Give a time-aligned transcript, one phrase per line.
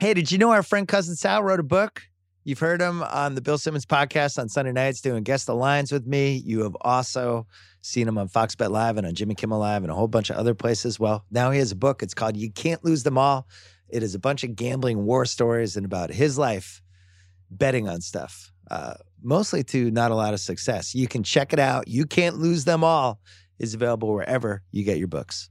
[0.00, 2.00] Hey, did you know our friend Cousin Sal wrote a book?
[2.44, 6.06] You've heard him on the Bill Simmons podcast on Sunday nights doing guest lines with
[6.06, 6.36] me.
[6.42, 7.46] You have also
[7.82, 10.30] seen him on Fox Bet Live and on Jimmy Kimmel Live and a whole bunch
[10.30, 10.98] of other places.
[10.98, 12.02] Well, now he has a book.
[12.02, 13.46] It's called You Can't Lose Them All.
[13.90, 16.80] It is a bunch of gambling war stories and about his life
[17.50, 20.94] betting on stuff, uh, mostly to not a lot of success.
[20.94, 21.88] You can check it out.
[21.88, 23.20] You Can't Lose Them All
[23.58, 25.50] is available wherever you get your books.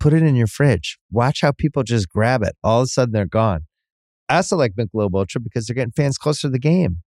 [0.00, 0.98] Put it in your fridge.
[1.10, 2.56] Watch how people just grab it.
[2.64, 3.66] All of a sudden, they're gone.
[4.28, 7.02] I also like Michelob Ultra because they're getting fans closer to the game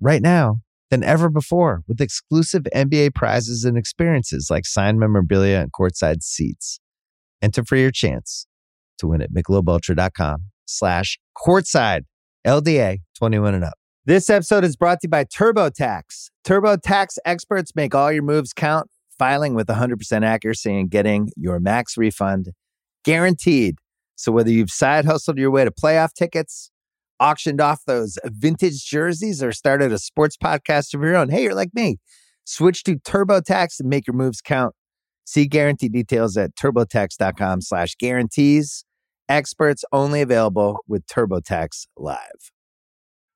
[0.00, 0.56] right now
[0.90, 6.80] than ever before with exclusive NBA prizes and experiences like signed memorabilia and courtside seats.
[7.40, 8.46] Enter for your chance
[8.98, 12.02] to win at michelobultra.com slash courtside
[12.46, 13.74] LDA 21 and up.
[14.04, 16.30] This episode is brought to you by TurboTax.
[16.44, 18.88] TurboTax experts make all your moves count,
[19.20, 22.52] filing with 100% accuracy and getting your max refund
[23.04, 23.74] guaranteed.
[24.16, 26.70] So whether you've side hustled your way to playoff tickets,
[27.20, 31.54] auctioned off those vintage jerseys, or started a sports podcast of your own, hey, you're
[31.54, 31.98] like me.
[32.44, 34.74] Switch to TurboTax and make your moves count.
[35.26, 38.86] See guarantee details at turbotax.com slash guarantees.
[39.28, 42.50] Experts only available with TurboTax Live.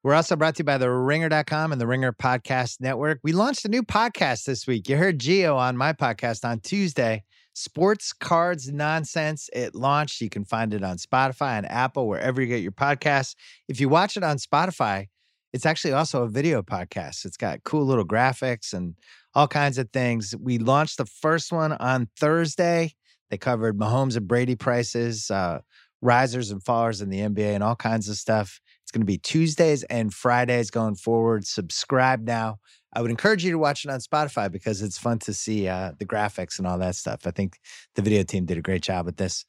[0.04, 3.20] We're also brought to you by the ringer.com and the Ringer Podcast Network.
[3.22, 4.86] We launched a new podcast this week.
[4.86, 7.24] You heard Geo on my podcast on Tuesday.
[7.54, 9.48] Sports Cards Nonsense.
[9.54, 10.20] It launched.
[10.20, 13.34] You can find it on Spotify and Apple, wherever you get your podcasts.
[13.66, 15.06] If you watch it on Spotify,
[15.54, 17.24] it's actually also a video podcast.
[17.24, 18.96] It's got cool little graphics and
[19.34, 20.34] all kinds of things.
[20.38, 22.92] We launched the first one on Thursday.
[23.30, 25.60] They covered Mahomes and Brady prices, uh,
[26.02, 28.60] risers and fallers in the NBA, and all kinds of stuff.
[28.84, 31.46] It's going to be Tuesdays and Fridays going forward.
[31.46, 32.58] Subscribe now.
[32.92, 35.92] I would encourage you to watch it on Spotify because it's fun to see uh,
[35.98, 37.26] the graphics and all that stuff.
[37.26, 37.58] I think
[37.96, 39.46] the video team did a great job with this.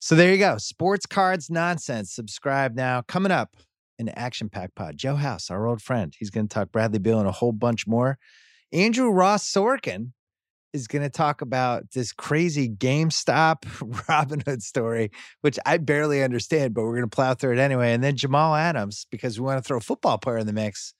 [0.00, 0.58] So there you go.
[0.58, 2.12] Sports cards nonsense.
[2.12, 3.02] Subscribe now.
[3.02, 3.56] Coming up,
[3.98, 4.98] an action pack pod.
[4.98, 7.86] Joe House, our old friend, he's going to talk Bradley Beal and a whole bunch
[7.86, 8.18] more.
[8.72, 10.12] Andrew Ross Sorkin
[10.72, 13.62] is going to talk about this crazy GameStop
[14.08, 15.10] Robinhood story,
[15.42, 17.92] which I barely understand, but we're going to plow through it anyway.
[17.92, 20.94] And then Jamal Adams, because we want to throw a football player in the mix,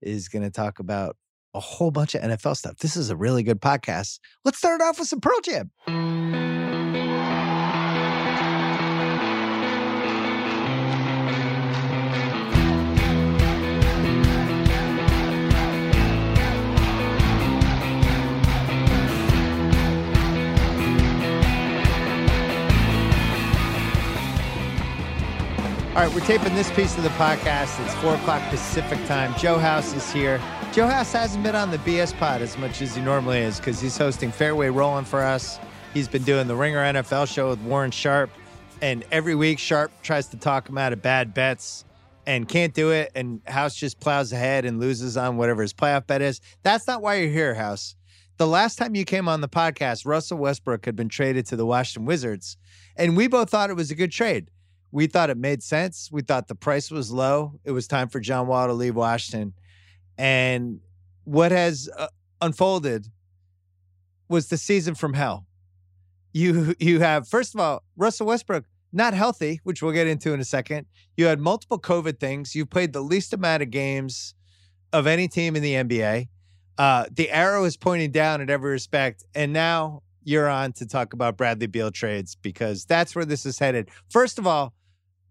[0.00, 1.16] is going to talk about
[1.54, 2.78] a whole bunch of NFL stuff.
[2.78, 4.18] This is a really good podcast.
[4.44, 6.71] Let's start it off with some Pearl Jam.
[25.94, 27.78] All right, we're taping this piece of the podcast.
[27.84, 29.34] It's four o'clock Pacific time.
[29.38, 30.40] Joe House is here.
[30.72, 33.78] Joe House hasn't been on the BS pod as much as he normally is because
[33.78, 35.58] he's hosting Fairway Rolling for us.
[35.92, 38.30] He's been doing the Ringer NFL show with Warren Sharp.
[38.80, 41.84] And every week, Sharp tries to talk him out of bad bets
[42.26, 43.12] and can't do it.
[43.14, 46.40] And House just plows ahead and loses on whatever his playoff bet is.
[46.62, 47.96] That's not why you're here, House.
[48.38, 51.66] The last time you came on the podcast, Russell Westbrook had been traded to the
[51.66, 52.56] Washington Wizards.
[52.96, 54.48] And we both thought it was a good trade
[54.92, 56.10] we thought it made sense.
[56.12, 57.58] We thought the price was low.
[57.64, 59.54] It was time for John Wall to leave Washington.
[60.18, 60.80] And
[61.24, 62.08] what has uh,
[62.42, 63.06] unfolded
[64.28, 65.46] was the season from hell.
[66.32, 70.40] You you have first of all Russell Westbrook not healthy, which we'll get into in
[70.40, 70.86] a second.
[71.16, 72.54] You had multiple COVID things.
[72.54, 74.34] You played the least amount of games
[74.92, 76.28] of any team in the NBA.
[76.76, 81.14] Uh, the arrow is pointing down in every respect, and now you're on to talk
[81.14, 83.88] about Bradley Beal trades because that's where this is headed.
[84.10, 84.74] First of all,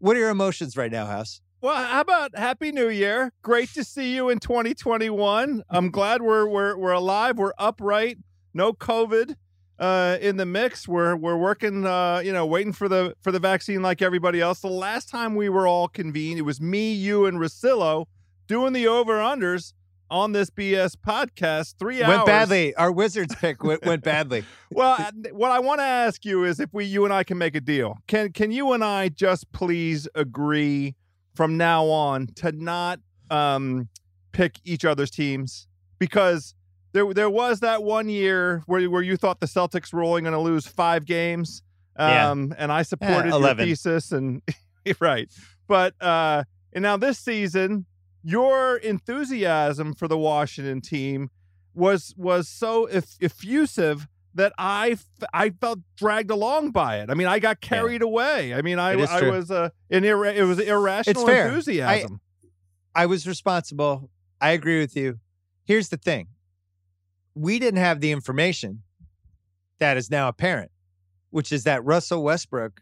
[0.01, 1.41] what are your emotions right now, House?
[1.62, 3.31] Well, how about Happy New Year?
[3.44, 5.63] Great to see you in 2021.
[5.69, 7.38] I'm glad we're we're we're alive.
[7.38, 8.18] We're upright.
[8.51, 9.36] No COVID
[9.77, 10.88] uh, in the mix.
[10.88, 11.86] We're we're working.
[11.86, 14.62] Uh, you know, waiting for the for the vaccine like everybody else.
[14.62, 18.07] The last time we were all convened, it was me, you, and Russillo
[18.47, 19.74] doing the over unders
[20.12, 21.75] on this BS podcast.
[21.80, 22.75] Three hours went badly.
[22.75, 24.44] Our Wizards pick went, went badly.
[24.72, 24.98] well,
[25.31, 27.62] what I want to ask you is if we, you and I, can make a
[27.62, 27.98] deal.
[28.08, 30.96] Can can you and I just please agree
[31.34, 33.00] from now on to not
[33.31, 33.88] um,
[34.34, 35.68] pick each other's teams
[35.98, 36.54] because
[36.92, 40.34] there there was that one year where where you thought the Celtics were only going
[40.34, 41.64] to lose five games.
[41.96, 42.56] Um, yeah.
[42.57, 44.42] and I supported yeah, your thesis and
[45.00, 45.30] right.
[45.68, 46.44] But uh,
[46.74, 47.86] And now this season,
[48.23, 51.29] your enthusiasm for the Washington team
[51.73, 57.09] was was so eff- effusive that I, f- I felt dragged along by it.
[57.09, 58.07] I mean, I got carried yeah.
[58.07, 58.53] away.
[58.53, 62.21] I mean, I I was uh, an it was irrational enthusiasm.
[62.95, 64.09] I, I was responsible.
[64.39, 65.19] I agree with you.
[65.65, 66.27] Here's the thing.
[67.35, 68.83] We didn't have the information
[69.79, 70.71] that is now apparent,
[71.29, 72.81] which is that Russell Westbrook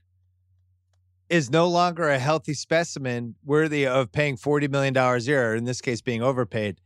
[1.30, 5.82] is no longer a healthy specimen worthy of paying $40 million a year, in this
[5.82, 6.80] case being overpaid.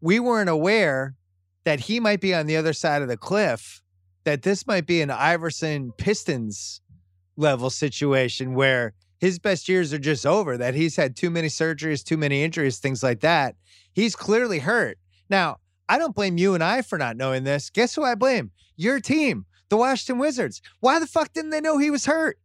[0.00, 1.16] We weren't aware
[1.64, 3.82] that he might be on the other side of the cliff,
[4.24, 6.80] that this might be an Iverson Pistons
[7.36, 12.02] level situation where his best years are just over, that he's had too many surgeries,
[12.02, 13.56] too many injuries, things like that.
[13.92, 14.98] He's clearly hurt.
[15.28, 15.58] Now,
[15.88, 17.68] I don't blame you and I for not knowing this.
[17.68, 18.52] Guess who I blame?
[18.76, 20.60] Your team the Washington Wizards.
[20.80, 22.38] Why the fuck didn't they know he was hurt?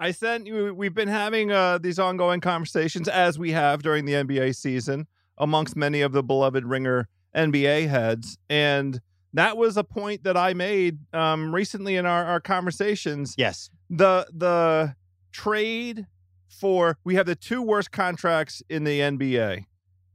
[0.00, 0.72] I sent you.
[0.74, 5.76] We've been having uh, these ongoing conversations as we have during the NBA season amongst
[5.76, 9.00] many of the beloved Ringer NBA heads, and
[9.32, 13.34] that was a point that I made um, recently in our, our conversations.
[13.36, 14.94] Yes, the the
[15.32, 16.06] trade
[16.48, 19.64] for we have the two worst contracts in the NBA,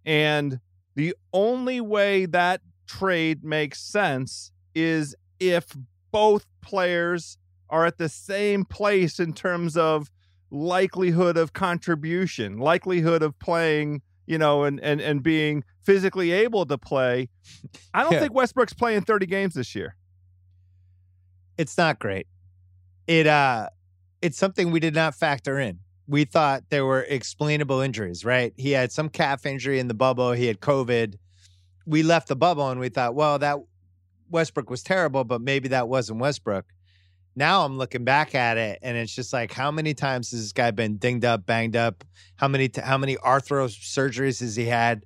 [0.05, 0.59] and
[0.95, 5.75] the only way that trade makes sense is if
[6.11, 7.37] both players
[7.73, 10.11] are at the same place in terms of
[10.51, 16.77] likelihood of contribution, likelihood of playing, you know, and and and being physically able to
[16.77, 17.29] play.
[17.93, 18.19] I don't yeah.
[18.19, 19.95] think Westbrook's playing 30 games this year.
[21.57, 22.27] It's not great.
[23.07, 23.69] It uh
[24.21, 25.79] it's something we did not factor in.
[26.07, 28.53] We thought there were explainable injuries, right?
[28.55, 31.15] He had some calf injury in the bubble, he had COVID.
[31.87, 33.57] We left the bubble and we thought, well, that
[34.29, 36.65] Westbrook was terrible, but maybe that wasn't Westbrook.
[37.35, 40.53] Now I'm looking back at it, and it's just like, how many times has this
[40.53, 42.03] guy been dinged up, banged up?
[42.35, 45.05] How many t- how many arthro surgeries has he had?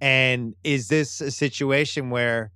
[0.00, 2.52] And is this a situation where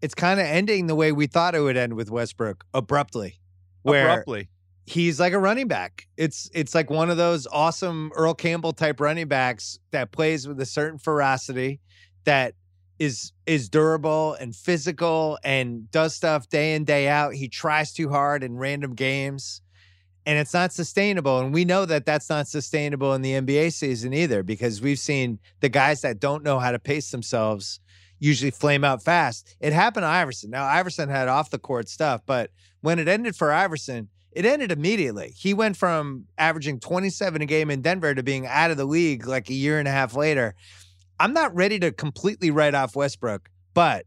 [0.00, 3.38] it's kind of ending the way we thought it would end with Westbrook abruptly?
[3.82, 4.48] Where abruptly.
[4.86, 6.08] He's like a running back.
[6.16, 10.60] It's it's like one of those awesome Earl Campbell type running backs that plays with
[10.60, 11.80] a certain ferocity
[12.24, 12.54] that
[13.00, 17.34] is is durable and physical and does stuff day in day out.
[17.34, 19.62] He tries too hard in random games
[20.26, 24.12] and it's not sustainable and we know that that's not sustainable in the NBA season
[24.12, 27.80] either because we've seen the guys that don't know how to pace themselves
[28.18, 29.56] usually flame out fast.
[29.60, 30.50] It happened to Iverson.
[30.50, 32.50] Now Iverson had off the court stuff, but
[32.82, 35.32] when it ended for Iverson, it ended immediately.
[35.34, 39.26] He went from averaging 27 a game in Denver to being out of the league
[39.26, 40.54] like a year and a half later.
[41.20, 44.06] I'm not ready to completely write off Westbrook, but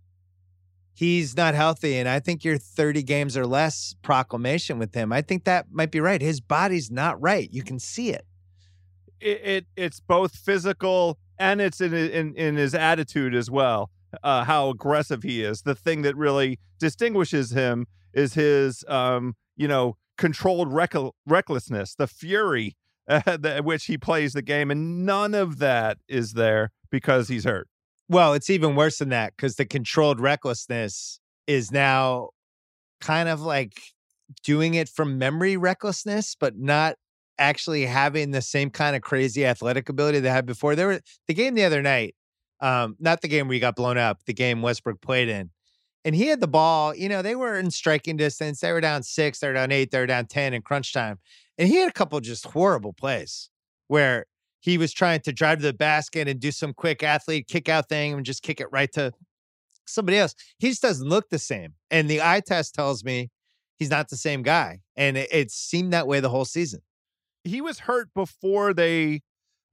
[0.95, 1.98] he's not healthy.
[1.98, 5.92] And I think your 30 games or less proclamation with him, I think that might
[5.92, 6.19] be right.
[6.19, 7.48] His body's not right.
[7.51, 8.25] You can see it.
[9.21, 13.92] It, it it's both physical and it's in in, in his attitude as well.
[14.24, 15.62] Uh, how aggressive he is.
[15.62, 20.94] The thing that really distinguishes him is his, um, you know, controlled reck-
[21.25, 22.75] recklessness, the fury
[23.08, 27.68] uh, which he plays the game, and none of that is there because he's hurt.
[28.10, 32.30] Well, it's even worse than that because the controlled recklessness is now
[33.02, 33.80] kind of like
[34.44, 36.96] doing it from memory recklessness, but not
[37.38, 40.76] actually having the same kind of crazy athletic ability they had before.
[40.76, 42.16] There were the game the other night,
[42.60, 45.50] um, not the game where he got blown up, the game Westbrook played in.
[46.06, 48.60] And he had the ball, you know, they were in striking distance.
[48.60, 51.19] They were down six, they were down eight, they were down 10 in crunch time.
[51.57, 53.50] And he had a couple just horrible plays
[53.88, 54.26] where
[54.60, 57.90] he was trying to drive to the basket and do some quick athlete kick out
[57.90, 59.12] thing and just kick it right to
[59.86, 60.36] somebody else.
[60.57, 61.74] He just doesn't look the same.
[61.92, 63.30] And the eye test tells me
[63.78, 64.80] he's not the same guy.
[64.95, 66.81] And it, it seemed that way the whole season.
[67.44, 69.22] He was hurt before they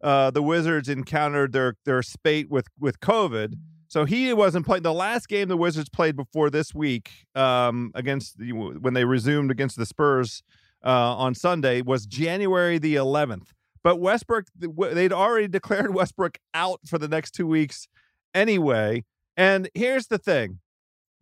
[0.02, 3.54] uh the Wizards encountered their their spate with with COVID.
[3.86, 8.38] So he wasn't playing the last game the Wizards played before this week um against
[8.38, 10.42] the, when they resumed against the Spurs
[10.84, 13.48] uh on Sunday was January the 11th.
[13.82, 17.88] But Westbrook, they'd already declared Westbrook out for the next two weeks
[18.34, 19.04] anyway.
[19.36, 20.60] And here's the thing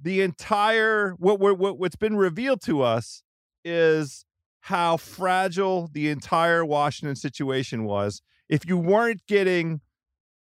[0.01, 3.23] the entire, what, what, what's been revealed to us
[3.65, 4.25] is
[4.61, 8.23] how fragile the entire Washington situation was.
[8.49, 9.81] If you weren't getting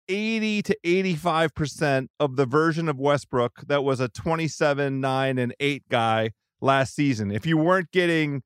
[0.10, 5.84] 80 to 85% of the version of Westbrook that was a 27, 9, and 8
[5.90, 8.44] guy last season, if you weren't getting,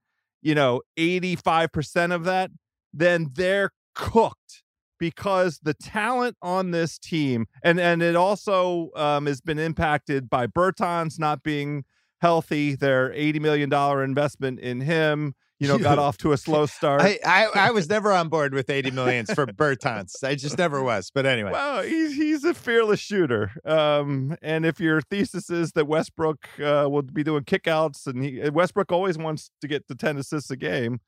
[0.48, 2.52] you know, 85% of that,
[2.94, 4.64] then they're cooked
[4.98, 10.48] because the talent on this team and and it also um, has been impacted by
[10.48, 11.84] Bertans not being
[12.22, 12.76] healthy.
[12.76, 17.02] Their eighty million dollar investment in him, you know, got off to a slow start.
[17.02, 20.24] I, I, I was never on board with 80 millions for Bertans.
[20.24, 21.12] I just never was.
[21.14, 21.52] But anyway.
[21.52, 23.52] Well, he's he's a fearless shooter.
[23.66, 28.50] Um, and if your thesis is that Westbrook uh, will be doing kickouts, and he,
[28.50, 31.00] Westbrook always wants to get to 10 assists a game.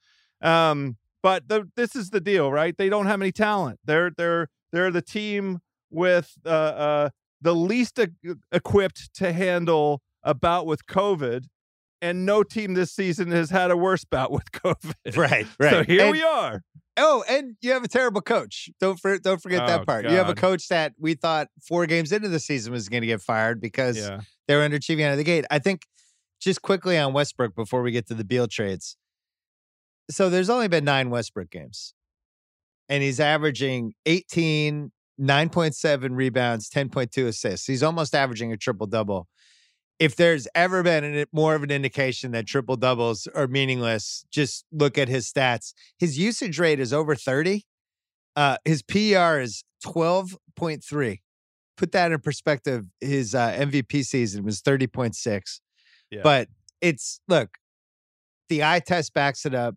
[0.41, 2.75] Um, but the, this is the deal, right?
[2.77, 3.79] They don't have any talent.
[3.85, 5.59] They're they're they're the team
[5.91, 7.09] with uh, uh,
[7.41, 11.45] the least e- equipped to handle a bout with COVID
[12.01, 15.17] and no team this season has had a worse bout with COVID.
[15.17, 15.69] Right, right.
[15.71, 16.63] So here And- we are.
[17.01, 18.69] Oh, and you have a terrible coach.
[18.81, 20.03] Don't for, don't forget Oh, that part.
[20.03, 23.07] You have a coach that we thought four games into the season was going to
[23.07, 24.19] get fired because Yeah.
[24.49, 25.45] they were underachieving out of the gate.
[25.49, 25.83] I think
[26.41, 28.97] just quickly on Westbrook before we get to the Beal trades.
[30.11, 31.93] So there's only been nine Westbrook games,
[32.89, 34.91] and he's averaging 18,
[35.21, 37.67] 9.7 rebounds, 10.2 assists.
[37.67, 39.27] He's almost averaging a triple double.
[39.99, 44.65] If there's ever been an, more of an indication that triple doubles are meaningless, just
[44.71, 45.73] look at his stats.
[45.97, 47.65] His usage rate is over 30.
[48.35, 51.19] Uh, his PER is 12.3
[51.79, 55.61] put that in perspective, his uh, MVP season was 30.6.
[56.11, 56.19] Yeah.
[56.21, 56.49] But
[56.81, 57.57] it's look,
[58.49, 59.75] the eye test backs it up.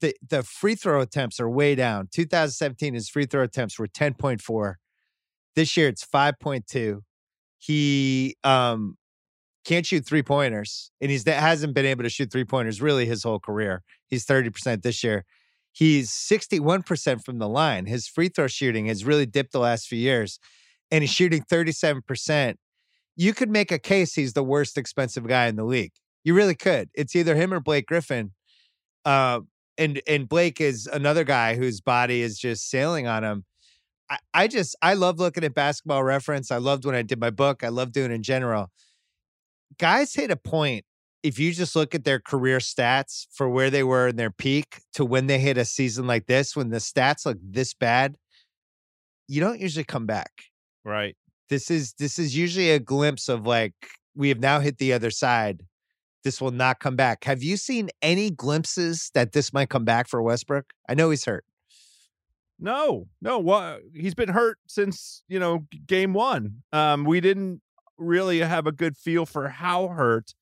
[0.00, 2.08] The the free throw attempts are way down.
[2.12, 4.74] 2017, his free throw attempts were 10.4.
[5.56, 7.00] This year it's 5.2.
[7.58, 8.96] He um
[9.64, 13.06] can't shoot three pointers, and he's that hasn't been able to shoot three pointers really
[13.06, 13.82] his whole career.
[14.06, 15.24] He's 30% this year.
[15.72, 17.86] He's 61% from the line.
[17.86, 20.40] His free throw shooting has really dipped the last few years
[20.90, 22.54] and he's shooting 37%,
[23.16, 25.92] you could make a case he's the worst expensive guy in the league.
[26.24, 26.88] You really could.
[26.94, 28.32] It's either him or Blake Griffin.
[29.04, 29.40] Uh,
[29.78, 33.44] and and Blake is another guy whose body is just sailing on him.
[34.10, 36.50] I, I just I love looking at basketball reference.
[36.50, 37.64] I loved when I did my book.
[37.64, 38.70] I love doing in general.
[39.78, 40.84] Guys hit a point
[41.22, 44.80] if you just look at their career stats for where they were in their peak
[44.94, 48.16] to when they hit a season like this, when the stats look this bad,
[49.28, 50.30] you don't usually come back
[50.84, 51.16] Right.
[51.50, 53.74] this is this is usually a glimpse of like
[54.16, 55.62] we have now hit the other side
[56.24, 60.08] this will not come back have you seen any glimpses that this might come back
[60.08, 61.44] for westbrook i know he's hurt
[62.58, 63.38] No, no.
[63.38, 66.62] What he's been hurt since you know game one.
[66.72, 67.62] Um, we didn't
[68.00, 70.34] really have a good feel for how hurt,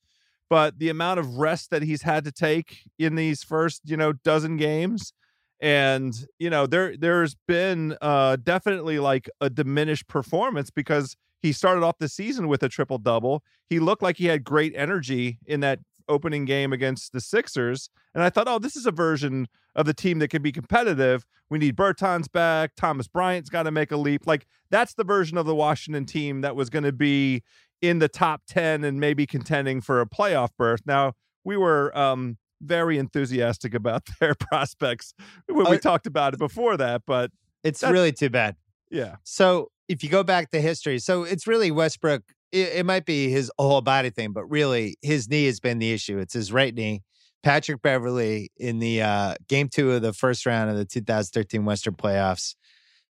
[0.51, 4.13] but the amount of rest that he's had to take in these first you know
[4.13, 5.13] dozen games,
[5.61, 11.85] and you know there there's been uh definitely like a diminished performance because he started
[11.85, 13.43] off the season with a triple double.
[13.69, 18.23] He looked like he had great energy in that opening game against the Sixers, and
[18.23, 21.25] I thought, oh, this is a version of the team that can be competitive.
[21.51, 22.73] We need Bertans back.
[22.77, 24.27] Thomas Bryant's got to make a leap.
[24.27, 27.43] Like that's the version of the Washington team that was going to be
[27.81, 30.81] in the top 10 and maybe contending for a playoff berth.
[30.85, 31.13] Now,
[31.45, 35.15] we were um, very enthusiastic about their prospects
[35.47, 37.31] when we Uh, talked about it before that, but
[37.63, 38.57] it's really too bad
[38.91, 39.17] yeah.
[39.25, 42.23] so if you go back to history so it's really westbrook
[42.53, 45.93] it, it might be his whole body thing but really his knee has been the
[45.93, 46.19] issue.
[46.19, 47.03] It's his right knee.
[47.43, 51.95] Patrick Beverley in the uh, game two of the first round of the 2013 western
[51.95, 52.55] playoffs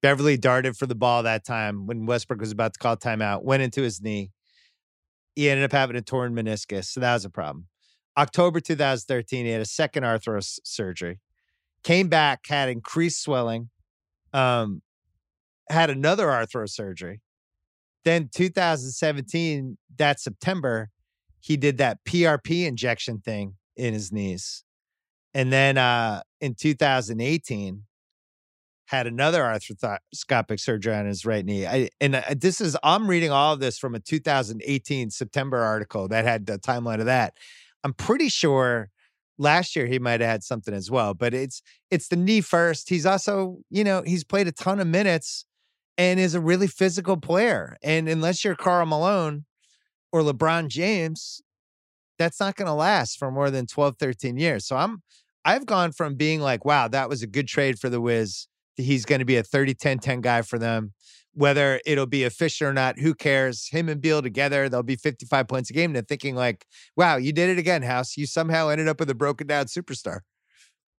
[0.02, 3.64] Beverley darted for the ball that time when westbrook was about to call timeout went
[3.64, 4.32] into his knee.
[5.36, 7.68] He ended up having a torn meniscus so that was a problem.
[8.18, 11.20] October 2013 he had a second arthros surgery.
[11.84, 13.70] Came back had increased swelling
[14.34, 14.82] um,
[15.70, 17.22] had another arthro surgery.
[18.03, 20.89] Then 2017, that September,
[21.39, 24.63] he did that PRP injection thing in his knees.
[25.34, 27.84] And then uh, in 2018,
[28.91, 31.65] had another arthroscopic surgery on his right knee.
[31.65, 36.10] I, and uh, this is, I'm reading all of this from a 2018 September article
[36.10, 37.38] that had the timeline of that.
[37.86, 38.89] I'm pretty sure
[39.38, 42.89] last year he might have had something as well, but it's, it's the knee first.
[42.89, 45.46] He's also, you know, he's played a ton of minutes
[45.98, 47.77] and is a really physical player.
[47.83, 49.45] And unless you're Karl Malone
[50.12, 51.41] or LeBron James,
[52.17, 54.65] that's not going to last for more than 12, 13 years.
[54.65, 55.01] So I'm,
[55.43, 58.48] I've gone from being like, wow, that was a good trade for the Wiz.
[58.75, 60.93] He's going to be a 30 10 10 guy for them.
[61.33, 63.69] Whether it'll be efficient or not, who cares?
[63.69, 65.95] Him and Beal together, they'll be 55 points a game.
[65.95, 66.65] And thinking, like,
[66.98, 68.17] wow, you did it again, House.
[68.17, 70.19] You somehow ended up with a broken down superstar.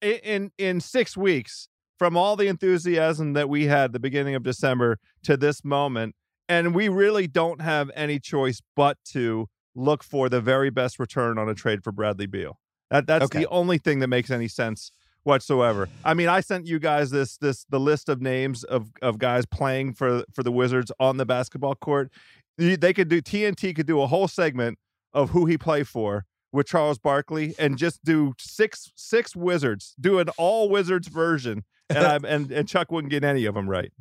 [0.01, 1.69] in- in six weeks
[2.03, 6.17] from all the enthusiasm that we had the beginning of December to this moment,
[6.49, 11.39] and we really don't have any choice but to look for the very best return
[11.39, 12.59] on a trade for Bradley Beal.
[12.91, 13.39] That that's Okay.
[13.39, 14.91] the only thing that makes any sense
[15.23, 15.89] whatsoever.
[16.05, 19.47] I mean, I sent you guys this this the list of names of of guys
[19.47, 22.11] playing for for the Wizards on the basketball court.
[22.59, 24.77] They could do TNT could do a whole segment
[25.15, 30.19] of who he played for with Charles Barkley and just do six six Wizards, do
[30.19, 31.63] an all Wizards version,
[31.97, 33.93] and I, and and Chuck wouldn't get any of them right.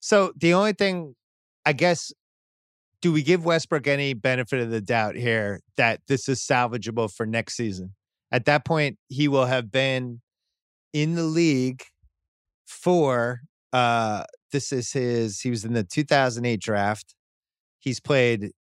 [0.00, 1.14] So the only thing,
[1.64, 2.12] I guess,
[3.00, 7.26] do we give Westbrook any benefit of the doubt here that this is salvageable for
[7.26, 7.94] next season?
[8.30, 10.20] At that point, he will have been
[10.92, 11.84] in the league
[12.66, 13.40] for
[13.72, 17.14] uh this is his he was in the 2008 draft.
[17.78, 18.52] He's played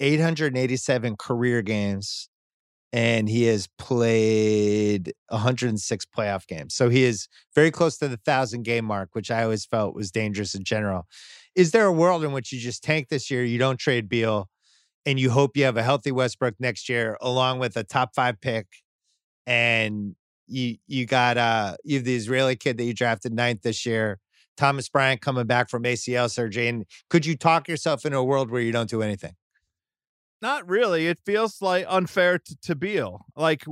[0.00, 2.28] 887 career games
[2.92, 6.74] and he has played 106 playoff games.
[6.74, 10.10] So he is very close to the 1000 game mark, which I always felt was
[10.10, 11.06] dangerous in general.
[11.54, 14.48] Is there a world in which you just tank this year, you don't trade Beal,
[15.06, 18.40] and you hope you have a healthy Westbrook next year along with a top 5
[18.40, 18.66] pick
[19.46, 20.14] and
[20.46, 24.20] you you got uh you have the Israeli kid that you drafted ninth this year,
[24.56, 26.68] Thomas Bryant coming back from ACL surgery.
[26.68, 29.34] And could you talk yourself into a world where you don't do anything?
[30.42, 31.06] Not really.
[31.06, 33.24] It feels like unfair to, to Beal.
[33.36, 33.64] Like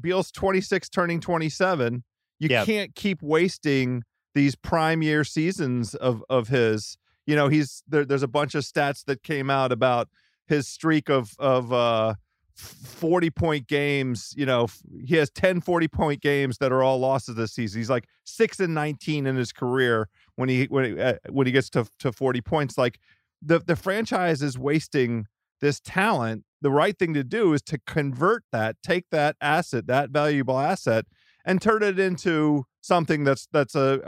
[0.00, 2.02] Beal's 26 turning 27.
[2.38, 4.02] You can't keep wasting
[4.34, 6.96] these prime year seasons of of his.
[7.26, 10.08] You know, he's there, there's a bunch of stats that came out about
[10.46, 12.14] his streak of of uh
[12.54, 14.66] 40 point games you know
[15.04, 18.60] he has 10 40 point games that are all losses this season he's like 6
[18.60, 22.12] and 19 in his career when he when he, uh, when he gets to to
[22.12, 22.98] 40 points like
[23.42, 25.26] the the franchise is wasting
[25.60, 30.10] this talent the right thing to do is to convert that take that asset that
[30.10, 31.04] valuable asset
[31.44, 34.00] and turn it into something that's that's a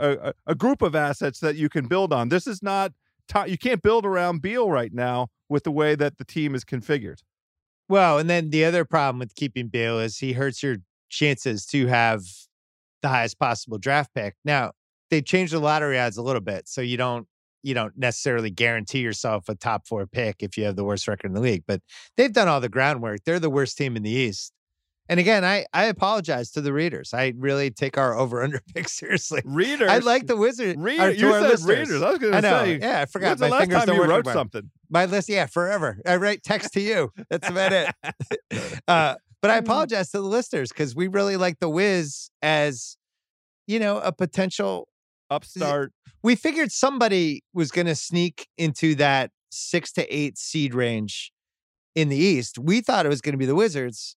[0.47, 2.91] a, a group of assets that you can build on this is not
[3.45, 7.19] you can't build around Beal right now with the way that the team is configured
[7.89, 10.77] well, and then the other problem with keeping Beal is he hurts your
[11.09, 12.21] chances to have
[13.01, 14.35] the highest possible draft pick.
[14.45, 14.73] Now,
[15.09, 17.27] they changed the lottery odds a little bit, so you don't
[17.63, 21.27] you don't necessarily guarantee yourself a top four pick if you have the worst record
[21.27, 21.63] in the league.
[21.67, 21.81] But
[22.17, 23.23] they've done all the groundwork.
[23.25, 24.53] They're the worst team in the East.
[25.09, 27.15] And again, I I apologize to the readers.
[27.15, 29.41] I really take our over under pick seriously.
[29.43, 30.77] Readers, I like the Wizards.
[30.77, 31.65] Reader, you said listeners.
[31.65, 32.01] readers.
[32.03, 32.79] I was going to say.
[32.79, 33.39] Yeah, I forgot.
[33.39, 34.69] Last time you wrote something?
[34.89, 35.99] My list, yeah, forever.
[36.05, 37.11] I write text to you.
[37.29, 37.93] That's about it.
[38.87, 39.63] uh, but I mm.
[39.63, 42.97] apologize to the listeners because we really like the Wiz as,
[43.67, 44.87] you know, a potential
[45.29, 45.93] upstart.
[46.23, 51.31] We figured somebody was going to sneak into that six to eight seed range
[51.95, 52.59] in the East.
[52.59, 54.15] We thought it was going to be the Wizards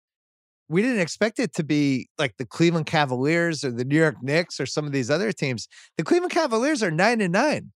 [0.69, 4.59] we didn't expect it to be like the Cleveland Cavaliers or the New York Knicks
[4.59, 5.67] or some of these other teams.
[5.97, 7.71] The Cleveland Cavaliers are nine and nine.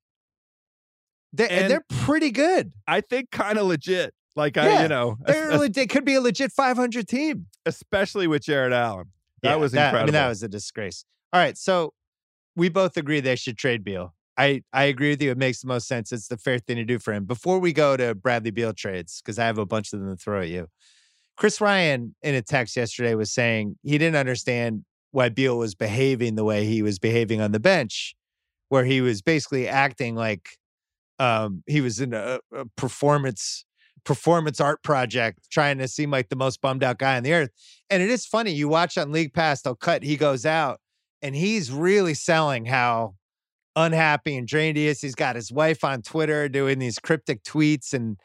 [1.34, 2.74] They, and, and they're pretty good.
[2.88, 4.14] I think kind of legit.
[4.36, 8.44] Like yeah, I, you know, they're legit, could be a legit 500 team, especially with
[8.44, 9.08] Jarrett Allen.
[9.42, 10.04] That yeah, was that, incredible.
[10.04, 11.06] I mean, that was a disgrace.
[11.32, 11.94] All right, so
[12.56, 14.14] we both agree they should trade Beal.
[14.38, 15.32] I I agree with you.
[15.32, 16.12] It makes the most sense.
[16.12, 17.26] It's the fair thing to do for him.
[17.26, 20.16] Before we go to Bradley Beal trades, because I have a bunch of them to
[20.16, 20.68] throw at you.
[21.36, 26.36] Chris Ryan in a text yesterday was saying he didn't understand why Beal was behaving
[26.36, 28.16] the way he was behaving on the bench,
[28.70, 30.58] where he was basically acting like
[31.20, 33.66] um, he was in a, a performance
[34.04, 37.52] performance art project, trying to seem like the most bummed out guy on the earth.
[37.90, 38.52] And it is funny.
[38.52, 40.04] You watch on League Pass, they'll cut.
[40.04, 40.82] He goes out,
[41.24, 43.16] and he's really selling how
[43.76, 45.02] unhappy and drained he is.
[45.02, 48.20] He's got his wife on Twitter doing these cryptic tweets and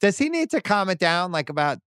[0.00, 1.78] does he need to comment down like about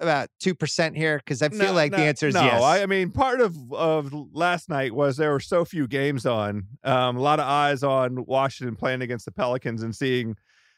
[0.00, 1.18] about two percent here?
[1.18, 2.42] Because I feel no, like no, the answer is no.
[2.42, 2.62] yes.
[2.62, 6.66] I, I mean, part of of last night was there were so few games on,
[6.84, 10.34] um, a lot of eyes on Washington playing against the Pelicans and seeing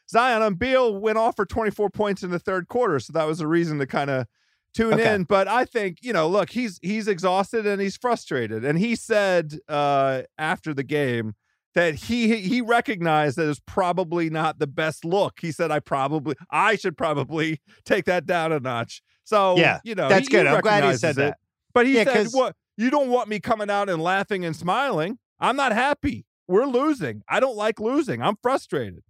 [0.09, 3.39] Zion and Beal went off for 24 points in the third quarter, so that was
[3.39, 4.27] a reason to kind of
[4.75, 5.15] tune okay.
[5.15, 5.23] in.
[5.23, 9.59] But I think you know, look, he's he's exhausted and he's frustrated, and he said
[9.67, 11.33] uh, after the game
[11.73, 15.39] that he he recognized that is probably not the best look.
[15.41, 19.95] He said, "I probably I should probably take that down a notch." So yeah, you
[19.95, 20.47] know, that's he, good.
[20.47, 21.15] He I'm glad he said it.
[21.17, 21.37] that.
[21.73, 25.19] But he yeah, said, "What you don't want me coming out and laughing and smiling?
[25.39, 26.25] I'm not happy.
[26.47, 27.23] We're losing.
[27.27, 28.21] I don't like losing.
[28.21, 29.03] I'm frustrated."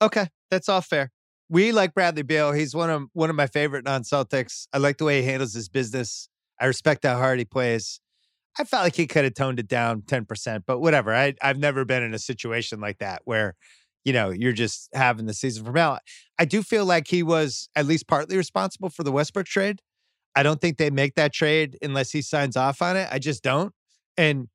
[0.00, 1.10] Okay, that's all fair.
[1.50, 2.52] We like Bradley Beal.
[2.52, 4.66] He's one of one of my favorite non-Celtics.
[4.72, 6.28] I like the way he handles his business.
[6.60, 8.00] I respect how hard he plays.
[8.58, 11.14] I felt like he could have toned it down 10%, but whatever.
[11.14, 13.54] I, I've never been in a situation like that where,
[14.04, 16.00] you know, you're just having the season from hell.
[16.38, 19.80] I do feel like he was at least partly responsible for the Westbrook trade.
[20.34, 23.08] I don't think they make that trade unless he signs off on it.
[23.12, 23.72] I just don't.
[24.16, 24.48] And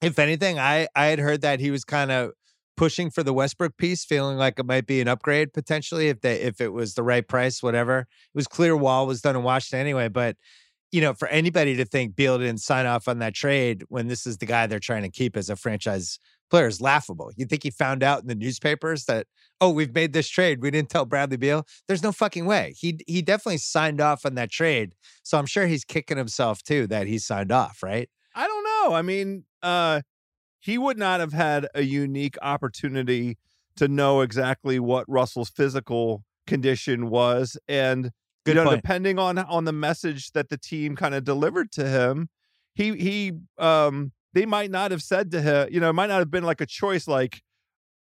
[0.00, 2.32] if anything, I, I had heard that he was kind of
[2.76, 6.40] pushing for the Westbrook piece, feeling like it might be an upgrade potentially if they
[6.40, 8.00] if it was the right price, whatever.
[8.00, 10.36] It was clear Wall was done in Washington anyway, but
[10.92, 14.28] you know, for anybody to think Beal didn't sign off on that trade when this
[14.28, 17.32] is the guy they're trying to keep as a franchise player is laughable.
[17.36, 19.26] You think he found out in the newspapers that,
[19.60, 20.62] oh, we've made this trade.
[20.62, 21.66] We didn't tell Bradley Beal.
[21.88, 22.74] There's no fucking way.
[22.78, 24.94] He he definitely signed off on that trade.
[25.24, 28.08] So I'm sure he's kicking himself too that he signed off, right?
[28.36, 28.94] I don't know.
[28.94, 30.02] I mean, uh,
[30.64, 33.36] he would not have had a unique opportunity
[33.76, 37.58] to know exactly what Russell's physical condition was.
[37.68, 38.12] And
[38.46, 38.82] Good you know, point.
[38.82, 42.30] depending on on the message that the team kind of delivered to him,
[42.74, 46.20] he he um they might not have said to him, you know, it might not
[46.20, 47.42] have been like a choice like,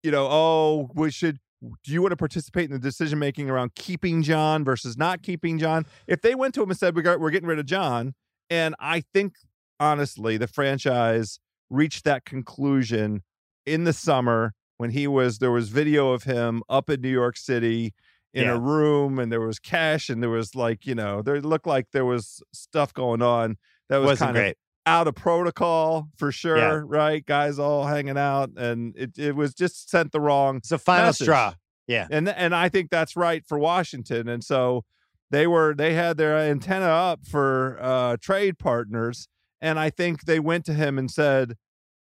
[0.04, 3.74] you know, oh, we should do you want to participate in the decision making around
[3.76, 5.86] keeping John versus not keeping John?
[6.08, 8.16] If they went to him and said we got we're getting rid of John,
[8.50, 9.36] and I think
[9.80, 13.24] honestly the franchise reached that conclusion
[13.66, 17.38] in the summer when he was there was video of him up in New York
[17.38, 17.94] City
[18.34, 18.56] in Yeah.
[18.56, 21.88] a room and there was cash and there was like you know there looked like
[21.92, 23.58] there was stuff going on
[23.90, 24.54] that was kind of
[24.86, 29.90] out of protocol for sure right guys all hanging out and it, it was just
[29.90, 31.26] sent the wrong It's a final message.
[31.26, 31.54] straw.
[31.88, 32.08] Yeah.
[32.10, 34.28] and and I think that's right for Washington.
[34.30, 34.86] And so
[35.32, 39.28] they were they had their antenna up for uh, trade partners,
[39.62, 41.56] and I think they went to him and said,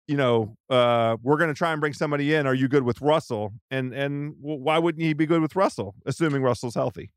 [0.07, 2.47] you know, uh, we're going to try and bring somebody in.
[2.47, 3.53] Are you good with Russell?
[3.71, 7.11] And and why wouldn't he be good with Russell, assuming Russell's healthy?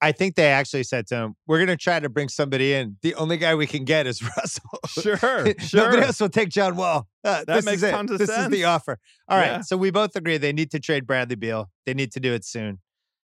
[0.00, 2.98] I think they actually said to him, "We're going to try to bring somebody in.
[3.02, 4.78] The only guy we can get is Russell.
[4.86, 5.16] Sure,
[5.58, 5.80] sure.
[5.84, 7.08] Nobody else will take John Wall.
[7.24, 7.90] Uh, That this makes is it.
[7.90, 8.98] tons of this is the offer.
[9.28, 9.46] All right.
[9.46, 9.60] Yeah.
[9.62, 11.68] So we both agree they need to trade Bradley Beal.
[11.84, 12.78] They need to do it soon.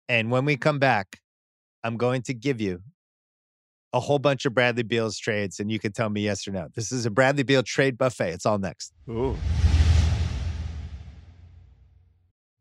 [0.09, 1.19] And when we come back,
[1.83, 2.81] I'm going to give you
[3.95, 6.67] a whole bunch of Bradley Beal's trades, and you can tell me yes or no.
[6.75, 8.31] This is a Bradley Beal trade buffet.
[8.31, 8.93] It's all next.
[9.09, 9.37] Ooh.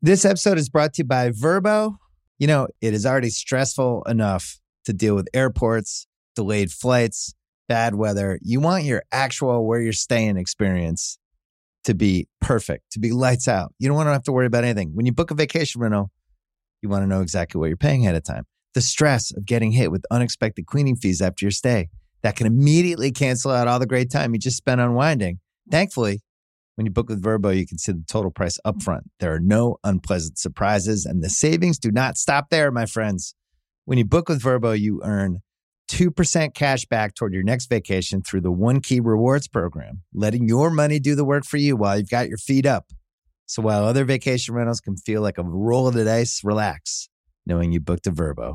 [0.01, 1.97] This episode is brought to you by Vrbo.
[2.39, 7.35] You know, it is already stressful enough to deal with airports, delayed flights,
[7.69, 8.39] bad weather.
[8.41, 11.19] You want your actual where you're staying experience
[11.83, 13.75] to be perfect, to be lights out.
[13.81, 14.93] You don't want to have to worry about anything.
[14.95, 16.13] When you book a vacation rental,
[16.81, 18.45] you want to know exactly what you're paying ahead of time.
[18.75, 21.89] The stress of getting hit with unexpected cleaning fees after your stay
[22.23, 25.39] that can immediately cancel out all the great time you just spent unwinding.
[25.71, 26.23] Thankfully,
[26.75, 29.03] when you book with Vrbo, you can see the total price upfront.
[29.21, 33.35] There are no unpleasant surprises, and the savings do not stop there, my friends.
[33.85, 35.41] When you book with Vrbo, you earn
[35.89, 40.71] 2% cash back toward your next vacation through the One Key Rewards program, letting your
[40.71, 42.87] money do the work for you while you've got your feet up.
[43.47, 47.09] So while other vacation rentals can feel like a roll of the dice, relax,
[47.47, 48.55] knowing you booked a Vrbo.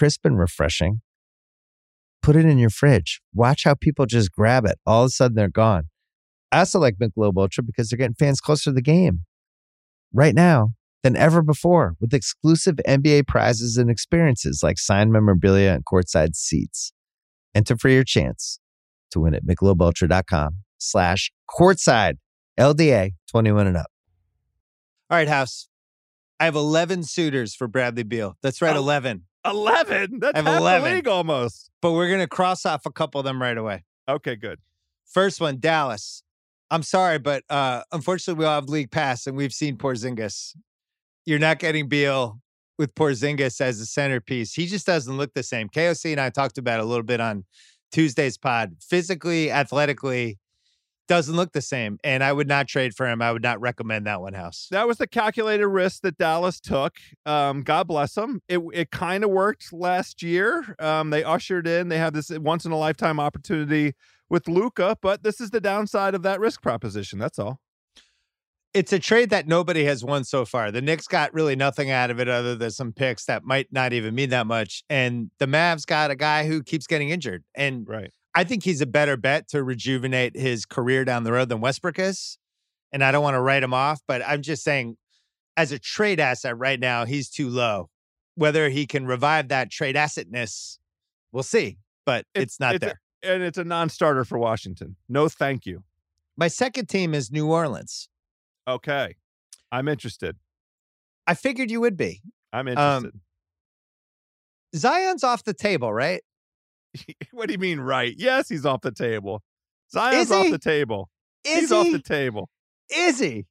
[0.00, 1.02] crisp and refreshing.
[2.22, 3.20] Put it in your fridge.
[3.34, 4.78] Watch how people just grab it.
[4.86, 5.88] All of a sudden, they're gone.
[6.50, 9.26] I also like Michelob Ultra because they're getting fans closer to the game
[10.14, 10.70] right now
[11.02, 16.94] than ever before with exclusive NBA prizes and experiences like signed memorabilia and courtside seats.
[17.54, 18.58] Enter for your chance
[19.10, 22.14] to win at michelobultra.com slash courtside
[22.58, 23.90] LDA 21 and up.
[25.10, 25.68] All right, House.
[26.38, 28.38] I have 11 suitors for Bradley Beal.
[28.42, 28.78] That's right, Oh.
[28.78, 29.24] 11.
[29.44, 30.18] Eleven.
[30.20, 30.90] That's I have half 11.
[30.90, 31.70] the league almost.
[31.80, 33.84] But we're going to cross off a couple of them right away.
[34.08, 34.58] Okay, good.
[35.06, 36.22] First one, Dallas.
[36.70, 40.54] I'm sorry, but uh, unfortunately, we all have league pass, and we've seen Porzingis.
[41.26, 42.40] You're not getting Beal
[42.78, 44.54] with Porzingis as the centerpiece.
[44.54, 45.68] He just doesn't look the same.
[45.68, 47.44] KOC and I talked about it a little bit on
[47.92, 48.76] Tuesday's pod.
[48.80, 50.38] Physically, athletically,
[51.10, 53.20] doesn't look the same, and I would not trade for him.
[53.20, 54.68] I would not recommend that one house.
[54.70, 56.98] That was the calculated risk that Dallas took.
[57.26, 58.42] Um, God bless them.
[58.48, 60.76] It it kind of worked last year.
[60.78, 61.88] Um, they ushered in.
[61.88, 63.94] They have this once in a lifetime opportunity
[64.28, 67.18] with Luka, but this is the downside of that risk proposition.
[67.18, 67.58] That's all.
[68.72, 70.70] It's a trade that nobody has won so far.
[70.70, 73.92] The Knicks got really nothing out of it other than some picks that might not
[73.92, 74.84] even mean that much.
[74.88, 77.42] And the Mavs got a guy who keeps getting injured.
[77.56, 78.12] And Right.
[78.34, 81.98] I think he's a better bet to rejuvenate his career down the road than Westbrook
[81.98, 82.38] is.
[82.92, 84.96] And I don't want to write him off, but I'm just saying,
[85.56, 87.88] as a trade asset right now, he's too low.
[88.36, 90.78] Whether he can revive that trade assetness,
[91.32, 91.78] we'll see.
[92.06, 93.00] But it's, not it's a- there.
[93.22, 94.96] And it's a non-starter for Washington.
[95.08, 95.84] No, thank you.
[96.38, 98.08] My second team is New Orleans.
[98.66, 99.16] Okay,
[99.70, 100.36] I'm interested.
[101.26, 102.22] I figured you would be.
[102.52, 102.72] I'm Um,
[103.04, 103.20] interested.
[104.74, 106.22] Zion's off the table, right?
[107.32, 108.14] what do you mean, right?
[108.16, 109.42] Yes, he's off the table.
[109.92, 110.50] Zion's Is off he?
[110.52, 111.08] the table.
[111.44, 111.76] Is he's he?
[111.76, 112.48] off the table.
[112.90, 113.46] Is he?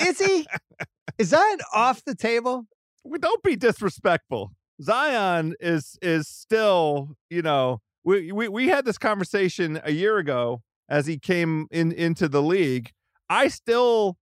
[0.00, 0.46] Is he?
[1.18, 2.66] Is Zion off the table?
[3.04, 4.52] We don't be disrespectful.
[4.80, 10.62] Zion is is still, you know, we, we we had this conversation a year ago
[10.88, 12.92] as he came in into the league.
[13.28, 14.16] I still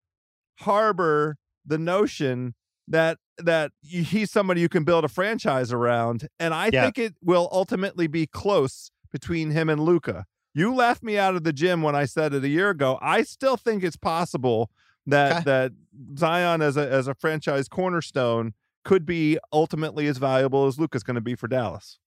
[0.61, 2.55] harbor the notion
[2.89, 6.85] that that he's somebody you can build a franchise around, and I yeah.
[6.85, 10.25] think it will ultimately be close between him and Luka.
[10.55, 12.99] You laughed me out of the gym when I said it a year ago.
[13.03, 14.71] I still think it's possible
[15.07, 15.45] that okay.
[15.45, 15.73] that
[16.19, 21.17] Zion as a as a franchise cornerstone could be ultimately as valuable as Luka's going
[21.17, 21.99] to be for Dallas.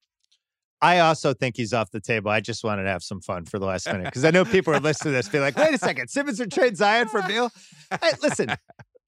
[0.82, 2.32] I also think he's off the table.
[2.32, 4.74] I just wanted to have some fun for the last minute because I know people
[4.74, 7.52] are listening to this, be like, "Wait a second, Simmons would trade Zion for Beal."
[8.02, 8.50] Hey, listen,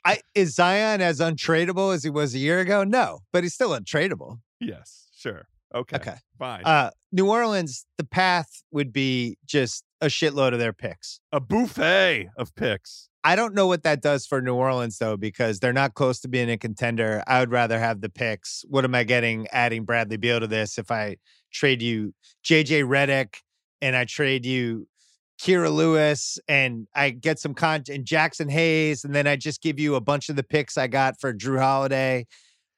[0.04, 2.84] I, is Zion as untradeable as he was a year ago?
[2.84, 4.40] No, but he's still untradeable.
[4.60, 5.48] Yes, sure.
[5.74, 5.96] Okay.
[5.96, 6.16] Okay.
[6.38, 6.64] Fine.
[6.66, 11.20] Uh, New Orleans, the path would be just a shitload of their picks.
[11.32, 13.10] A buffet of picks.
[13.24, 16.28] I don't know what that does for New Orleans though, because they're not close to
[16.28, 17.24] being a contender.
[17.28, 18.66] I would rather have the picks.
[18.68, 21.18] What am I getting adding Bradley Beal to this if I
[21.54, 23.36] trade you JJ Redick
[23.82, 24.88] and I trade you
[25.42, 29.80] Kira Lewis and I get some con and Jaxson Hayes, and then I just give
[29.80, 32.28] you a bunch of the picks I got for Jrue Holiday.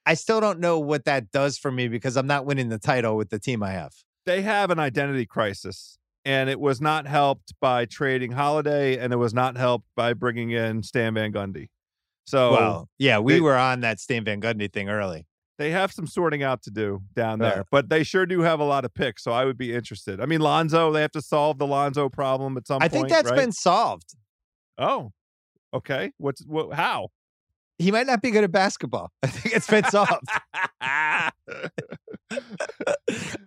[0.06, 3.18] I still don't know what that does for me because I'm not winning the title
[3.18, 3.92] with the team I have.
[4.26, 9.18] They have an identity crisis and it was not helped by trading Holiday, and it
[9.18, 11.68] was not helped by bringing in Stan Van Gundy.
[12.26, 15.26] So, well, yeah, we they, were on that Stan Van Gundy thing early.
[15.64, 18.60] They have some sorting out to do down there, uh, but they sure do have
[18.60, 19.24] a lot of picks.
[19.24, 20.20] So I would be interested.
[20.20, 22.94] I mean, Lonzo, they have to solve the Lonzo problem at some I point.
[22.94, 23.40] I think that's right?
[23.40, 24.14] been solved.
[24.78, 25.14] Oh,
[25.74, 26.12] okay.
[26.18, 26.74] What's what?
[26.74, 27.12] How?
[27.78, 29.14] He might not be good at basketball.
[29.24, 30.28] I think it's been solved.
[30.82, 31.32] uh,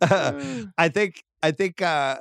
[0.78, 2.16] I think I think uh,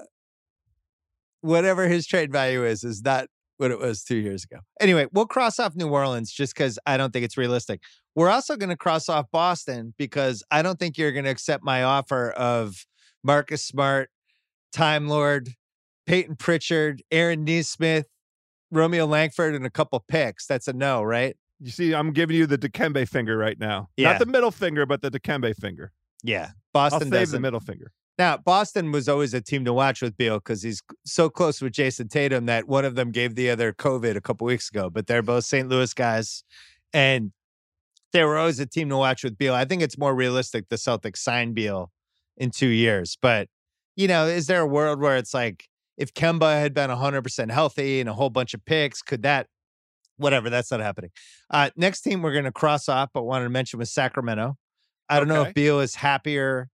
[1.40, 3.28] whatever his trade value is, is not
[3.58, 4.60] what it was two years ago.
[4.80, 7.82] Anyway, we'll cross off New Orleans just because I don't think it's realistic.
[8.16, 11.64] We're also going to cross off Boston because I don't think you're going to accept
[11.64, 12.86] my offer of
[13.24, 14.10] Marcus Smart,
[14.72, 15.50] Time Lord,
[16.06, 18.08] Peyton Pritchard, Aaron Nesmith,
[18.72, 20.46] Romeo Langford, and a couple picks.
[20.46, 21.36] That's a no, right?
[21.60, 23.90] You see, I'm giving you the Dikembe finger right now.
[23.96, 24.12] Yeah.
[24.12, 25.92] Not the middle finger, but the Dikembe finger.
[26.24, 26.50] Yeah.
[26.74, 27.38] Boston I'll save doesn't.
[27.38, 27.92] the middle finger.
[28.18, 31.74] Now, Boston was always a team to watch with Beal because he's so close with
[31.74, 35.08] Jayson Tatum that one of them gave the other COVID a couple weeks ago, but
[35.08, 35.68] they're both St.
[35.68, 36.44] Louis guys.
[36.94, 37.34] And
[38.14, 39.54] they were always a team to watch with Beal.
[39.54, 41.92] I think it's more realistic the Celtics sign Beal
[42.38, 43.18] in two years.
[43.22, 43.50] But,
[43.98, 45.66] you know, is there a world where it's like
[45.98, 49.48] if Kemba had been 100% healthy and a whole bunch of picks, could that,
[50.16, 51.12] whatever, that's not happening.
[51.50, 54.56] Uh, next team we're going to cross off, but wanted to mention was Sacramento.
[55.10, 55.44] I don't okay.
[55.44, 56.70] know if Beal is happier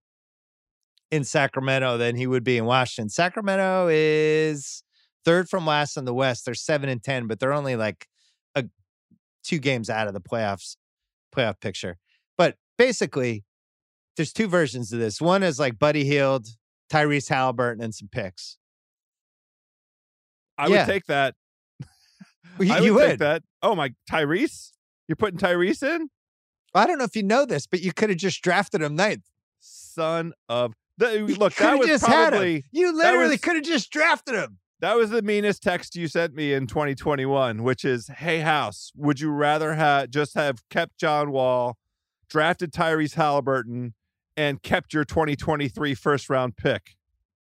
[1.12, 3.10] in Sacramento than he would be in Washington.
[3.10, 4.82] Sacramento is
[5.24, 6.46] third from last in the West.
[6.46, 8.08] They're seven and ten, but they're only like
[8.54, 8.64] a
[9.44, 10.76] two games out of the playoffs
[11.36, 11.98] playoff picture.
[12.38, 13.44] But basically,
[14.16, 15.20] there's two versions of this.
[15.20, 16.48] One is like Buddy Hield,
[16.90, 18.56] Tyrese Halliburton, and some picks.
[20.56, 20.78] I yeah.
[20.78, 21.34] would take that.
[22.58, 23.42] you, I would, you would take that.
[23.62, 24.72] Oh my, Tyrese!
[25.08, 26.08] You're putting Tyrese in?
[26.74, 29.24] I don't know if you know this, but you could have just drafted him ninth.
[29.60, 34.58] Son of the, look, that was probably you literally could have just drafted him.
[34.80, 39.20] That was the meanest text you sent me in 2021, which is, "Hey House, would
[39.20, 41.76] you rather have just have kept John Wall,
[42.28, 43.94] drafted Tyrese Halliburton,
[44.36, 46.96] and kept your 2023 first round pick?"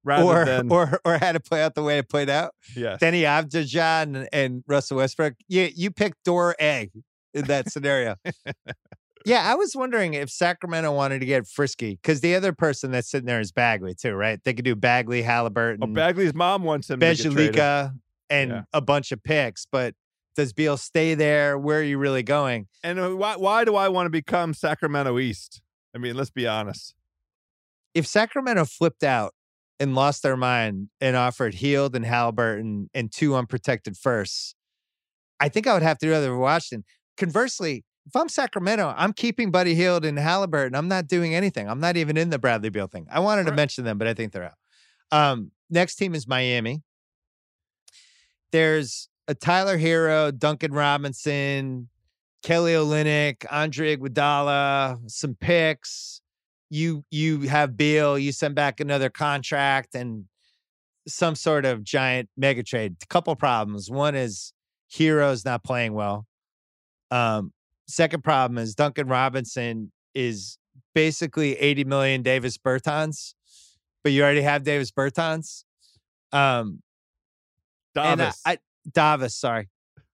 [0.03, 2.55] Rather or, than or or had to play out the way it played out.
[2.75, 3.01] Yes.
[3.01, 5.35] Deni Avdija and, and Russell Westbrook.
[5.47, 6.91] You you picked door egg
[7.35, 8.17] in that scenario.
[9.27, 13.11] Yeah, I was wondering if Sacramento wanted to get frisky because the other person that's
[13.11, 14.43] sitting there is Bagley too, right?
[14.43, 15.81] They could do Bagley, Halliburton.
[15.83, 17.01] Oh, Bagley's mom wants him.
[17.01, 17.93] Bjelica,
[18.31, 18.63] and yeah.
[18.73, 19.95] a bunch of picks, but
[20.37, 21.59] does Beal stay there?
[21.59, 22.69] Where are you really going?
[22.83, 25.61] And uh, why why do I want to become Sacramento East?
[25.95, 26.95] I mean, let's be honest.
[27.93, 29.35] If Sacramento flipped out
[29.81, 34.55] and lost their mind and offered Hield and Halliburton and two unprotected firsts,
[35.41, 36.85] I think I would have to do other Washington.
[37.17, 40.75] Conversely, if I'm Sacramento, I'm keeping Buddy Hield and Halliburton.
[40.75, 41.69] I'm not doing anything.
[41.69, 43.07] I'm not even in the Bradley Beal thing.
[43.09, 43.51] I wanted right.
[43.51, 44.57] to mention them, but I think they're out.
[45.13, 46.83] Um, next team is Miami.
[48.51, 51.89] There's a Tyler Herro, Duncan Robinson,
[52.43, 56.21] Kelly Olynyk, Andre Iguodala, some picks.
[56.69, 58.19] You you have Beal.
[58.19, 60.25] You send back another contract and
[61.07, 62.97] some sort of giant mega trade.
[63.05, 63.89] A couple problems.
[63.89, 64.53] One is
[64.93, 66.27] Herro's not playing well.
[67.13, 67.53] Um,
[67.91, 70.59] Second problem is Duncan Robinson is
[70.95, 73.35] basically 80 million Davis Bertans,
[74.03, 75.65] but you already have Davis Bertans.
[76.33, 76.83] Um,
[77.95, 78.41] Davis.
[78.47, 78.59] I, I,
[78.93, 79.69] Davis, sorry.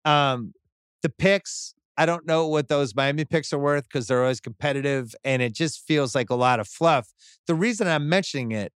[0.04, 0.54] Um,
[1.02, 5.14] the picks, I don't know what those Miami picks are worth because they're always competitive
[5.24, 7.12] and it just feels like a lot of fluff.
[7.46, 8.72] The reason I'm mentioning it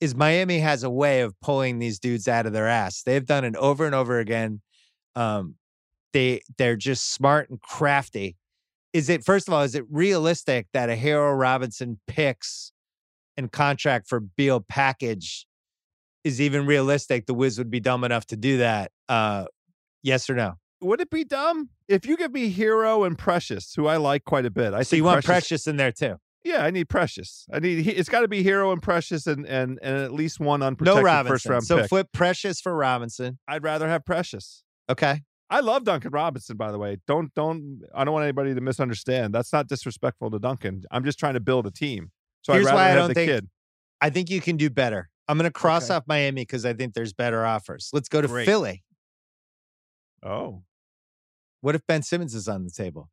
[0.00, 3.02] is Miami has a way of pulling these dudes out of their ass.
[3.02, 4.60] They've done it over and over again.
[5.14, 5.54] Um,
[6.12, 8.36] they they're just smart and crafty.
[8.92, 12.72] Is it first of all, is it realistic that a Herro Robinson picks
[13.36, 15.46] and contract for Beal package
[16.24, 17.26] is even realistic?
[17.26, 18.92] The Wiz would be dumb enough to do that.
[19.08, 19.46] Uh,
[20.02, 20.54] yes or no?
[20.80, 24.44] Would it be dumb if you give me Herro and Precious, who I like quite
[24.44, 24.74] a bit?
[24.74, 26.16] I so you want Precious, Precious in there too.
[26.44, 27.46] Yeah, I need Precious.
[27.52, 30.62] I need it's got to be Herro and Precious and and and at least one
[30.62, 31.34] unprotected no Robinson.
[31.34, 31.88] first round so pick.
[31.88, 33.38] flip Precious for Robinson.
[33.46, 34.64] I'd rather have Precious.
[34.90, 35.22] Okay.
[35.52, 36.96] I love Duncan Robinson, by the way.
[37.06, 39.34] Don't don't I don't want anybody to misunderstand.
[39.34, 40.82] That's not disrespectful to Duncan.
[40.90, 42.10] I'm just trying to build a team.
[42.42, 43.48] So Here's I'd rather why I have don't the think, kid.
[44.00, 45.10] I think you can do better.
[45.28, 45.94] I'm going to cross Okay.
[45.96, 47.90] off Miami because I think there's better offers.
[47.92, 48.46] Let's go to Great.
[48.46, 48.82] Philly.
[50.22, 50.62] Oh,
[51.60, 53.10] What if Ben Simmons is on the table?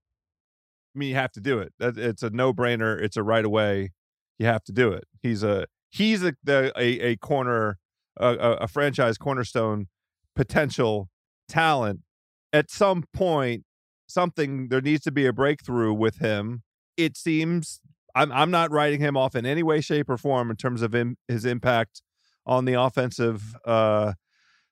[0.96, 1.74] I mean, you have to do it.
[1.80, 3.00] It's a no brainer.
[3.00, 3.92] It's a right away.
[4.40, 5.04] You have to do it.
[5.22, 7.78] He's a he's a the, a, a corner
[8.18, 8.28] a,
[8.62, 9.88] a franchise cornerstone
[10.36, 11.10] potential
[11.48, 12.00] talent.
[12.52, 13.64] At some point,
[14.08, 16.64] something there needs to be a breakthrough with him.
[16.98, 17.80] It seems
[18.16, 20.96] I'm I'm not writing him off in any way, shape, or form in terms of
[20.96, 22.02] im- his impact
[22.46, 24.14] on the offensive uh,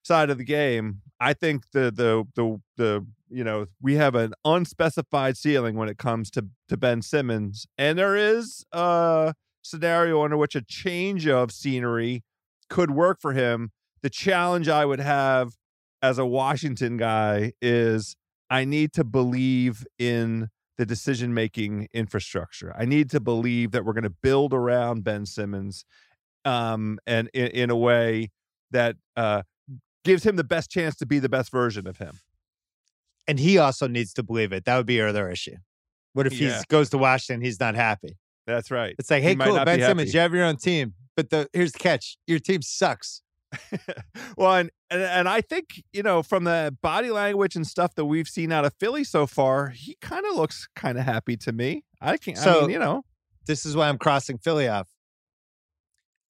[0.04, 1.02] side of the game.
[1.20, 5.98] I think the the the the you know we have an unspecified ceiling when it
[5.98, 11.52] comes to to Ben Simmons, and there is a scenario under which a change of
[11.52, 12.24] scenery
[12.70, 13.72] could work for him.
[14.02, 15.54] The challenge I would have
[16.02, 18.16] as a Washington guy is
[18.50, 22.74] I need to believe in the decision making infrastructure.
[22.78, 25.86] I need to believe that we're going to build around Ben Simmons
[26.46, 28.30] um, and in, in a way
[28.72, 29.42] that uh,
[30.04, 32.20] gives him the best chance to be the best version of him.
[33.28, 34.66] And he also needs to believe it.
[34.66, 35.58] That would be another issue.
[36.14, 36.60] What if Yeah.
[36.60, 37.44] he goes to Washington?
[37.44, 38.18] He's not happy.
[38.46, 38.96] That's right.
[38.98, 41.74] It's like, hey, might cool, Ben Simmons, you have your own team, but the here's
[41.74, 43.22] the catch: your team sucks.
[44.38, 48.28] well, and, and I think you know from the body language and stuff that we've
[48.28, 51.84] seen out of Philly so far, he kind of looks kind of happy to me.
[52.02, 53.04] I can, I So- mean, you know,
[53.46, 54.90] This is why I'm crossing Philly off.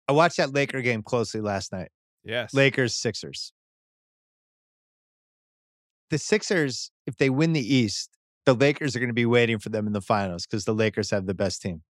[0.09, 1.91] I watched that Laker game closely last night.
[2.25, 3.53] yes, Lakers Sixers.
[6.11, 8.11] The Sixers, if they win the East,
[8.45, 11.11] the Lakers are going to be waiting for them in the finals because the Lakers
[11.11, 11.83] have the best team.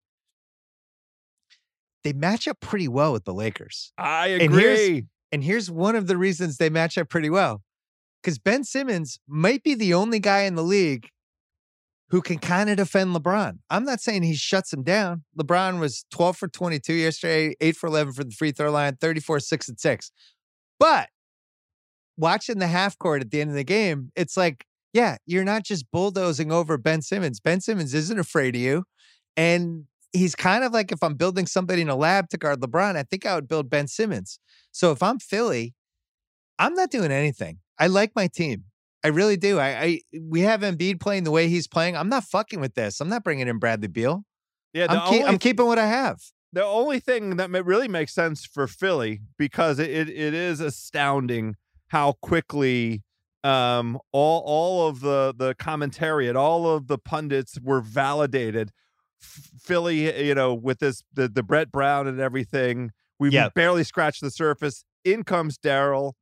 [2.04, 3.92] They match up pretty well with the Lakers.
[3.98, 5.06] I And here's- agree.
[5.30, 7.62] And here's one of the reasons they match up pretty well.
[8.22, 11.08] Because Ben Simmons might be the only guy in the league
[12.10, 13.58] who can kind of defend LeBron.
[13.68, 15.24] I'm not saying he shuts him down.
[15.38, 19.40] LeBron was 12 for 22 yesterday, 8 for 11 for the free throw line, 34,
[19.40, 20.10] 6 and 6.
[20.78, 21.10] But
[22.16, 25.64] watching the half court at the end of the game, it's like, yeah, you're not
[25.64, 27.40] just bulldozing over Ben Simmons.
[27.40, 28.84] Ben Simmons isn't afraid of you.
[29.36, 32.96] And he's kind of like if I'm building somebody in a lab to guard LeBron,
[32.96, 34.38] I think I would build Ben Simmons.
[34.72, 35.74] So if I'm Philly,
[36.58, 37.58] I'm not doing anything.
[37.78, 38.64] I like my team.
[39.04, 39.58] I really do.
[39.58, 41.96] I, I we have Embiid playing the way he's playing.
[41.96, 43.00] I'm not fucking with this.
[43.00, 44.24] I'm not bringing in Bradley Beal.
[44.72, 46.20] Yeah, I'm, only I'm keeping what I have.
[46.52, 51.54] the only thing that really makes sense for Philly because it, it, it is astounding
[51.88, 53.02] how quickly
[53.44, 58.72] um all all of the the commentary and all of the pundits were validated
[59.20, 63.54] Philly you know with this the the Brett Brown and everything we Yep.
[63.54, 64.84] barely scratched the surface.
[65.04, 66.12] In comes Daryl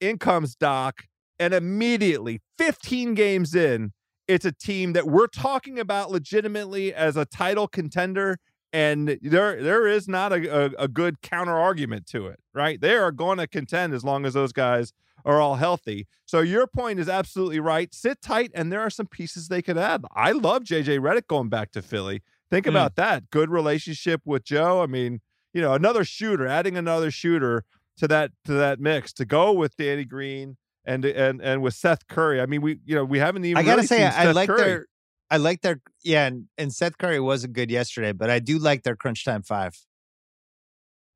[0.00, 1.04] in comes Doc
[1.38, 3.92] and immediately 15 games in
[4.28, 8.38] it's a team that we're talking about legitimately as a title contender
[8.72, 12.80] and there there is not a, a, a good counter argument to it right?
[12.80, 14.92] They are going to contend as long as those guys
[15.24, 16.06] are all healthy.
[16.26, 17.94] So your point is absolutely right.
[17.94, 21.48] Sit tight and there are some pieces they could add i love jj Redick going
[21.48, 22.70] back to philly think Mm.
[22.70, 25.20] about that good relationship with joe i mean
[25.54, 27.64] you know another shooter adding another shooter
[27.96, 32.06] to that to that mix to go with danny green and and and with seth
[32.08, 34.48] curry i mean we you know we haven't even I gotta really say, I, like
[34.48, 34.60] Curry.
[34.62, 34.86] their,
[35.30, 38.82] I like their, yeah, and, and Seth Curry wasn't good yesterday, but I do like
[38.82, 39.72] their crunch time five.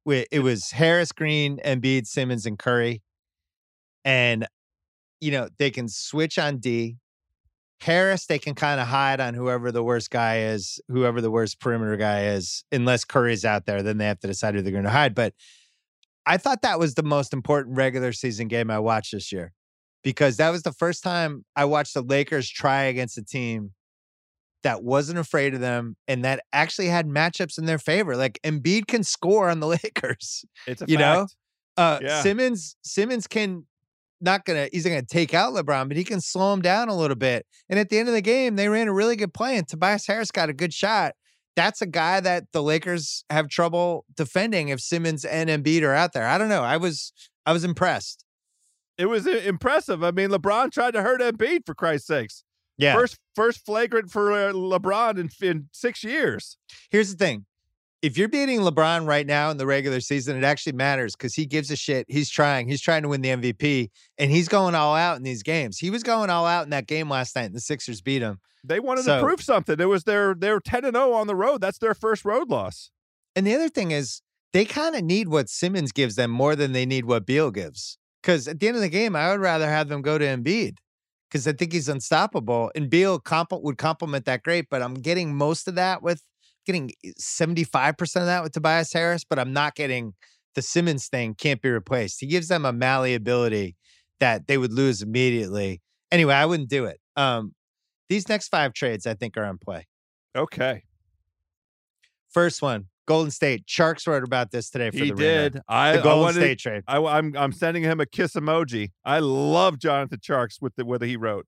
[0.06, 3.02] Wi- It was Harris, Green, Embiid, Simmons, and Curry,
[4.06, 4.46] and
[5.20, 6.96] you know they can switch on D.
[7.80, 11.60] Harris, they can kind of hide on whoever the worst guy is, whoever the worst
[11.60, 13.82] perimeter guy is, unless Curry's out there.
[13.82, 15.14] Then they have to decide who they're going to hide.
[15.14, 15.34] But
[16.24, 19.52] I thought that was the most important regular season game I watched this year
[20.02, 23.72] because that was the first time I watched the Lakers try against a team
[24.62, 28.16] that wasn't afraid of them and that actually had matchups in their favor.
[28.16, 30.44] Like Embiid can score on the Lakers.
[30.66, 31.26] it's a you know?
[31.76, 32.22] Uh Yeah.
[32.22, 33.66] Simmons Simmons can
[34.20, 36.96] not gonna he's not gonna take out LeBron, but he can slow him down a
[36.96, 37.46] little bit.
[37.68, 40.06] And at the end of the game, they ran a really good play, and Tobias
[40.06, 41.14] Harris got a good shot.
[41.54, 46.12] That's a guy that the Lakers have trouble defending if Simmons and Embiid are out
[46.12, 46.26] there.
[46.26, 46.62] I don't know.
[46.62, 47.12] I was
[47.44, 48.24] I was impressed.
[48.98, 50.02] It was impressive.
[50.02, 52.44] I mean, LeBron tried to hurt Embiid for Christ's sakes.
[52.78, 52.94] Yeah.
[52.94, 56.58] First first flagrant for uh, LeBron in, in six years.
[56.90, 57.46] Here's the thing
[58.06, 61.44] if you're beating LeBron right now in the regular season, it actually matters because he
[61.44, 62.06] gives a shit.
[62.08, 62.68] He's trying.
[62.68, 63.88] He's trying to win the MVP,
[64.18, 65.78] and he's going all out in these games.
[65.78, 68.38] He was going all out in that game last night, and the Sixers beat him.
[68.62, 69.78] They wanted So- to prove something.
[69.80, 71.60] It was their they're ten and zero on the road.
[71.60, 72.90] That's their first road loss.
[73.34, 76.72] And the other thing is, they kind of need what Simmons gives them more than
[76.72, 77.98] they need what Beal gives.
[78.22, 80.78] Because at the end of the game, I would rather have them go to Embiid
[81.28, 82.70] because I think he's unstoppable.
[82.74, 86.22] And Beal comp- would complement that great, but I'm getting most of that with
[86.66, 86.90] getting
[87.20, 90.14] 75% of that with Tobias Harris, but I'm not getting
[90.54, 92.20] the Simmons thing can't be replaced.
[92.20, 93.76] He gives them a malleability
[94.20, 95.80] that they would lose immediately.
[96.10, 96.98] Anyway, I wouldn't do it.
[97.16, 97.54] Um,
[98.08, 99.86] these next five trades I think are in play.
[100.36, 100.82] Okay,
[102.30, 103.66] First one, Golden State.
[103.66, 105.50] Tjarks wrote about this today for he the Ringer.
[105.50, 105.60] did.
[105.68, 106.40] I, The I Golden wanted.
[106.40, 106.82] State trade.
[106.86, 108.90] I, I'm I'm sending him a kiss emoji.
[109.04, 111.46] I love Jonathan Tjarks with the with he wrote.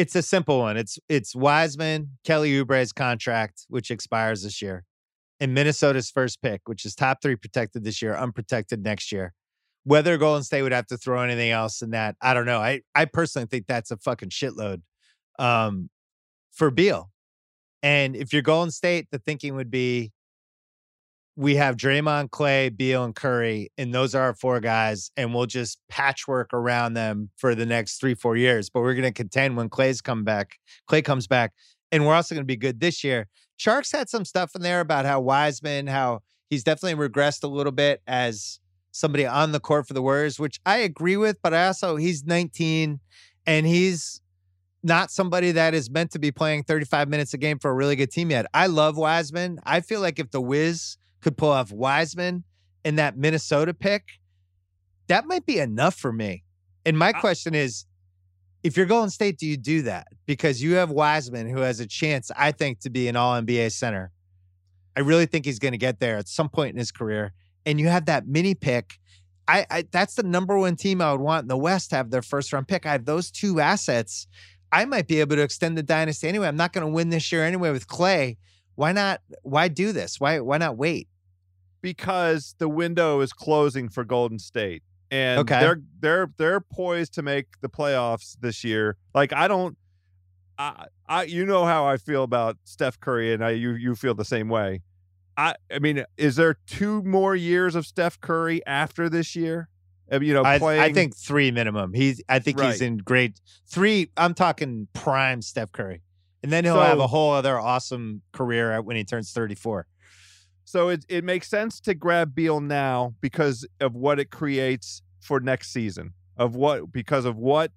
[0.00, 0.78] It's a simple one.
[0.78, 4.84] It's it's Wiseman, Kelly Oubre's contract, which expires this year,
[5.40, 9.34] and Minnesota's first pick, which is top three protected this year, unprotected next year.
[9.84, 12.60] Whether Golden State would have to throw anything else in that, I don't know.
[12.60, 14.80] I I personally think that's a fucking shitload
[15.38, 15.90] um,
[16.50, 17.10] for Beal.
[17.82, 20.12] And if you're Golden State, the thinking would be
[21.36, 25.46] we have Draymond, Klay, Beal, and Curry, and those are our four guys, and we'll
[25.46, 28.68] just patchwork around them for the next three, four years.
[28.68, 30.58] But we're going to contend when Klay's come back.
[30.90, 31.52] Klay comes back,
[31.92, 33.28] and we're also going to be good this year.
[33.58, 37.72] Tjarks had some stuff in there about how Wiseman, how he's definitely regressed a little
[37.72, 38.58] bit as
[38.90, 41.40] somebody on the court for the Warriors, which I agree with.
[41.42, 43.00] But I also he's 19,
[43.46, 44.20] and he's
[44.82, 47.96] not somebody that is meant to be playing 35 minutes a game for a really
[47.96, 48.46] good team yet.
[48.54, 49.60] I love Wiseman.
[49.64, 52.44] I feel like if the Wiz could pull off Wiseman
[52.84, 54.04] in that Minnesota pick,
[55.08, 56.44] that might be enough for me.
[56.84, 57.84] And my I- question is
[58.62, 60.08] if you're Golden State, do you do that?
[60.26, 63.72] Because you have Wiseman, who has a chance, I think, to be an all NBA
[63.72, 64.12] center.
[64.96, 67.32] I really think he's going to get there at some point in his career.
[67.64, 68.98] And you have that mini pick.
[69.48, 72.10] I, I that's the number one team I would want in the West to have
[72.10, 72.86] their first round pick.
[72.86, 74.26] I have those two assets.
[74.72, 76.46] I might be able to extend the dynasty anyway.
[76.46, 78.36] I'm not going to win this year anyway with Klay.
[78.76, 79.20] Why not?
[79.42, 80.20] Why do this?
[80.20, 81.08] Why why not wait?
[81.82, 85.60] Because the window is closing for Golden State, and Okay.
[85.60, 88.96] they're they're they're poised to make the playoffs this year.
[89.14, 89.76] Like I don't,
[90.58, 94.14] I I you know how I feel about Steph Curry, and I you you feel
[94.14, 94.82] the same way.
[95.36, 99.68] I I mean, is there two more years of Steph Curry after this year?
[100.12, 100.80] Uh, You know, I, playing.
[100.82, 101.92] I think three minimum.
[101.94, 104.10] He's I think he's in great three.
[104.16, 106.02] I'm talking prime Steph Curry,
[106.42, 109.86] and then he'll have a whole other awesome career when he turns 34.
[110.64, 115.40] So it it makes sense to grab Beal now because of what it creates for
[115.40, 116.12] next season.
[116.36, 117.72] Of what because of what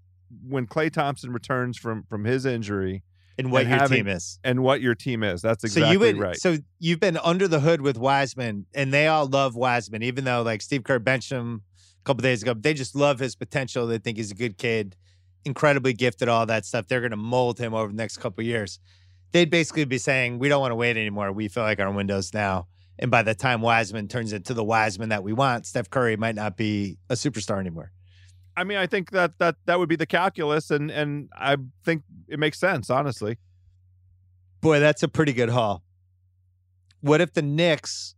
[0.47, 3.03] when Klay Thompson returns from from his injury
[3.37, 4.39] And what And your having- team is.
[4.43, 5.41] and what your team is.
[5.41, 6.35] That's exactly so you would, right.
[6.37, 10.43] So you've been under the hood with Wiseman, and they all love Wiseman, even though
[10.43, 11.63] like Steve Kerr benched him
[11.99, 12.53] a couple days ago.
[12.53, 13.87] They just love his potential.
[13.87, 14.95] They think he's a good kid,
[15.45, 16.87] incredibly gifted, all that stuff.
[16.87, 18.79] They're going to mold him over the next couple of years.
[19.31, 21.31] They'd basically be saying, "We don't want to wait anymore.
[21.31, 22.67] We feel like our window's now."
[22.99, 26.35] And by the time Wiseman turns into the Wiseman that we want, Steph Curry might
[26.35, 27.91] not be a superstar anymore.
[28.55, 32.03] I mean, I think that that that would be the calculus, and and I think
[32.27, 33.37] it makes sense, honestly.
[34.61, 35.83] Boy, that's a pretty good haul.
[37.01, 38.15] What if the Knicks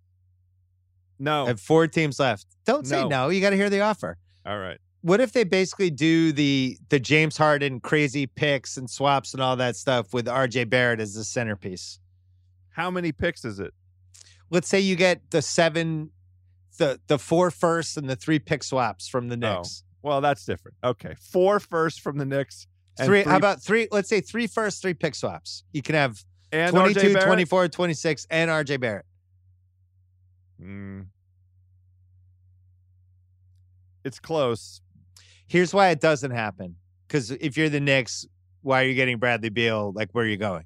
[1.18, 2.46] No, have four teams left?
[2.66, 3.08] Don't say No.
[3.08, 3.30] no.
[3.30, 4.18] You got to hear the offer.
[4.46, 4.78] all right.
[5.02, 9.56] what if they basically do the the James Harden crazy picks and swaps and all
[9.56, 12.00] that stuff with RJ Barrett as the centerpiece?
[12.72, 13.74] How many picks is it?
[14.50, 16.12] Let's say you get the seven,
[16.78, 19.84] the the four firsts and the three pick swaps from the Oh, Knicks.
[20.02, 20.78] Well, that's different.
[20.84, 22.68] Okay, four first from the Knicks.
[23.00, 23.88] and Three, how about three?
[23.92, 25.64] Let's say three firsts, three pick swaps.
[25.74, 29.06] You can have and 22, 24, 26, and RJ Barrett.
[30.62, 31.08] Mm.
[34.04, 34.82] It's close.
[35.48, 36.76] Here's why it doesn't happen.
[37.08, 38.26] Because if you're the Knicks,
[38.62, 39.92] why are you getting Bradley Beal?
[39.94, 40.64] Like, where are you going?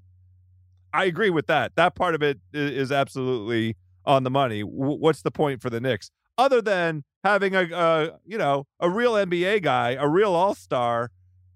[0.93, 1.75] I agree with that.
[1.75, 3.75] That part of it is absolutely
[4.05, 4.61] on the money.
[4.61, 9.13] What's the point for the Knicks other than having a, a you know a real
[9.13, 11.11] NBA guy, a real All Star?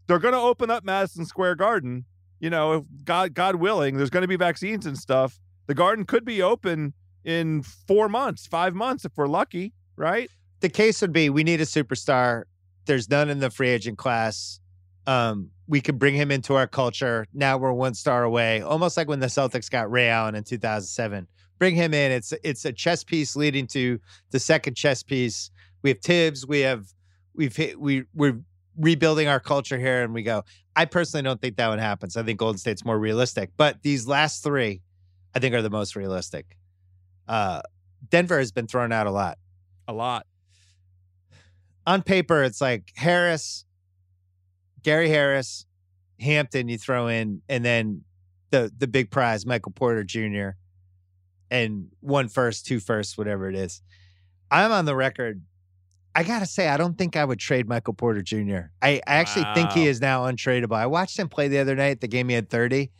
[0.07, 2.05] They're going to open up Madison Square Garden.
[2.39, 5.39] You know, if God God willing, there's going to be vaccines and stuff.
[5.67, 10.29] The Garden could be open in four months, five months if we're lucky, right?
[10.63, 12.43] the case would be we need a superstar.
[12.85, 14.61] There's none in the free agent class.
[15.05, 17.25] Um, we could bring him into our culture.
[17.33, 21.27] Now we're one star away, almost like when the Celtics got Ray Allen in 2007.
[21.59, 22.11] Bring him in.
[22.11, 23.99] It's it's a chess piece leading to
[24.31, 25.51] the second chess piece.
[25.81, 26.45] We have Tibbs.
[26.45, 26.87] We have
[27.33, 28.39] we've hit, we we're
[28.77, 30.43] rebuilding our culture here, and we go.
[30.75, 32.17] I personally don't think that one happens.
[32.17, 34.81] I think Golden State's more realistic, but these last three,
[35.35, 36.57] I think, are the most realistic.
[37.27, 37.61] Uh,
[38.09, 39.37] Denver has been thrown out a lot.
[39.87, 40.25] A lot.
[41.85, 43.65] On paper, it's like Harris,
[44.83, 45.65] Gary Harris,
[46.19, 46.67] Hampton.
[46.69, 48.03] You throw in, and then
[48.51, 50.49] the the big prize, Michael Porter Jr.
[51.49, 53.81] And one first, two first, whatever it is.
[54.49, 55.41] I'm on the record.
[56.15, 58.69] I gotta say, I don't think I would trade Michael Porter Jr.
[58.81, 60.75] I, I actually think he is now untradeable.
[60.75, 62.01] I watched him play the other night.
[62.01, 62.91] The game he had 30.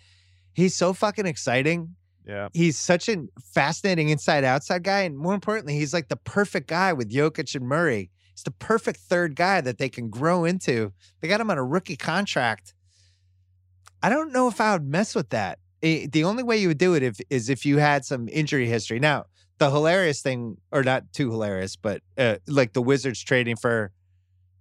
[0.53, 1.95] He's so fucking exciting
[2.27, 2.49] Yeah.
[2.53, 5.01] he's such a fascinating inside outside guy.
[5.01, 8.09] And more importantly, he's like the perfect guy with Jokic and Murray.
[8.33, 10.93] He's the perfect third guy that they can grow into.
[11.21, 12.73] They got him on a rookie contract.
[14.01, 15.59] I don't know if I would mess with that.
[15.81, 18.67] Eh, the only way you would do it if, is if you had some injury
[18.67, 18.99] history.
[18.99, 19.25] Now,
[19.59, 23.91] the hilarious thing, or not too hilarious, but uh, like the Wizards trading for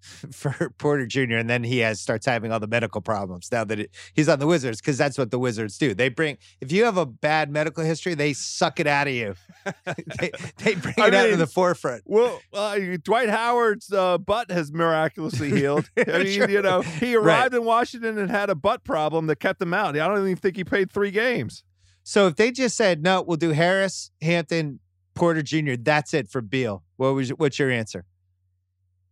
[0.32, 1.36] for Porter Jr.
[1.36, 4.38] and then he has starts having all the medical problems now that it, he's on
[4.38, 5.94] the Wizards because that's what the Wizards do.
[5.94, 9.34] They bring if you have a bad medical history, they suck it out of you.
[10.18, 12.02] they, they bring I it out to the forefront.
[12.06, 15.88] Well, uh, Dwight Howard's uh, butt has miraculously healed.
[15.96, 19.62] I mean, you know, he arrived in Washington and had a butt problem that kept
[19.62, 19.96] him out.
[19.96, 21.64] I don't even think he played three games.
[22.02, 24.80] So if they just said no, we'll do Harris, Hampton,
[25.14, 25.74] Porter Jr.
[25.78, 26.82] That's it for Beal.
[26.96, 28.04] What was what's your answer?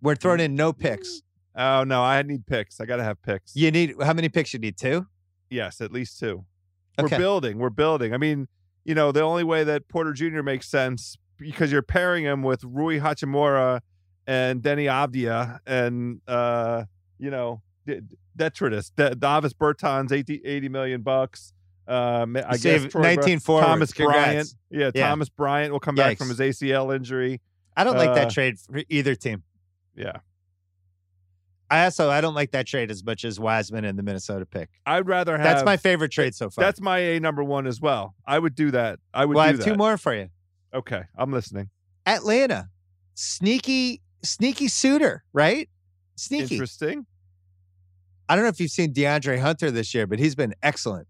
[0.03, 1.22] We're throwing in no picks.
[1.57, 2.80] Oh no, I need picks.
[2.80, 3.55] I got to have picks.
[3.57, 4.53] You need how many picks?
[4.53, 5.07] You need two.
[5.51, 6.44] Yes, at least two.
[6.98, 7.16] Okay.
[7.16, 7.59] We're building.
[7.59, 8.14] We're building.
[8.14, 8.48] I mean,
[8.84, 10.42] you know, the only way that Porter Jr.
[10.42, 13.80] makes sense because you're pairing him with Rui Hachimura
[14.26, 16.84] and Deni Avdija and uh,
[17.18, 17.62] you know,
[18.36, 21.53] Detritus, D- Davis Bertans, 80, 80 million bucks.
[21.88, 23.66] Um, I You guess save Troy Bra- 19 forwards.
[23.66, 24.55] Thomas Bryant.
[24.70, 25.09] Yeah, Yeah.
[25.09, 27.40] Thomas Bryant will come back from his ACL injury.
[27.76, 29.42] I don't like Uh, that trade for either team.
[29.95, 30.18] Yeah.
[31.70, 34.70] I also I don't like that trade as much as Wiseman and the Minnesota pick.
[34.84, 36.64] I'd rather have That's my favorite trade so far.
[36.64, 38.14] That's my A number one as well.
[38.26, 38.99] I would do that.
[39.14, 39.64] I would well, I have that.
[39.64, 40.28] two more for you.
[40.74, 41.70] Okay, I'm listening.
[42.07, 42.68] Atlanta,
[43.14, 45.68] sneaky, sneaky suitor, right?
[46.16, 46.55] Sneaky.
[46.55, 47.07] Interesting.
[48.28, 51.09] I don't know if you've seen DeAndre Hunter this year, but he's been excellent.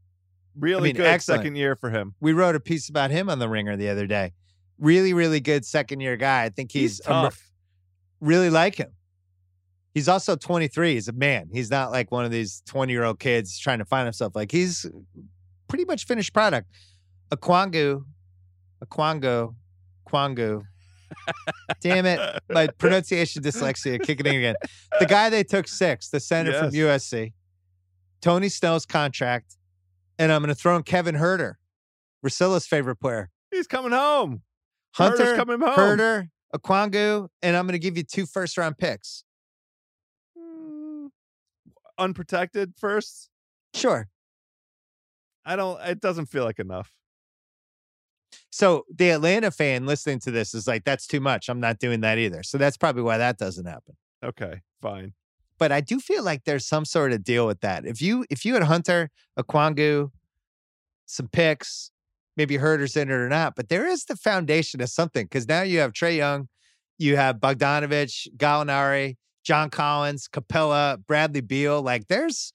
[0.59, 1.41] Really mean, good excellent.
[1.41, 2.15] second year for him.
[2.21, 4.33] We wrote a piece about him on the Ringer the other day.
[4.79, 6.45] Really, really good second year guy.
[6.45, 7.50] I think he's, He's, tough.
[8.21, 8.93] Really like him.
[9.95, 10.95] He's also 23.
[10.95, 11.49] He's a man.
[11.53, 14.37] He's not like one of these 20 year old kids trying to find himself.
[14.37, 14.87] Like he's
[15.69, 16.69] pretty much finished product.
[17.33, 18.05] Aquangu,
[18.85, 19.55] Aquango,
[20.09, 20.63] Quangu.
[21.81, 22.21] Damn it.
[22.49, 24.55] My pronunciation dyslexia kicking in again.
[24.99, 27.33] The guy they took six, the center from USC,
[28.21, 29.57] Tony Snell's contract,
[30.19, 31.55] and I'm going to throw in Kevin Huerter,
[32.25, 33.31] Russillo's favorite player.
[33.51, 34.43] He's coming home.
[34.97, 35.77] Huerter's Hunter, coming home.
[35.77, 39.25] Huerter, Aquangu, and I'm going to give you two first round picks.
[40.39, 41.11] Mm,
[41.99, 43.31] unprotected first.
[43.75, 44.09] Sure.
[45.45, 45.81] I don't.
[45.83, 46.93] It doesn't feel like enough.
[48.51, 51.49] So the Atlanta fan listening to this is like, that's too much.
[51.49, 52.43] I'm not doing that either.
[52.43, 53.97] So that's probably why that doesn't happen.
[54.25, 55.15] Okay, fine.
[55.59, 57.85] But I do feel like there's some sort of deal with that.
[57.87, 60.11] If you if you had Hunter, Aquangu,
[61.07, 61.91] some picks,
[62.41, 65.61] maybe Huerter's in it or not, but there is the foundation of something because now
[65.61, 66.49] you have Trae Young,
[66.97, 71.83] you have Bogdanovic, Gallinari, John Collins, Capela, Bradley Beal.
[71.83, 72.55] Like there's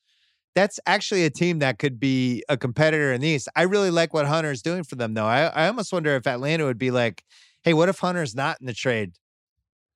[0.56, 3.48] that's actually a team that could be a competitor in the East.
[3.56, 5.26] I really like what Hunter's doing for them though.
[5.28, 7.24] I, I almost wonder if Atlanta would be like,
[7.62, 9.12] hey, what if Hunter's not in the trade?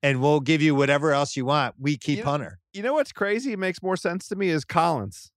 [0.04, 1.74] And we'll give you whatever else you want.
[1.80, 2.60] We keep You know, Hunter.
[2.74, 3.54] You know what's crazy?
[3.54, 5.32] It makes more sense to me is Collins.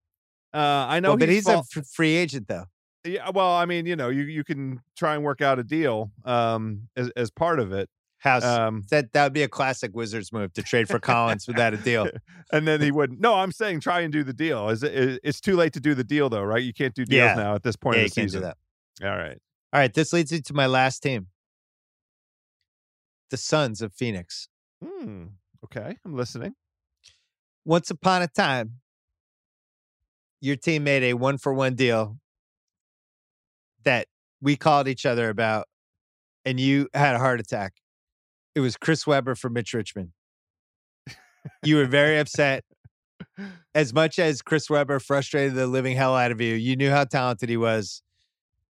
[0.53, 2.66] Uh, I know, Well, but he's fall- a f- free agent though.
[3.05, 6.12] Yeah, well, I mean, you know, you you can try and work out a deal
[6.24, 7.88] um as as part of it.
[8.18, 11.74] House Um that that would be a classic Wizards move to trade for Collins without
[11.74, 12.09] a deal.
[12.53, 13.18] and then he wouldn't.
[13.20, 14.68] No, I'm saying try and do the deal.
[14.68, 16.62] Is it, it- it's too late to do the deal though, right?
[16.62, 17.34] You can't do deals Yeah.
[17.34, 18.42] now at this point Yeah, of you the can't do season.
[19.00, 19.11] that.
[19.11, 19.38] All right.
[19.72, 21.28] All right, this leads me to my last team,
[23.30, 24.48] the Sons of Phoenix.
[24.84, 25.24] Hmm.
[25.64, 26.55] Okay, I'm listening.
[27.64, 28.80] Once upon a time,
[30.40, 32.18] your team made a one for one deal
[33.85, 34.09] that
[34.41, 35.66] we called each other about,
[36.45, 37.74] and you had a heart attack.
[38.55, 40.12] It was Chris Webber for Mitch Richmond.
[41.64, 42.64] You were very upset.
[43.74, 47.05] As much as Chris Webber frustrated the living hell out of you, you knew how
[47.05, 48.03] talented he was,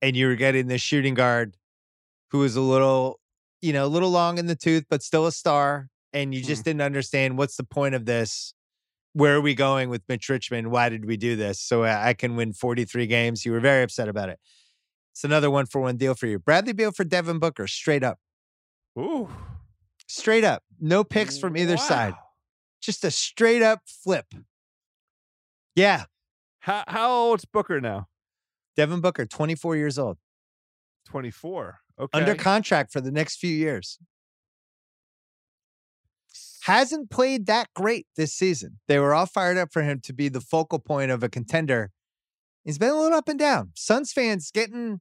[0.01, 1.57] and you were getting this shooting guard
[2.31, 3.19] who was a little,
[3.61, 5.89] you know, a little long in the tooth, but still a star.
[6.15, 6.47] and you Hmm.
[6.49, 8.53] just didn't understand what's the point of this.
[9.15, 10.71] Where are we going with Mitch Richmond?
[10.71, 11.59] Why did we do this?
[11.59, 13.47] So I I can win 43 games.
[13.47, 14.39] You were very upset about it.
[15.13, 16.39] It's another one for one deal for you.
[16.39, 18.19] Bradley Beal for Devin Booker, straight up.
[18.99, 19.29] Ooh.
[20.09, 20.63] Straight up.
[20.81, 22.15] No picks from either side.
[22.81, 24.27] Just a straight up flip.
[25.75, 26.05] Yeah.
[26.61, 28.09] How how old's Booker now?
[28.77, 30.19] Devin Booker, 24 years old,
[31.07, 31.79] 24.
[32.01, 32.19] Okay.
[32.19, 33.99] under contract for the next few years.
[36.63, 38.79] Hasn't played that great this season.
[38.89, 41.91] They were all fired up for him to be the focal point of a contender.
[42.65, 43.73] He's been a little up and down.
[43.75, 45.01] Suns fans getting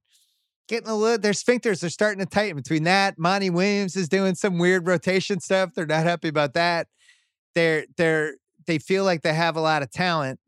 [0.68, 3.20] getting a little their sphincters are starting to tighten between that.
[3.20, 5.72] Monty Williams is doing some weird rotation stuff.
[5.76, 6.88] They're not happy about that.
[7.56, 8.36] They're they're
[8.66, 10.40] they feel like they have a lot of talent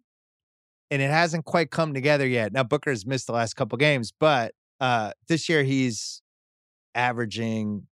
[0.90, 2.54] and it hasn't quite come together yet.
[2.54, 6.22] Now Booker's missed the last couple games, but uh this year he's
[6.96, 7.88] averaging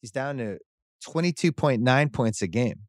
[0.00, 0.58] he's down to
[1.06, 2.80] 22.9 points a game.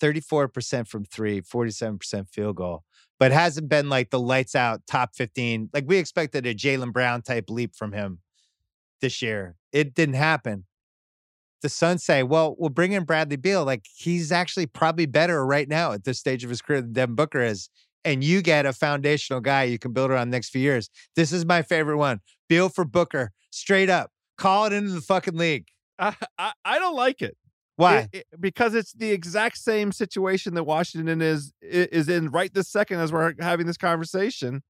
[0.00, 2.84] 34% from 3, 47% field goal.
[3.18, 5.70] But hasn't been like the lights out top 15.
[5.72, 8.20] Like we expected a Jaylen Brown type leap from him
[9.00, 9.56] this year.
[9.72, 10.64] It didn't happen.
[11.62, 13.64] The Suns say, well, we'll bring in Bradley Beal.
[13.64, 17.16] Like he's actually probably better right now at this stage of his career than Devin
[17.16, 17.68] Booker is.
[18.04, 20.88] And you get a foundational guy you can build around the next few years.
[21.16, 22.20] This is my favorite one.
[22.48, 24.12] Beal for Booker, straight up.
[24.36, 25.66] Call it into the fucking league.
[25.98, 27.36] I, I, I don't like it.
[27.78, 28.08] Why?
[28.12, 32.68] It- it- because it's the exact same situation that Washington is is in right this
[32.68, 34.62] second as we're having this conversation.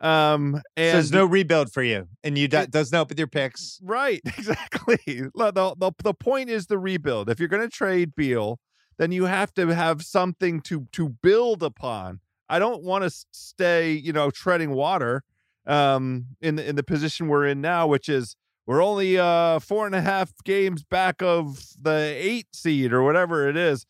[0.00, 3.28] Um, so there's no rebuild for you, and you do, It- doesn't help with your
[3.28, 3.78] picks.
[3.82, 4.98] right, exactly.
[5.06, 7.28] The, the the point is the rebuild.
[7.30, 8.58] If you're going to trade Beal,
[8.98, 12.20] then you have to have something to to build upon.
[12.48, 15.22] I don't want to stay, you know, treading water
[15.66, 18.36] um in the in the position we're in now, which is
[18.66, 23.48] we're only uh four and a half games back of the eight seed or whatever
[23.48, 23.86] it is.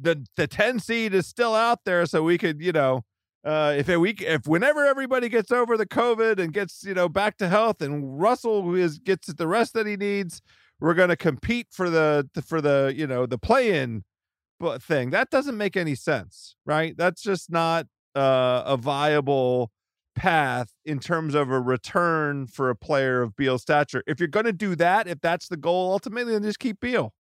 [0.00, 3.04] The the 10 seed is still out there, so we could, you know,
[3.44, 7.36] uh if week if whenever everybody gets over the COVID and gets, you know, back
[7.38, 10.42] to health and Russell is gets the rest that he needs,
[10.80, 14.04] we're gonna compete for the for the, you know, the play-in
[14.58, 15.10] but thing.
[15.10, 16.96] That doesn't make any sense, right?
[16.96, 19.70] That's just not uh, a viable
[20.16, 24.02] path in terms of a return for a player of Beal's stature.
[24.06, 27.12] If you're going to do that, if that's the goal ultimately, then just keep Beal.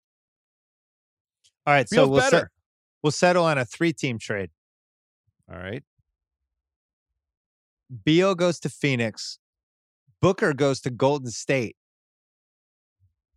[1.67, 2.47] All right, so we'll set,
[3.03, 4.49] we'll settle on a three team trade.
[5.51, 5.83] All right.
[8.03, 9.39] Beal goes to Phoenix,
[10.21, 11.75] Booker goes to Golden State.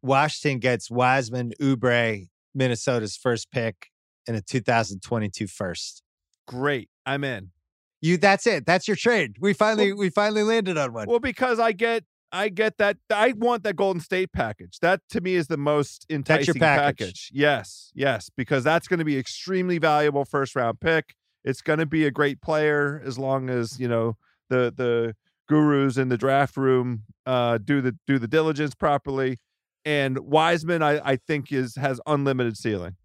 [0.00, 3.90] Washington gets Wiseman, Oubre, Minnesota's first pick,
[4.26, 6.02] and a 2022 first.
[6.46, 6.88] Great.
[7.04, 7.50] I'm in.
[8.01, 8.64] You that's it.
[8.66, 9.36] That's your trade.
[9.40, 11.09] We finally we finally landed on one.
[11.09, 14.78] Well, because I get I get that I want that Golden State package.
[14.80, 17.30] That to me is the most enticing package.
[17.32, 21.14] Yes, yes, because that's going to be extremely valuable first round pick.
[21.44, 24.16] It's going to be a great player as long as, you know,
[24.49, 25.16] the the
[25.49, 29.38] gurus in the draft room uh do the do the diligence properly.
[29.84, 32.96] And Wiseman I I think is has unlimited ceiling.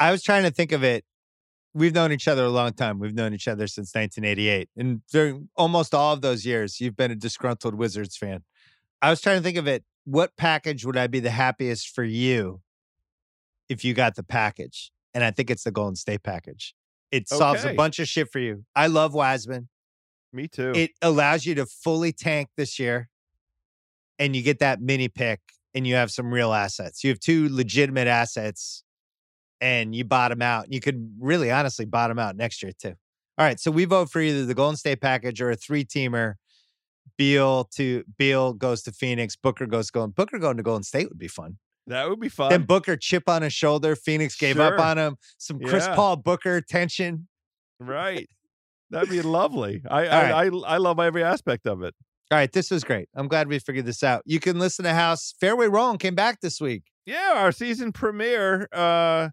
[0.00, 1.04] I was trying to think of it.
[1.74, 2.98] We've known each other a long time.
[2.98, 4.70] We've known each other since 1988.
[4.76, 8.42] And during almost all of those years, you've been a disgruntled Wizards fan.
[9.00, 9.84] I was trying to think of it.
[10.04, 12.62] What package would I be the happiest for you
[13.68, 14.90] if you got the package?
[15.14, 16.74] And I think it's the Golden State package.
[17.10, 18.64] It solves a bunch of shit for you.
[18.74, 19.68] I love Wiseman.
[20.32, 20.72] Me too.
[20.74, 23.08] It allows you to fully tank this year
[24.18, 25.40] and you get that mini pick
[25.74, 27.02] and you have some real assets.
[27.02, 28.84] You have two legitimate assets
[29.60, 30.72] and you bottom out.
[30.72, 32.94] You could really honestly bottom out next year too.
[33.38, 33.58] All right.
[33.60, 36.34] So we vote for either the Golden State package or a three teamer.
[37.16, 39.34] Beal to Beal goes to Phoenix.
[39.36, 40.10] Booker goes to Golden.
[40.12, 41.58] Booker going to Golden State would be fun.
[41.88, 42.50] that would be fun.
[42.50, 43.96] then Booker chip on his shoulder.
[43.96, 45.16] Phoenix gave up on him.
[45.38, 45.94] Some Chris Yeah.
[45.94, 47.26] Paul Booker tension.
[47.80, 48.28] right.
[48.90, 49.82] That'd be lovely.
[49.90, 51.94] I I, I I love every aspect of it.
[52.30, 53.08] All right, this was great.
[53.14, 54.22] I'm glad we figured this out.
[54.24, 56.84] You can listen to House Fairway Rolling came back this week.
[57.04, 58.66] Yeah, our season premiere.
[58.72, 59.28] Uh,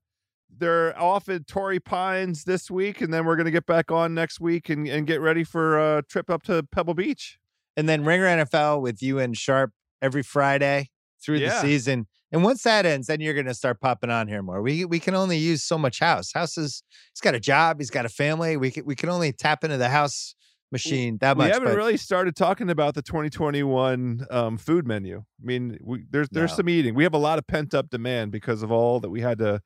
[0.49, 4.39] they're off at Torrey Pines this week, and then we're gonna get back on next
[4.39, 7.37] week and, and get ready for a trip up to Pebble Beach.
[7.77, 9.71] And then Ringer NFL with you and Sharp
[10.01, 10.89] every Friday
[11.21, 12.07] through the season.
[12.31, 14.61] And once that ends, then you're going to start popping on here more.
[14.61, 16.31] We we can only use so much House.
[16.33, 16.83] House is
[17.13, 18.55] he's got a job, he's got a family.
[18.57, 20.35] We can we can only tap into the House
[20.71, 21.45] machine that much.
[21.47, 25.19] we haven't but really started talking about the 2021 um, food menu.
[25.19, 26.57] I mean, we, there's there's No.
[26.57, 26.95] some eating.
[26.95, 29.61] We have a lot of pent up demand because of all that we had to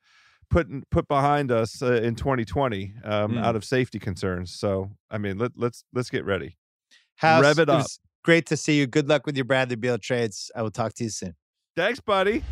[0.50, 3.42] put put behind us uh, in 2020 um, Mm.
[3.44, 4.52] out of safety concerns.
[4.52, 6.56] So, I mean, let, let's let's get ready.
[7.16, 7.78] House, rev it up.
[7.84, 8.86] was great to see you.
[8.86, 10.50] Good luck with your Bradley Beal trades.
[10.56, 11.34] I will talk to you soon.
[11.76, 12.42] Thanks, buddy.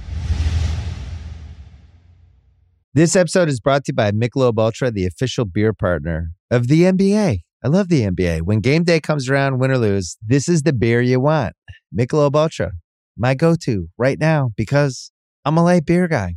[2.94, 6.82] This episode is brought to you by Michelob Ultra, the official beer partner of the
[6.82, 7.40] NBA.
[7.64, 8.42] I love the NBA.
[8.42, 11.55] When game day comes around, win or lose, this is the beer you want.
[11.96, 12.72] Michelob Ultra,
[13.16, 15.11] my go-to right now because
[15.44, 16.36] I'm a light beer guy.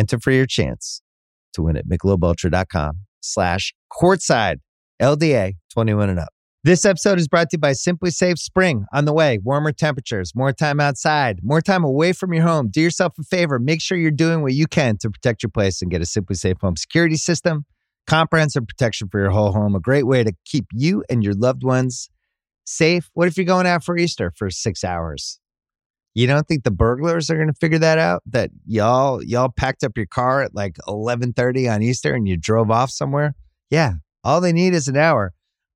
[0.00, 1.02] Enter for your chance
[1.52, 4.56] to win at michelobultra.com slash courtside
[4.98, 6.30] LDA 21 and up.
[6.64, 8.86] This episode is brought to you by SimpliSafe Spring.
[8.94, 12.70] On the way, warmer temperatures, more time outside, more time away from your home.
[12.70, 13.58] Do yourself a favor.
[13.58, 16.58] Make sure you're doing what you can to protect your place and get a SimpliSafe
[16.62, 17.66] home security system.
[18.06, 19.74] Comprehensive protection for your whole home.
[19.74, 22.08] A great way to keep you and your loved ones
[22.64, 23.10] safe.
[23.12, 25.40] What if you're going out for Easter for six hours?
[26.14, 28.22] You don't think the burglars are going to figure that out?
[28.26, 32.70] That y'all y'all packed up your car at like 11:30 on Easter and you drove
[32.70, 33.34] off somewhere?
[33.70, 33.94] Yeah,
[34.24, 35.32] all they need is an hour.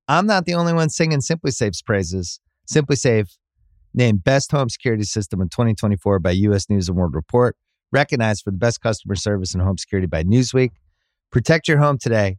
[0.07, 2.39] I'm not the only one singing SimpliSafe's praises.
[2.71, 3.37] SimpliSafe
[3.93, 6.69] named Best Home Security System in 2024 by U.S.
[6.69, 7.55] News and World Report,
[7.91, 10.71] recognized for the best customer service and home security by Newsweek.
[11.31, 12.37] Protect your home today.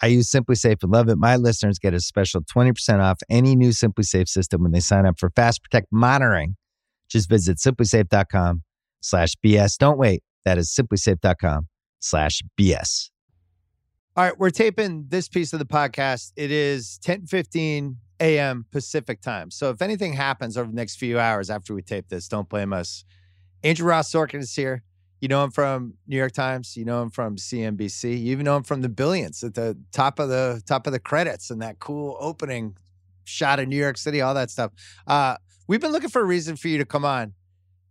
[0.00, 1.16] I use SimpliSafe and love it.
[1.16, 5.18] My listeners get a special 20% off any new SimpliSafe system when they sign up
[5.18, 6.56] for Fast Protect monitoring.
[7.14, 8.64] Just visit simplisafe.com
[9.00, 9.78] slash BS.
[9.78, 10.24] Don't wait.
[10.44, 11.68] That is simplisafe.com
[12.00, 13.10] slash BS.
[14.16, 16.32] All right, we're taping this piece of the podcast.
[16.34, 18.66] It is 10 15 a.m.
[18.72, 19.52] Pacific time.
[19.52, 22.72] So if anything happens over the next few hours after we tape this, don't blame
[22.72, 23.04] us.
[23.62, 24.82] Andrew Ross Sorkin is here.
[25.20, 26.76] You know him from New York Times.
[26.76, 28.10] You know him from CNBC.
[28.10, 30.98] You even know him from the Billions at the top of the top of the
[30.98, 32.76] credits and that cool opening
[33.24, 34.72] shot of New York City, all that stuff.
[35.06, 35.36] Uh,
[35.66, 37.34] we've been looking for a reason for you to come on,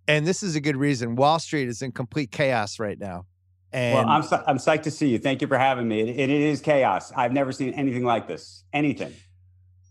[0.07, 1.15] and this is a good reason.
[1.15, 3.25] Wall Street is in complete chaos right now.
[3.71, 5.19] And well, I'm I'm psyched to see you.
[5.19, 6.01] Thank you for having me.
[6.01, 7.11] It, it is chaos.
[7.15, 8.63] I've never seen anything like this.
[8.71, 9.13] Anything.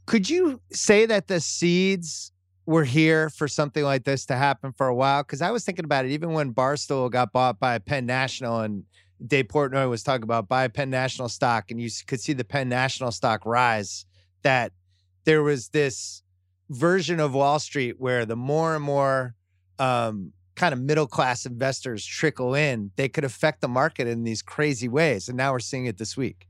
[0.07, 2.33] Could you say that the seeds
[2.65, 5.23] were here for something like this to happen for a while?
[5.23, 8.85] Because I was thinking about it, even when Barstool got bought by Penn National and
[9.27, 12.69] Dave Portnoy was talking about buy Penn National stock, and you could see the Penn
[12.69, 14.05] National stock rise.
[14.43, 14.73] That
[15.25, 16.23] there was this
[16.73, 19.35] version of Wall Street where the more and more
[19.79, 24.43] um, kind of middle class investors trickle in, they could affect the market in these
[24.43, 25.29] crazy ways.
[25.29, 26.49] And now we're seeing it this week.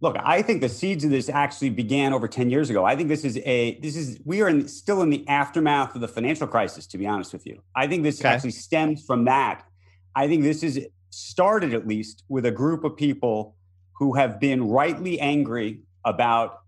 [0.00, 2.84] Look, I think the seeds of this actually began over 10 years ago.
[2.84, 6.00] I think this is a this is we are in, still in the aftermath of
[6.00, 7.62] the financial crisis to be honest with you.
[7.76, 8.28] I think this okay.
[8.28, 9.64] actually stems from that.
[10.16, 13.54] I think this is started at least with a group of people
[13.92, 16.62] who have been rightly angry about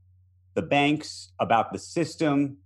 [0.55, 2.59] the banks, about the system,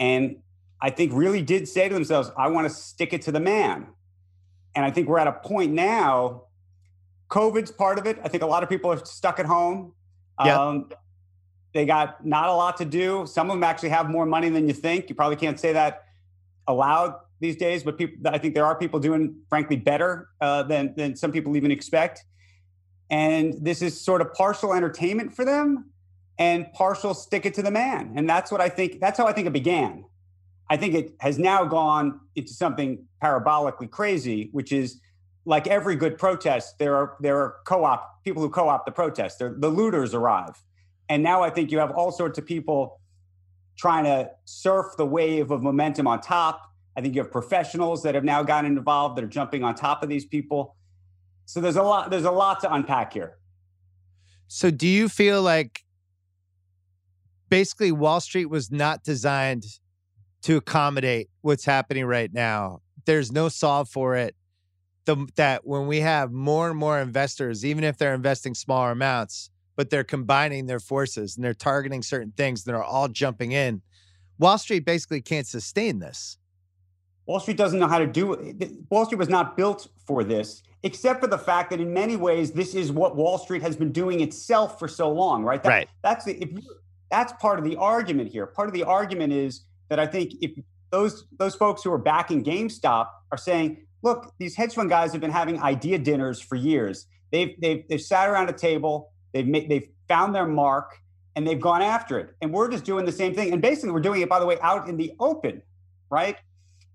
[0.00, 0.36] and
[0.80, 3.86] I think really did say to themselves, I want to stick it to the man.
[4.74, 6.44] And I think we're at a point now,
[7.28, 8.18] COVID's part of it.
[8.24, 9.92] I think a lot of people are stuck at home.
[10.42, 10.58] Yep.
[10.58, 10.90] Um,
[11.74, 13.26] they got not a lot to do.
[13.26, 15.08] Some of them actually have more money than you think.
[15.08, 16.06] You probably can't say that
[16.66, 20.94] aloud these days, but people, I think there are people doing, frankly, better uh, than
[20.96, 22.24] than some people even expect.
[23.10, 25.90] And this is sort of partial entertainment for them,
[26.40, 28.14] and partial stick it to the man.
[28.16, 28.98] And that's what I think.
[28.98, 30.04] That's how I think it began.
[30.70, 35.00] I think it has now gone into something parabolically crazy, which is
[35.44, 39.38] like every good protest, there are there are co-op people who co-op the protest.
[39.38, 40.62] They're, the looters arrive,
[41.08, 43.00] and now I think you have all sorts of people
[43.76, 46.70] trying to surf the wave of momentum on top.
[46.96, 50.02] I think you have professionals that have now gotten involved that are jumping on top
[50.02, 50.76] of these people.
[51.46, 53.38] So there's a lot there's a lot to unpack here.
[54.46, 55.84] So do you feel like
[57.50, 59.64] basically Wall Street was not designed
[60.42, 62.80] to accommodate what's happening right now.
[63.04, 64.34] There's no solve for it.
[65.04, 69.50] The, that when we have more and more investors, even if they're investing smaller amounts,
[69.76, 73.82] but they're combining their forces and they're targeting certain things, they're all jumping in.
[74.38, 76.38] Wall Street basically can't sustain this.
[77.26, 78.72] Wall Street doesn't know how to do it.
[78.90, 82.52] Wall Street was not built for this, except for the fact that in many ways
[82.52, 85.62] this is what Wall Street has been doing itself for so long, right?
[85.62, 85.88] That, right.
[86.02, 86.62] That's the, if you,
[87.10, 88.46] that's part of the argument here.
[88.46, 90.52] Part of the argument is that I think if
[90.90, 95.20] those those folks who are backing GameStop are saying, look, these hedge fund guys have
[95.20, 97.06] been having idea dinners for years.
[97.32, 100.98] They've they've they've sat around a table, they've made, they've found their mark,
[101.36, 102.34] and they've gone after it.
[102.40, 103.52] And we're just doing the same thing.
[103.52, 105.62] And basically, we're doing it, by the way, out in the open,
[106.10, 106.36] right?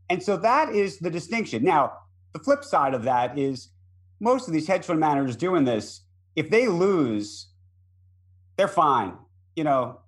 [0.09, 1.63] And so that is the distinction.
[1.63, 1.93] Now,
[2.34, 3.70] the flip side of that is
[4.20, 6.01] most of these hedge fund managers doing this
[6.36, 7.47] if they lose,
[8.57, 9.13] they're fine.
[9.55, 10.01] You know,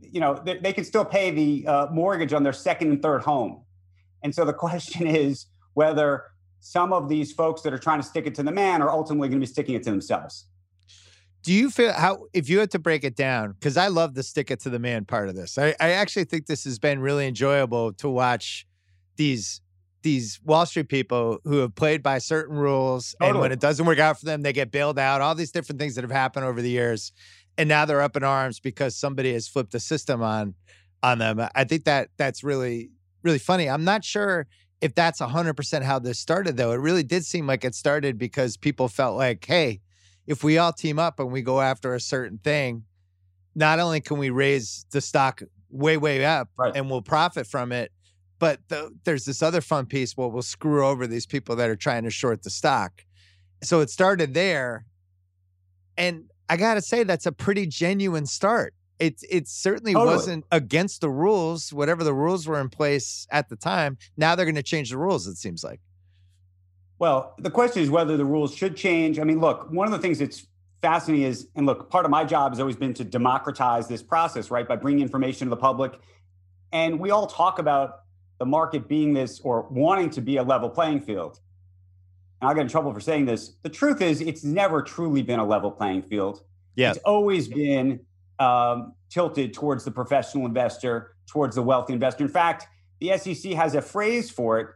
[0.00, 3.22] you know they, they can still pay the uh, mortgage on their second and third
[3.22, 3.64] home.
[4.22, 6.24] And so the question is whether
[6.60, 9.28] some of these folks that are trying to stick it to the man are ultimately
[9.28, 10.46] going to be sticking it to themselves.
[11.42, 13.52] Do you feel how if you had to break it down?
[13.52, 15.58] Because I love the stick it to the man part of this.
[15.58, 18.66] I, I actually think this has been really enjoyable to watch
[19.16, 19.60] these
[20.02, 23.30] these Wall Street people who have played by certain rules, totally.
[23.30, 25.20] and when it doesn't work out for them, they get bailed out.
[25.20, 27.12] All these different things that have happened over the years,
[27.58, 30.54] and now they're up in arms because somebody has flipped the system on
[31.02, 31.46] on them.
[31.54, 32.90] I think that that's really
[33.22, 33.68] really funny.
[33.68, 34.46] I'm not sure
[34.80, 36.72] if that's 100% how this started though.
[36.72, 39.80] It really did seem like it started because people felt like, hey,
[40.26, 42.84] if we all team up and we go after a certain thing,
[43.54, 46.72] not only can we raise the stock way way up right.
[46.74, 47.92] and we'll profit from it,
[48.38, 51.76] but the, there's this other fun piece where we'll screw over these people that are
[51.76, 53.04] trying to short the stock.
[53.62, 54.84] So it started there.
[55.96, 58.74] And I got to say, that's a pretty genuine start.
[58.98, 60.14] It, it certainly totally.
[60.14, 63.96] wasn't against the rules, whatever the rules were in place at the time.
[64.18, 65.80] Now they're going to change the rules, it seems like.
[66.98, 69.18] Well, the question is whether the rules should change.
[69.18, 70.46] I mean, look, one of the things that's
[70.82, 74.50] fascinating is, and look, part of my job has always been to democratize this process,
[74.50, 74.68] right?
[74.68, 75.98] By bringing information to the public.
[76.70, 78.00] And we all talk about
[78.38, 81.40] the market being this or wanting to be a level playing field.
[82.42, 83.54] And I get in trouble for saying this.
[83.62, 86.42] The truth is, it's never truly been a level playing field.
[86.74, 86.90] Yeah.
[86.90, 88.00] It's always been
[88.40, 92.24] um, tilted towards the professional investor, towards the wealthy investor.
[92.24, 92.66] In fact,
[92.98, 94.66] the SEC has a phrase for it.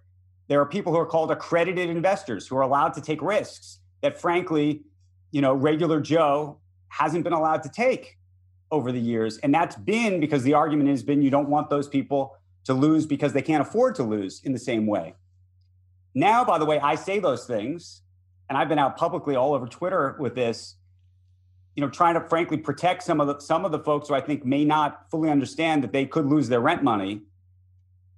[0.47, 4.21] There are people who are called accredited investors who are allowed to take risks that,
[4.21, 4.83] frankly,
[5.33, 8.17] you know, regular Joe hasn't been allowed to take
[8.71, 9.39] over the years.
[9.39, 13.07] And that's been because the argument has been you don't want those people to lose
[13.07, 15.15] because they can't afford to lose in the same way.
[16.17, 18.01] Now, by the way, I say those things,
[18.49, 20.77] and I've been out publicly all over Twitter with this,
[21.75, 24.23] you know, trying to frankly protect some of the some of the folks who I
[24.23, 27.21] think may not fully understand that they could lose their rent money.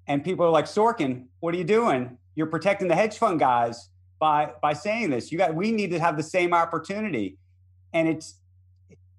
[0.06, 2.16] And people are like, Sorkin, what are you doing?
[2.36, 3.88] You're protecting the hedge fund guys
[4.20, 5.32] by by saying this.
[5.32, 7.36] You got we need to have the same opportunity.
[7.92, 8.36] And it's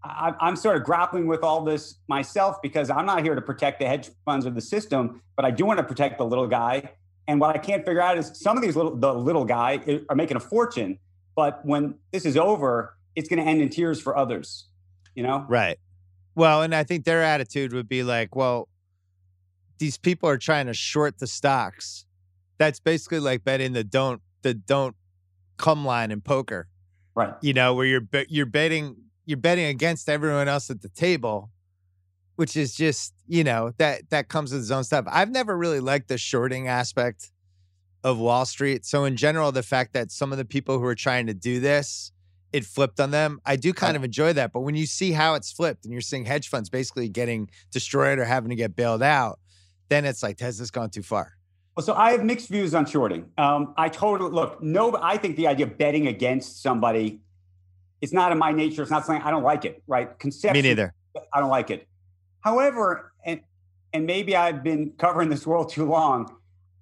[0.01, 3.79] I, am sort of grappling with all this myself because I'm not here to protect
[3.79, 6.91] the hedge funds or the system, but I do want to protect the little guy.
[7.29, 9.99] And what I can't figure out is some of these little the little guy eh,
[10.09, 10.97] are making a fortune,
[11.35, 14.65] but when this is over, it's going to end in tears for others.
[15.13, 15.77] You know, right?
[16.33, 18.67] Well, and I think their attitude would be like, well,
[19.77, 22.07] these people are trying to short the stocks.
[22.57, 24.95] That's basically like betting the don't the don't
[25.57, 26.67] come line in poker,
[27.13, 27.35] right?
[27.41, 28.95] You know, where you're you're betting
[29.27, 31.51] you're betting against everyone else at the table,
[32.39, 35.03] which is just, you know, that that comes with its own stuff.
[35.09, 37.33] I've never really liked the shorting aspect
[38.01, 38.85] of Wall Street.
[38.85, 41.59] So in general, the fact that some of the people who are trying to do
[41.59, 42.13] this,
[42.53, 43.41] it flipped on them.
[43.45, 44.53] I do kind of enjoy that.
[44.53, 48.19] But when you see how it's flipped and you're seeing hedge funds basically getting destroyed
[48.19, 49.37] or having to get bailed out,
[49.89, 51.33] then it's like, has this gone too far?
[51.75, 53.25] Well, so I have mixed views on shorting.
[53.37, 54.63] Um, I totally look.
[54.63, 57.19] No, I think the idea of betting against somebody
[58.01, 58.81] it's not in my nature.
[58.81, 60.17] It's not something I don't like it, right?
[60.19, 60.93] Conceptually, Me neither.
[61.33, 61.88] I don't like it.
[62.41, 63.41] However, and
[63.93, 66.35] and maybe I've been covering this world too long.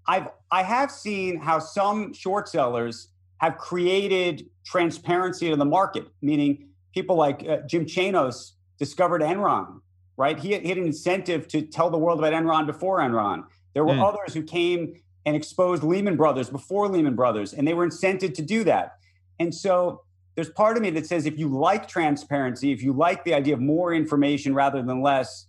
[0.07, 6.69] I've I have seen how some short sellers have created transparency to the market, meaning
[6.93, 9.81] people like uh, Jim Chanos discovered Enron,
[10.15, 10.37] right?
[10.37, 13.43] He, he, had an incentive to tell the world about Enron before Enron.
[13.73, 14.07] There were mm.
[14.07, 18.41] others who came and exposed Lehman Brothers before Lehman Brothers, and they were incented to
[18.41, 18.97] do that.
[19.39, 20.03] And so
[20.35, 23.53] there's part of me that says if you like transparency, if you like the idea
[23.53, 25.46] of more information rather than less,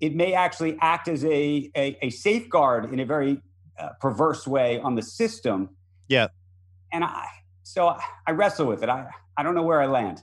[0.00, 3.40] it may actually act as a, a, a safeguard in a very
[3.78, 5.70] uh, perverse way on the system.
[6.08, 6.28] Yeah.
[6.92, 7.26] And I,
[7.62, 8.88] so I wrestle with it.
[8.88, 10.22] I, I don't know where I land.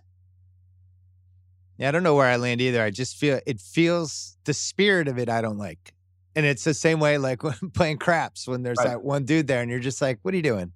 [1.78, 2.84] Yeah, I don't know where I land either.
[2.84, 5.94] I just feel it feels the spirit of it I don't like.
[6.36, 8.90] And it's the same way like when playing craps when there's right.
[8.90, 10.74] that one dude there and you're just like, what are you doing?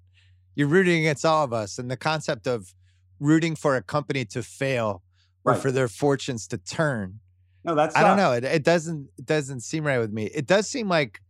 [0.54, 1.78] You're rooting against all of us.
[1.78, 2.74] And the concept of
[3.20, 5.02] rooting for a company to fail
[5.44, 7.20] or for their fortunes to turn.
[7.66, 8.32] No, that's I don't know.
[8.32, 10.26] It, it doesn't it doesn't seem right with me.
[10.26, 11.20] It does seem like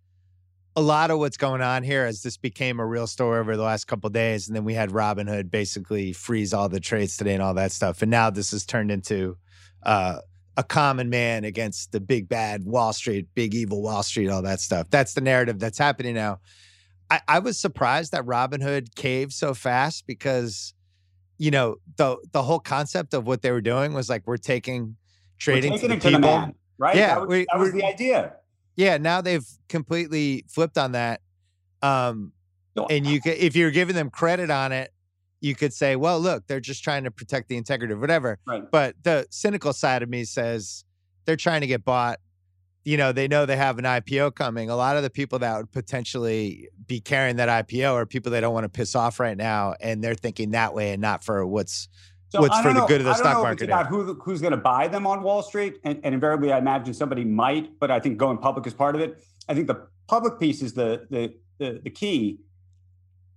[0.77, 3.63] a lot of what's going on here as this became a real story over the
[3.63, 7.43] last couple days, and then we had Robinhood basically freeze all the trades today and
[7.43, 9.39] all that stuff, and now this has turned into
[9.85, 10.19] uh,
[10.59, 14.61] a common man against the big bad Wall Street, big evil Wall Street, all that
[14.61, 14.89] stuff.
[14.91, 16.41] That's the narrative that's happening now.
[17.11, 20.75] I, I was surprised that Robinhood caved so fast because
[21.39, 24.97] you know the the whole concept of what they were doing was like we're taking
[25.39, 26.11] trading to the people.
[26.13, 26.97] To man, right?
[26.97, 28.37] Yeah, that was, we, that was the idea.
[28.77, 31.21] Yeah, now they've completely flipped on that.
[31.83, 32.33] Um,
[32.91, 34.93] and you can, if you're giving them credit on it,
[35.41, 38.39] you could say, well, look, they're just trying to protect the integrity of whatever.
[38.47, 38.71] Right.
[38.71, 40.85] But the cynical side of me says
[41.25, 42.21] they're trying to get bought.
[42.85, 44.71] You know, they know they have an IPO coming.
[44.71, 48.41] A lot of the people that would potentially be carrying that IPO are people they
[48.41, 51.45] don't want to piss off right now, and they're thinking that way and not for
[51.47, 51.89] what's
[52.37, 53.87] So what's for don't the good of the I don't stock know market It's about
[53.87, 57.25] who, who's going to buy them on Wall Street, and, and invariably, I imagine somebody
[57.25, 57.79] might.
[57.79, 59.23] But I think going public is part of it.
[59.49, 62.41] I think the public piece is the the the, the key.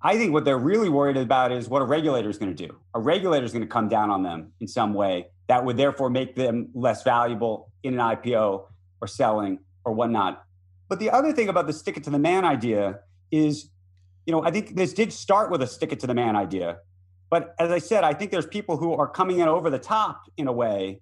[0.01, 2.73] I think what they're really worried about is what a regulator is going to do.
[2.93, 6.09] A regulator is going to come down on them in some way that would therefore
[6.09, 8.65] make them less valuable in an IPO
[9.01, 10.45] or selling or whatnot.
[10.87, 12.99] But the other thing about the stick it to the man idea
[13.31, 13.69] is,
[14.25, 16.77] you know, I think this did start with a stick it to the man idea.
[17.29, 20.23] But as I said, I think there's people who are coming in over the top
[20.37, 21.01] in a way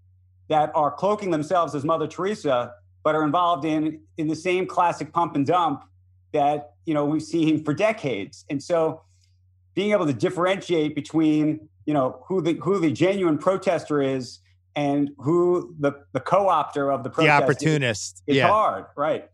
[0.50, 2.74] that are cloaking themselves as Mother Teresa,
[3.04, 5.84] but are involved in in the same classic pump and dump
[6.34, 8.46] that you know we've seen for decades.
[8.50, 9.02] And so,
[9.74, 14.40] being able to differentiate between you know who the who the genuine protester is
[14.76, 18.24] and who the the co-opter of the the protest is- opportunist.
[18.28, 18.48] is yeah.
[18.48, 19.30] hard, right?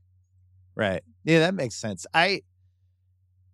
[0.76, 1.04] Right.
[1.24, 2.06] Yeah, that makes sense.
[2.14, 2.42] I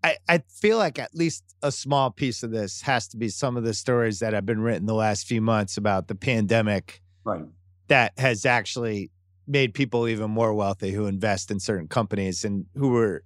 [0.04, 3.58] I I feel like at least a small piece of this has to be some
[3.58, 7.44] of the stories that have been written the last few months about the pandemic Right.
[7.88, 9.12] that has actually
[9.48, 13.24] made people even more wealthy who invest in certain companies and who were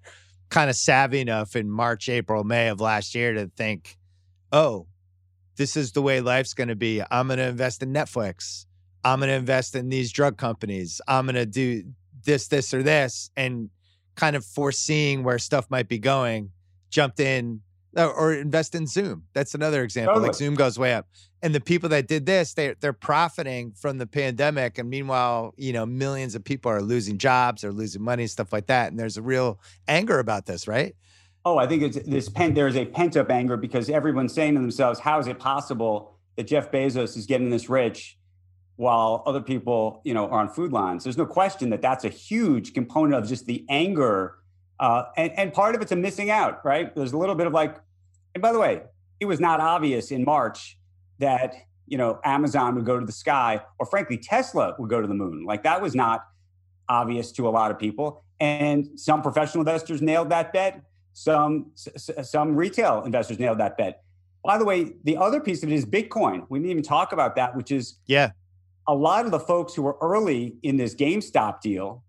[0.49, 3.97] kind of savvy enough in March, April, May of last year to think,
[4.51, 4.87] "Oh,
[5.57, 7.01] this is the way life's going to be.
[7.11, 8.65] I'm going to invest in Netflix.
[9.03, 11.01] I'm going to invest in these drug companies.
[11.07, 11.83] I'm going to do
[12.23, 13.69] this, this, or this, and
[14.15, 16.51] kind of foreseeing where stuff might be going,
[16.93, 17.61] jumped in
[17.95, 19.23] or, or invest in Zoom.
[19.33, 20.21] That's another example.
[20.21, 21.07] Like Zoom goes way up.
[21.41, 24.77] And the people that did this, they they're profiting from the pandemic.
[24.77, 28.67] And meanwhile, you know, millions of people are losing jobs or losing money, stuff like
[28.67, 28.91] that.
[28.91, 30.95] And there's a real anger about this, right?
[31.45, 34.53] Oh, I think it's this pen, there is a pent up anger because everyone's saying
[34.55, 38.17] to themselves, how is it possible that Jeff Bezos is getting this rich
[38.77, 41.03] while other people, you know, are on food lines?
[41.03, 44.37] There's no question that that's a huge component of just the anger.
[44.79, 46.93] Uh, and, and part of it's a missing out, right?
[46.95, 47.77] There's a little bit of like,
[48.35, 48.81] and by the way,
[49.19, 50.77] it was not obvious in March
[51.19, 51.53] that,
[51.87, 55.13] you know, Amazon would go to the sky or frankly, Tesla would go to the
[55.13, 55.45] moon.
[55.45, 56.25] Like that was not
[56.89, 58.23] obvious to a lot of people.
[58.39, 60.81] And some professional investors nailed that bet
[61.13, 64.03] some some retail investors nailed that bet.
[64.43, 66.45] By the way, the other piece of it is Bitcoin.
[66.49, 68.31] We didn't even talk about that, which is Yeah.
[68.87, 72.03] a lot of the folks who were early in this GameStop deal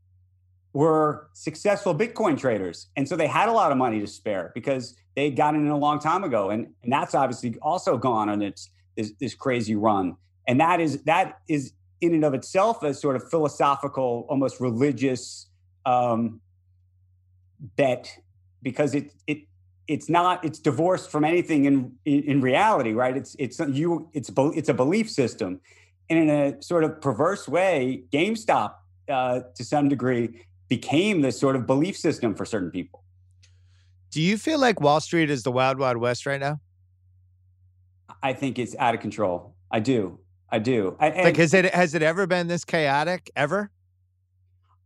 [0.75, 2.89] were successful Bitcoin traders.
[2.97, 5.71] And so they had a lot of money to spare because they had gotten in
[5.71, 6.51] a long time ago.
[6.51, 10.17] And, and that's obviously also gone on its this, this crazy run.
[10.47, 15.47] And that is that is in and of itself a sort of philosophical, almost religious
[15.87, 16.41] um,
[17.77, 18.19] bet
[18.63, 19.39] because it it
[19.87, 23.17] it's not it's divorced from anything in in, in reality, right?
[23.17, 25.61] It's it's you it's it's a belief system,
[26.11, 28.75] and in a sort of perverse way, GameStop
[29.09, 33.03] uh, to some degree became this sort of belief system for certain people.
[34.11, 36.61] Do you feel like Wall Street is the wild, wild west right now?
[38.23, 39.55] I think it's out of control.
[39.71, 40.19] I do.
[40.51, 40.97] I do.
[41.01, 43.71] I, Like, has it has it ever been this chaotic ever?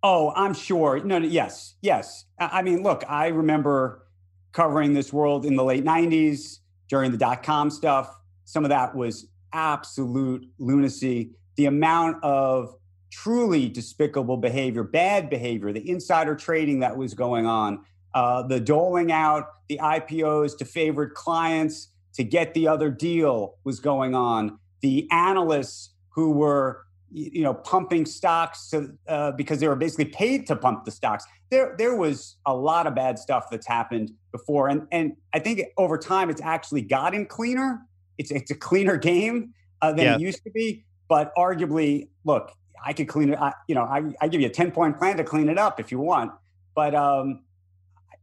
[0.03, 0.99] Oh, I'm sure.
[1.05, 2.25] No, no yes, yes.
[2.41, 4.07] I I mean, look, I remember
[4.53, 8.19] covering this world in the late 90s during the dot com stuff.
[8.45, 11.33] Some of that was absolute lunacy.
[11.57, 12.75] The amount of
[13.11, 17.85] truly despicable behavior, bad behavior, the insider trading that was going on,
[18.15, 23.81] uh, the doling out the IPOs to favored clients to get the other deal was
[23.81, 24.59] going on.
[24.81, 30.47] The analysts who were you know pumping stocks to, uh, because they were basically paid
[30.47, 34.69] to pump the stocks there there was a lot of bad stuff that's happened before
[34.69, 37.81] and and i think over time it's actually gotten cleaner
[38.19, 40.15] it's it's a cleaner game uh, than Yeah.
[40.17, 42.53] it used to be but arguably look
[42.85, 45.17] i could clean it I, you know I, I give you a 10 point plan
[45.17, 46.33] to clean it up if you want
[46.75, 47.41] but um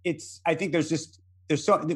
[0.04, 1.88] it's i think there's just there's so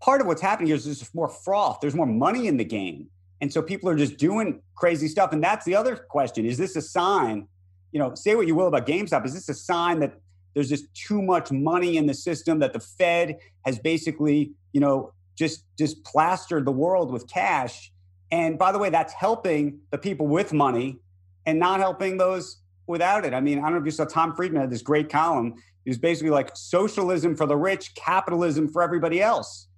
[0.00, 3.08] part of what's happening here is there's more froth there's more money in the game
[3.42, 5.32] and so people are just doing crazy stuff.
[5.32, 6.46] And that's the other question.
[6.46, 7.48] Is this a sign?
[7.90, 9.26] You know, say what you will about GameStop.
[9.26, 10.14] Is this a sign that
[10.54, 15.12] there's just too much money in the system that the Fed has basically, you know,
[15.34, 17.92] just just plastered the world with cash?
[18.30, 21.00] And by the way, that's helping the people with money
[21.46, 23.34] and not helping those without it.
[23.34, 25.54] I mean, I don't know if you saw Tom Friedman had this great column.
[25.84, 29.68] It was basically like socialism for the rich, capitalism for everybody else.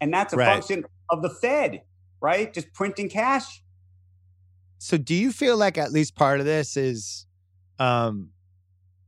[0.00, 0.46] And that's a Right.
[0.46, 1.82] function of the Fed
[2.20, 2.52] right?
[2.52, 3.62] Just printing cash.
[4.78, 7.26] So do you feel like at least part of this is
[7.78, 8.30] um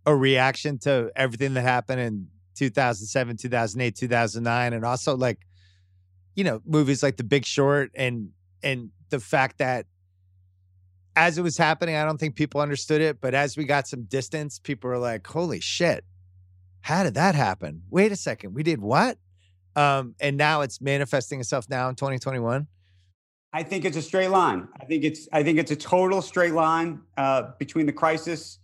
[0.06, 5.40] a reaction to everything that happened in 2007, 2008, 2009 and also like
[6.34, 8.30] you know, movies like The Big Short and
[8.62, 9.86] and the fact that
[11.18, 14.04] as it was happening, I don't think people understood it, but as we got some
[14.04, 16.04] distance, people were like, "Holy shit.
[16.82, 17.82] How did that happen?
[17.90, 18.54] Wait a second.
[18.54, 19.18] We did what?"
[19.74, 22.68] Um, and now it's manifesting itself now in 2021.
[23.52, 24.68] I think it's a straight line.
[24.80, 28.60] I think it's I think it's a total straight line uh, between the crisis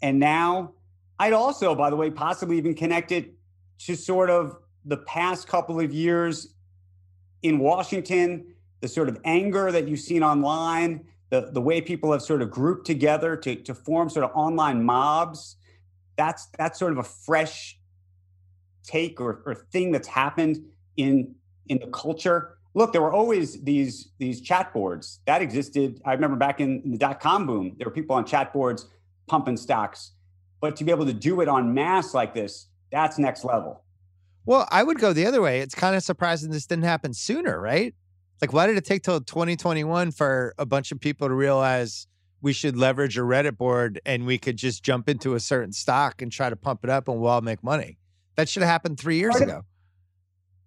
[0.00, 0.72] and now.
[1.18, 3.34] I'd also, by the way, possibly even connect it
[3.80, 4.56] to sort of
[4.86, 6.54] the past couple of years
[7.42, 12.22] in Washington, the sort of anger that you've seen online, the, the way people have
[12.22, 15.56] sort of grouped together to, to form sort of online mobs.
[16.16, 17.78] That's that's sort of a fresh
[18.84, 20.64] take or, or thing that's happened
[20.96, 21.34] in
[21.66, 22.56] in the culture.
[22.74, 26.00] Look, there were always these these chat boards that existed.
[26.04, 28.86] I remember back in, the dot com boom, there were people on chat boards
[29.26, 30.12] pumping stocks.
[30.60, 33.82] But to be able to do it on mass like this, that's next level.
[34.46, 35.60] Well, I would go the other way.
[35.60, 37.94] It's kind of surprising this didn't happen sooner, right?
[38.40, 42.06] Like, why did it take till 2021 for a bunch of people to realize
[42.42, 46.20] we should leverage a Reddit board and we could just jump into a certain stock
[46.20, 47.98] and try to pump it up and we'll all make money?
[48.36, 49.62] That should have happened three years ago.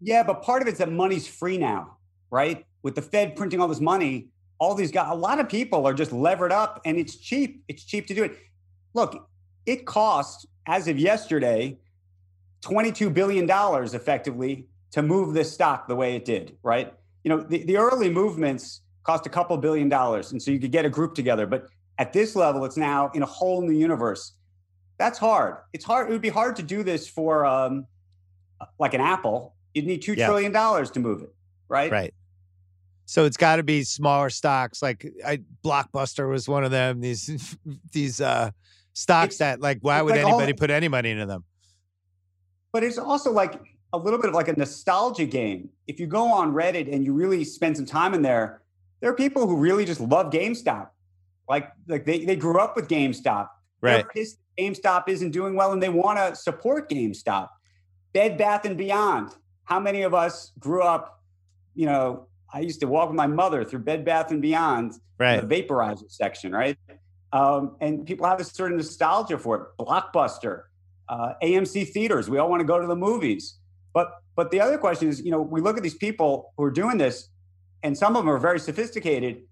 [0.02, 1.98] yeah, but part of it's that money's free now,
[2.32, 2.66] right?
[2.82, 5.94] With the Fed printing all this money, all these guys, a lot of people are
[5.94, 7.64] just levered up and it's cheap.
[7.68, 8.36] It's cheap to do it.
[8.94, 9.30] Look,
[9.66, 11.78] it cost, as of yesterday,
[12.64, 16.94] $22 billion effectively to move this stock the way it did, right?
[17.24, 20.32] You know, the, the early movements cost a couple billion dollars.
[20.32, 21.48] And so you could get a group together.
[21.48, 21.68] But
[21.98, 24.34] at this level, it's now in a whole new universe.
[24.98, 25.58] That's hard.
[25.74, 26.10] It's hard.
[26.10, 27.88] It would be hard to do this for um,
[28.80, 29.56] like an Apple.
[29.74, 30.28] You'd need two yeah.
[30.28, 31.34] trillion dollars to move it,
[31.70, 31.92] right?
[31.92, 32.14] Right.
[33.06, 34.82] So it's got to be smaller stocks.
[34.82, 37.00] Like I, Blockbuster was one of them.
[37.00, 37.58] These
[37.92, 38.52] these uh,
[38.94, 41.44] stocks it's, that like why would like anybody all, put any money into them?
[42.72, 43.60] But it's also like
[43.94, 45.70] a little bit of like a nostalgia game.
[45.88, 48.62] If you go on Reddit and you really spend some time in there,
[49.00, 50.90] there are people who really just love GameStop.
[51.48, 53.50] Like like they, they grew up with GameStop.
[53.82, 54.06] Right.
[54.58, 57.50] GameStop isn't doing well and they want to support GameStop.
[58.14, 59.36] Bed Bath and Beyond.
[59.64, 61.24] How many of us grew up,
[61.76, 65.48] you know, I used to walk with my mother through Bed Bath and Beyond, right.
[65.48, 66.76] the vaporizer section, right?
[67.32, 69.86] Um, and people have a certain nostalgia for it.
[69.86, 70.64] Blockbuster,
[71.08, 72.30] uh, AMC theaters.
[72.30, 73.60] We all want to go to the movies.
[73.94, 76.72] But but the other question is, you know, we look at these people who are
[76.72, 77.30] doing this,
[77.84, 79.44] and some of them are very sophisticated,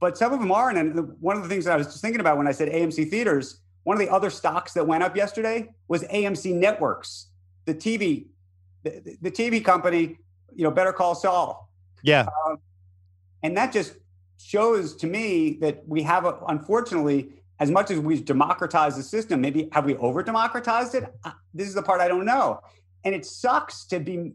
[0.00, 0.78] but some of them aren't.
[0.78, 3.10] And one of the things that I was just thinking about when I said AMC
[3.10, 7.28] theaters, one of the other stocks that went up yesterday was AMC Networks,
[7.64, 8.26] the TV,
[8.82, 10.18] the, the TV company.
[10.56, 11.68] You know, Better Call Saul.
[12.04, 12.28] Yeah.
[12.46, 12.58] Um,
[13.42, 13.94] and that just
[14.38, 19.40] shows to me that we have, a, unfortunately, as much as we've democratized the system,
[19.40, 21.12] maybe have we over democratized it?
[21.52, 22.60] This is the part I don't know.
[23.04, 24.32] And it sucks to be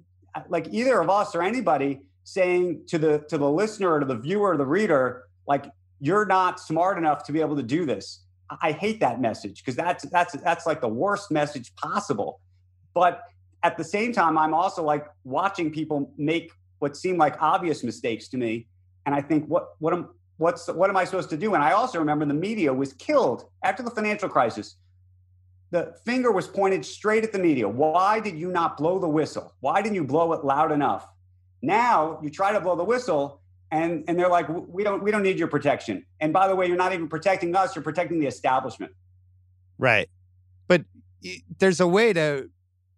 [0.48, 4.16] like either of us or anybody saying to the to the listener or to the
[4.16, 5.66] viewer or the reader, like
[6.00, 8.24] you're not smart enough to be able to do this.
[8.62, 12.40] I hate that message because that's that's that's like the worst message possible.
[12.94, 13.24] But
[13.64, 18.28] at the same time, I'm also like watching people make what seem like obvious mistakes
[18.30, 18.68] to me,
[19.06, 21.54] and I think what what am what's what am I supposed to do?
[21.54, 24.76] And I also remember the media was killed after the financial crisis.
[25.72, 27.68] The finger was pointed straight at the media.
[27.68, 29.54] Why did you not blow the whistle?
[29.60, 31.08] Why didn't you blow it loud enough?
[31.62, 33.42] Now you try to blow the whistle,
[33.72, 36.06] and and they're like, we don't we don't need your protection.
[36.20, 38.94] And by the way, you're not even protecting us; you're protecting the establishment.
[39.78, 40.10] Right,
[40.68, 40.86] but
[41.60, 42.50] there's a way to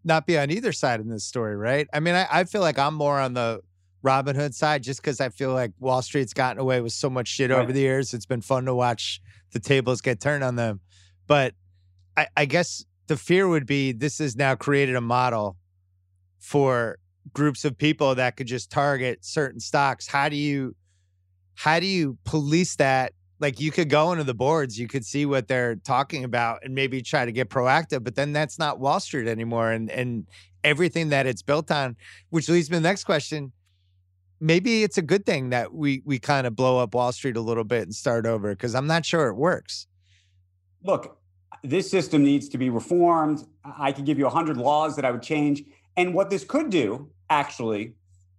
[0.03, 1.88] not be on either side in this story, right?
[1.93, 3.62] I mean, I, I feel like I'm more on the
[4.04, 7.28] Robin Hood side just because I feel like Wall Street's gotten away with so much
[7.28, 7.59] shit right.
[7.59, 8.13] over the years.
[8.13, 9.21] It's been fun to watch
[9.51, 10.79] the tables get turned on them.
[11.28, 11.54] But
[12.17, 15.58] I, I guess the fear would be this has now created a model
[16.39, 16.97] for
[17.33, 20.08] groups of people that could just target certain stocks.
[20.08, 20.75] How do you
[21.55, 23.13] how do you police that?
[23.39, 26.75] Like you could go into the boards, you could see what they're talking about and
[26.75, 30.28] maybe try to get proactive, but then that's not Wall Street anymore and and
[30.63, 31.96] everything that it's built on,
[32.29, 33.51] which leads me to the next question
[34.42, 37.42] maybe it's a good thing that we we kind of blow up Wall Street a
[37.42, 39.88] little bit and start over because I'm not sure it works.
[40.83, 41.20] Look,
[41.63, 43.45] this system needs to be reformed.
[43.63, 45.63] I could give you a hundred laws that I would change,
[45.97, 47.93] and what this could do actually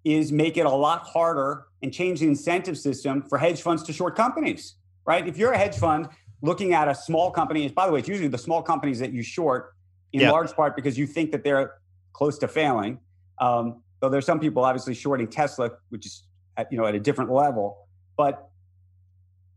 [0.05, 3.93] is make it a lot harder and change the incentive system for hedge funds to
[3.93, 4.75] short companies.
[5.07, 5.27] Right?
[5.27, 6.09] If you're a hedge fund
[6.43, 9.23] looking at a small company, by the way, it's usually the small companies that you
[9.23, 9.75] short
[10.13, 11.75] in large part because you think that they're
[12.13, 12.99] close to failing.
[13.39, 16.25] Um, Though there's some people obviously shorting Tesla, which is
[16.57, 17.87] at, you know at a different level.
[18.17, 18.49] But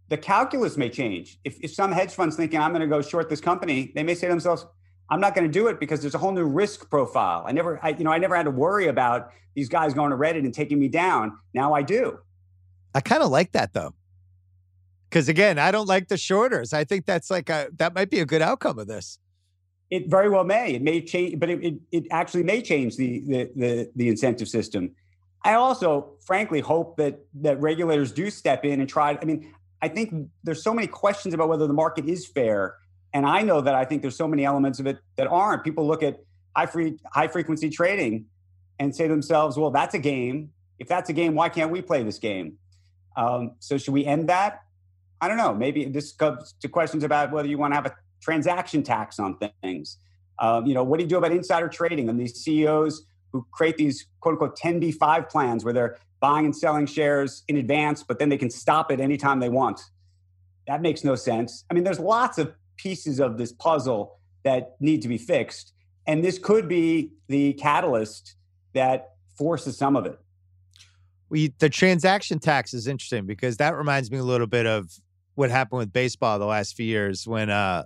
[0.10, 1.40] the calculus may change.
[1.44, 4.16] If, if some hedge fund's thinking I'm going to go short this company, they may
[4.16, 4.66] say to themselves,
[5.10, 7.44] I'm not going to do it because there's a whole new risk profile.
[7.48, 10.18] I never, I, you know, I never had to worry about these guys going to
[10.18, 11.38] Reddit and taking me down.
[11.54, 12.20] Now I do.
[12.94, 13.94] I kind of like that though.
[15.10, 16.74] Because again, I don't like the shorters.
[16.74, 19.20] I think that's like a that might be a good outcome of this.
[19.90, 20.74] It very well may.
[20.74, 24.48] It may change, but it, it, it actually may change the, the the the incentive
[24.48, 24.92] system.
[25.44, 29.18] I also, frankly, hope that that regulators do step in and try.
[29.22, 32.76] I mean, I think there's so many questions about whether the market is fair,
[33.14, 35.64] and I know that I think there's so many elements of it that aren't.
[35.64, 36.20] People look at
[36.56, 38.26] high free high frequency trading
[38.80, 40.52] and say to themselves, "Well, that's a game.
[40.80, 42.58] If that's a game, why can't we play this game?"
[43.16, 44.64] Um, so, should we end that?
[45.22, 45.54] I don't know.
[45.54, 49.38] Maybe this comes to questions about whether you want to have a transaction tax on
[49.62, 49.98] things.
[50.40, 53.78] Um, you know, what do you do about insider trading and these CEOs who create
[53.78, 58.30] these quote unquote 10b5 plans where they're buying and selling shares in advance, but then
[58.30, 59.82] they can stop it anytime they want?
[60.68, 61.64] That makes no sense.
[61.70, 65.74] I mean, there's lots of pieces of this puzzle that need to be fixed.
[66.08, 68.36] And this could be the catalyst
[68.74, 70.20] that forces some of it.
[71.30, 74.92] We, the transaction tax is interesting because that reminds me a little bit of
[75.34, 77.84] what happened with baseball the last few years when uh,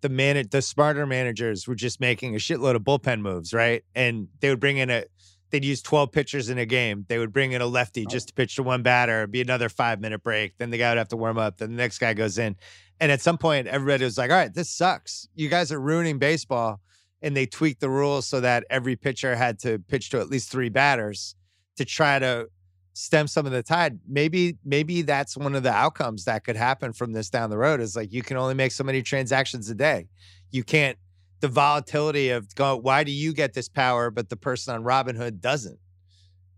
[0.00, 3.84] the man the smarter managers were just making a shitload of bullpen moves, right?
[3.94, 5.04] And they would bring in a
[5.50, 7.04] they'd use 12 pitchers in a game.
[7.08, 9.68] They would bring in a lefty just to pitch to one batter, It'd be another
[9.68, 10.56] five minute break.
[10.58, 11.58] Then the guy would have to warm up.
[11.58, 12.56] Then the next guy goes in.
[13.00, 15.28] And at some point, everybody was like, all right, this sucks.
[15.34, 16.80] You guys are ruining baseball.
[17.22, 20.50] And they tweaked the rules so that every pitcher had to pitch to at least
[20.50, 21.34] three batters
[21.76, 22.48] to try to
[22.92, 23.98] stem some of the tide.
[24.08, 27.80] Maybe maybe that's one of the outcomes that could happen from this down the road
[27.80, 30.08] is like you can only make so many transactions a day.
[30.50, 30.98] You can't
[31.40, 35.40] the volatility of go why do you get this power but the person on Robinhood
[35.40, 35.78] doesn't?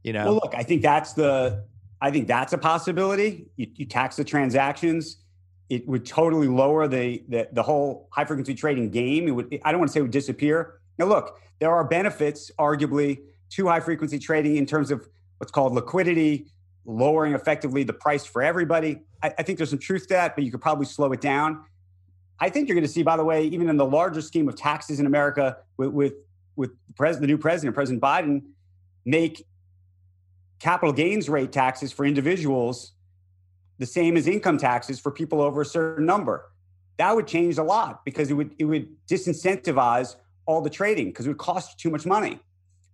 [0.02, 0.24] You know.
[0.24, 1.64] Well, look, I think that's the
[2.00, 3.46] I think that's a possibility.
[3.56, 5.18] You, you tax the transactions.
[5.68, 9.28] It would totally lower the, the the whole high frequency trading game.
[9.28, 10.80] It would I don't want to say it would disappear.
[10.98, 15.74] Now look, there are benefits arguably to high frequency trading in terms of what's called
[15.74, 16.46] liquidity,
[16.84, 19.00] lowering effectively the price for everybody.
[19.22, 21.64] I, I, think there's some truth to that, but you could probably slow it down.
[22.40, 24.55] I think you're going to see, by the way, even in the larger scheme of
[24.55, 26.15] taxes in America, with with,
[26.56, 28.43] with the new president, President Biden,
[29.05, 29.44] make
[30.59, 32.93] capital gains rate taxes for individuals
[33.78, 36.51] the same as income taxes for people over a certain number.
[36.97, 40.16] That would change a lot because it would it would disincentivize
[40.47, 42.40] all the trading because it would cost you too much money.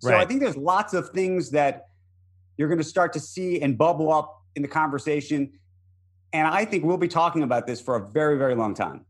[0.00, 0.20] So right.
[0.20, 1.88] I think there's lots of things that
[2.58, 5.52] you're going to start to see and bubble up in the conversation.
[6.32, 9.06] And I think we'll be talking about this for a very, very long time.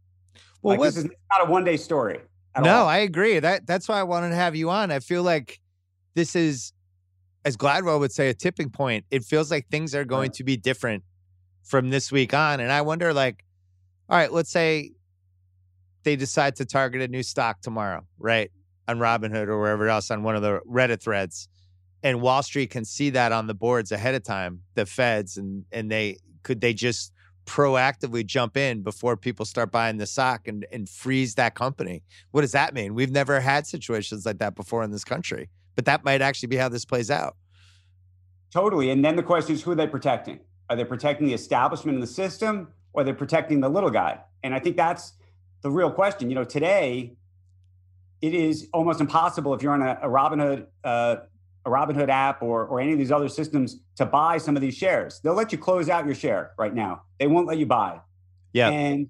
[0.62, 2.20] Well, like, this is not a one day story.
[2.60, 2.88] No, all.
[2.88, 3.38] I agree.
[3.38, 4.90] That that's why I wanted to have you on.
[4.90, 5.60] I feel like
[6.14, 6.72] this is,
[7.44, 9.04] as Gladwell would say, a tipping point.
[9.10, 11.02] It feels like things are going to be different
[11.62, 12.60] from this week on.
[12.60, 13.44] And I wonder, like,
[14.08, 14.92] all right, let's say
[16.04, 18.50] they decide to target a new stock tomorrow, right?
[18.86, 21.48] On Robinhood or wherever else on one of the Reddit threads
[22.04, 25.64] and Wall Street can see that on the boards ahead of time, the Feds, and
[25.72, 27.12] and they could they just
[27.46, 32.02] proactively jump in before people start buying the stock and, and freeze that company.
[32.30, 32.94] What does that mean?
[32.94, 36.56] We've never had situations like that before in this country, but that might actually be
[36.56, 37.36] how this plays out.
[38.50, 38.90] Totally.
[38.90, 40.40] And then the question is who are they protecting?
[40.70, 44.20] Are they protecting the establishment in the system or are they protecting the little guy?
[44.42, 45.14] And I think that's
[45.62, 46.30] the real question.
[46.30, 47.16] You know, today
[48.22, 51.16] it is almost impossible if you're on a, a Robinhood uh,
[51.66, 54.76] a Robinhood app or, or any of these other systems to buy some of these
[54.76, 55.20] shares.
[55.20, 57.02] They'll let you close out your share right now.
[57.18, 58.00] They won't let you buy.
[58.52, 58.70] Yeah.
[58.70, 59.08] And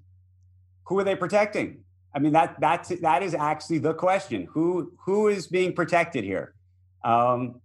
[0.85, 1.83] who are they protecting?
[2.13, 4.47] I mean, that that's that is actually the question.
[4.51, 6.53] Who who is being protected here?
[7.03, 7.59] Um,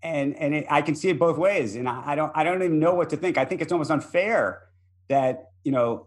[0.00, 1.74] and and it, I can see it both ways.
[1.74, 3.36] And I, I, don't I don't even know what to think.
[3.36, 4.62] I think it's almost unfair
[5.08, 6.06] that you know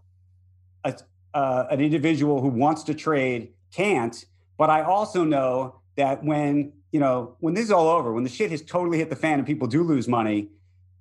[0.85, 0.95] a,
[1.33, 4.25] uh, an individual who wants to trade can't.
[4.57, 8.29] But I also know that when you know, when this is all over, when the
[8.29, 10.49] shit has totally hit the fan and people do lose money,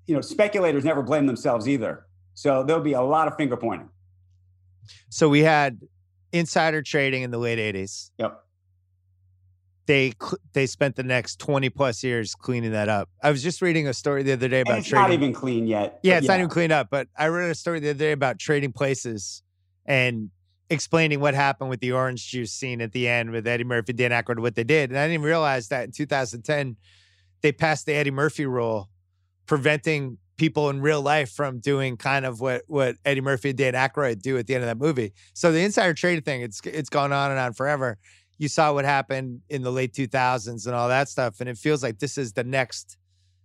[0.07, 2.07] you know, speculators never blame themselves either.
[2.35, 3.89] So there'll be a lot of finger pointing.
[5.09, 5.81] So we had
[6.33, 8.11] insider trading in the late 80s.
[8.19, 8.45] Yep.
[9.87, 10.13] They
[10.53, 13.09] they spent the next 20 plus years cleaning that up.
[13.23, 15.03] I was just reading a story the other day about and it's trading.
[15.03, 15.99] not even clean yet.
[16.05, 16.33] Yeah, it's yeah.
[16.33, 19.43] not even cleaned up, but I read a story the other day about trading places
[19.87, 20.31] and
[20.71, 24.13] explaining what happened with the orange juice scene at the end with Eddie Murphy, Dan
[24.13, 24.91] Aykroyd, what they did.
[24.91, 26.77] And I didn't realize that in 2010,
[27.43, 28.89] they passed the Eddie Murphy rule,
[29.47, 33.75] preventing people in real life from doing kind of what what Eddie Murphy and Dan
[33.75, 35.13] Aykroyd do at the end of that movie.
[35.35, 37.99] So the insider trading thing, it's it's gone on and on forever.
[38.39, 41.83] You saw what happened in the late 2000s and all that stuff, and it feels
[41.83, 42.97] like this is the next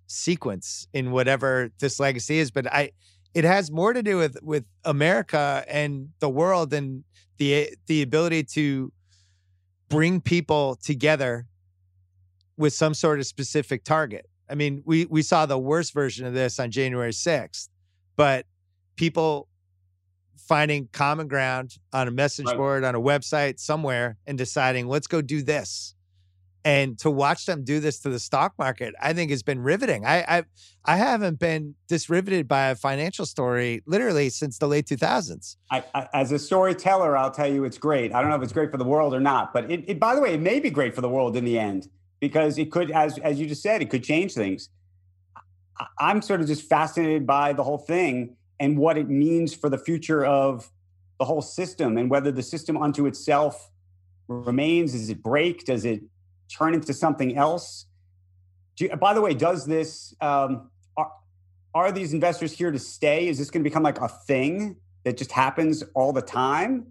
[0.07, 2.51] sequence in whatever this legacy is.
[2.51, 2.91] But I,
[3.35, 7.03] it has more to do with with America and the world and
[7.37, 8.91] the the ability to
[9.89, 11.45] bring people together
[12.57, 14.27] with some sort of specific target.
[14.49, 17.67] I mean, we we saw the worst version of this on January 6th,
[18.15, 18.45] but
[18.95, 19.49] people
[20.37, 22.55] finding common ground on a message right.
[22.55, 25.95] board, on a website, somewhere, and deciding, let's go do this.
[26.65, 30.03] And to watch them do this to the stock market, I think has been riveting.
[30.03, 30.43] I I,
[30.83, 35.57] I haven't been this riveted by a financial story literally since the late 2000s.
[35.69, 38.13] I, I, as a storyteller, I'll tell you it's great.
[38.13, 40.15] I don't know if it's great for the world or not, but it, it, by
[40.15, 41.87] the way, it may be great for the world in the end
[42.19, 44.69] because it could, as as you just said, it could change things.
[45.99, 49.77] I'm sort of just fascinated by the whole thing and what it means for the
[49.77, 50.71] future of
[51.19, 53.69] the whole system and whether the system unto itself
[54.27, 54.93] remains.
[54.93, 55.65] Does it break?
[55.65, 56.01] Does it
[56.49, 57.85] turn into something else?
[58.77, 61.11] You, by the way, does this, um, are,
[61.73, 63.27] are these investors here to stay?
[63.27, 66.87] Is this going to become like a thing that just happens all the time?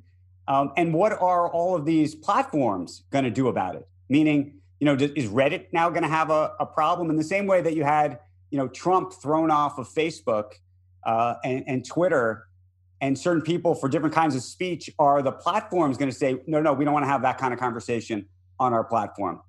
[0.46, 3.86] Um, and what are all of these platforms going to do about it?
[4.08, 7.46] Meaning, you know, is Reddit now going to have a, a problem in the same
[7.46, 8.18] way that you had,
[8.50, 10.52] you know, Trump thrown off of Facebook
[11.04, 12.46] uh, and, and Twitter
[13.00, 16.62] and certain people for different kinds of speech are the platforms going to say no
[16.62, 18.26] no we don't want to have that kind of conversation
[18.58, 19.40] on our platform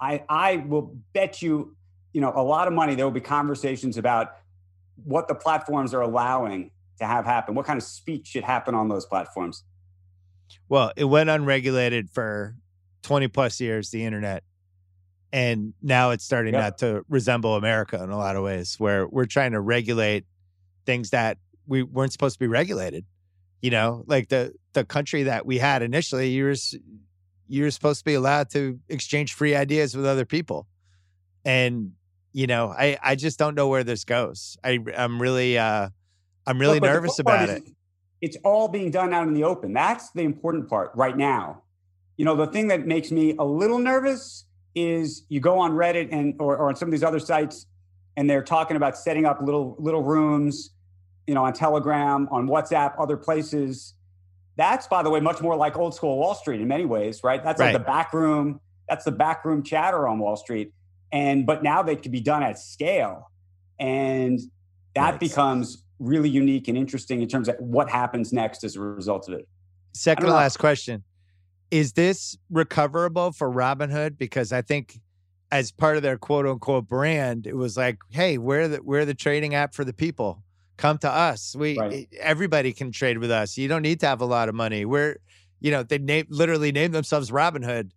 [0.00, 1.74] i i will bet you
[2.12, 4.36] you know a lot of money there will be conversations about
[5.04, 8.88] what the platforms are allowing to have happen what kind of speech should happen on
[8.88, 9.64] those platforms
[10.68, 12.56] well it went unregulated for
[13.02, 14.42] 20 plus years the internet
[15.30, 16.62] and now it's starting yep.
[16.62, 20.24] not to resemble america in a lot of ways where we're trying to regulate
[20.88, 21.36] things that
[21.68, 23.04] we weren't supposed to be regulated.
[23.60, 26.54] You know, like the the country that we had initially, you were
[27.48, 30.66] you were supposed to be allowed to exchange free ideas with other people,
[31.44, 31.92] and
[32.32, 34.56] you know, I I just don't know where this goes.
[34.62, 35.88] I I'm really uh
[36.46, 37.64] I'm really but, nervous about it.
[38.20, 39.72] It's all being done out in the open.
[39.72, 41.62] That's the important part right now.
[42.16, 44.44] You know, the thing that makes me a little nervous
[44.74, 47.66] is you go on Reddit and or, or on some of these other sites
[48.16, 50.70] and they're talking about setting up little little rooms
[51.28, 53.92] you know, on Telegram, on WhatsApp, other places.
[54.58, 57.42] That's, by the way, much more like old school Wall Street in many ways, right?
[57.42, 57.72] That's right.
[57.72, 58.60] like the back room.
[58.88, 60.72] That's the back room chatter on Wall Street.
[61.12, 63.30] And but now they can be done at scale,
[63.78, 64.40] and
[64.94, 65.18] that nice.
[65.20, 69.34] becomes really unique and interesting in terms of what happens next as a result of
[69.34, 69.48] it.
[69.94, 71.04] Second to last question:
[71.70, 74.18] Is this recoverable for Robinhood?
[74.18, 74.98] Because I think
[75.52, 79.14] as part of their quote unquote brand, it was like, hey, we're the we're the
[79.14, 80.42] trading app for the people
[80.78, 81.54] come to us.
[81.54, 82.08] We right.
[82.18, 83.58] everybody can trade with us.
[83.58, 84.86] You don't need to have a lot of money.
[84.86, 85.18] We're,
[85.60, 87.90] you know, they name literally name themselves Robinhood.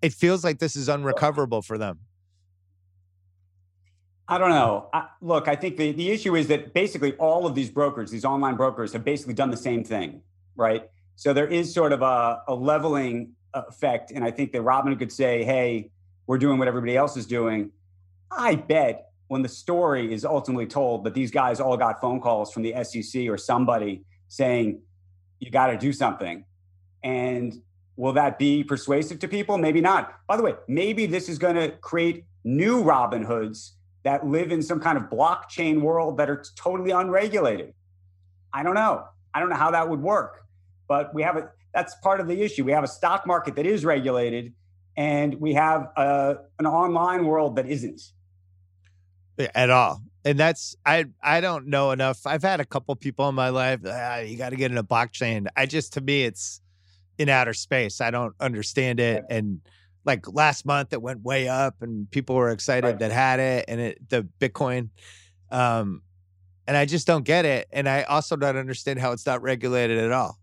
[0.00, 1.98] It feels like this is unrecoverable for them.
[4.28, 4.88] I don't know.
[4.92, 8.24] I, look, I think the, the issue is that basically all of these brokers, these
[8.24, 10.22] online brokers, have basically done the same thing,
[10.54, 10.88] right?
[11.16, 14.12] So there is sort of a, a leveling effect.
[14.12, 15.90] And I think that Robinhood could say, hey,
[16.28, 17.72] we're doing what everybody else is doing.
[18.30, 22.52] I bet when the story is ultimately told that these guys all got phone calls
[22.52, 24.82] from the SEC or somebody saying,
[25.38, 26.44] you got to do something.
[27.04, 27.62] And
[27.94, 29.56] will that be persuasive to people?
[29.56, 30.12] Maybe not.
[30.26, 34.64] By the way, maybe this is going to create new Robin Hoods that live in
[34.64, 37.72] some kind of blockchain world that are totally unregulated.
[38.52, 39.04] I don't know.
[39.32, 40.42] I don't know how that would work.
[40.88, 42.64] But we have a that's part of the issue.
[42.64, 44.54] We have a stock market that is regulated
[44.96, 48.00] and we have a, an online world that isn't
[49.54, 50.02] at all.
[50.24, 52.26] And that's I I don't know enough.
[52.26, 53.80] I've had a couple people in my life.
[53.86, 55.46] Ah, you got to get in a blockchain.
[55.56, 56.60] I just to me it's
[57.18, 58.00] in outer space.
[58.00, 59.24] I don't understand it.
[59.30, 59.60] And
[60.04, 62.98] like last month, it went way up, and people were excited right.
[62.98, 64.88] that had it, and it the Bitcoin.
[65.50, 66.02] Um,
[66.66, 67.66] and I just don't get it.
[67.72, 70.38] And I also don't understand how it's not regulated at all.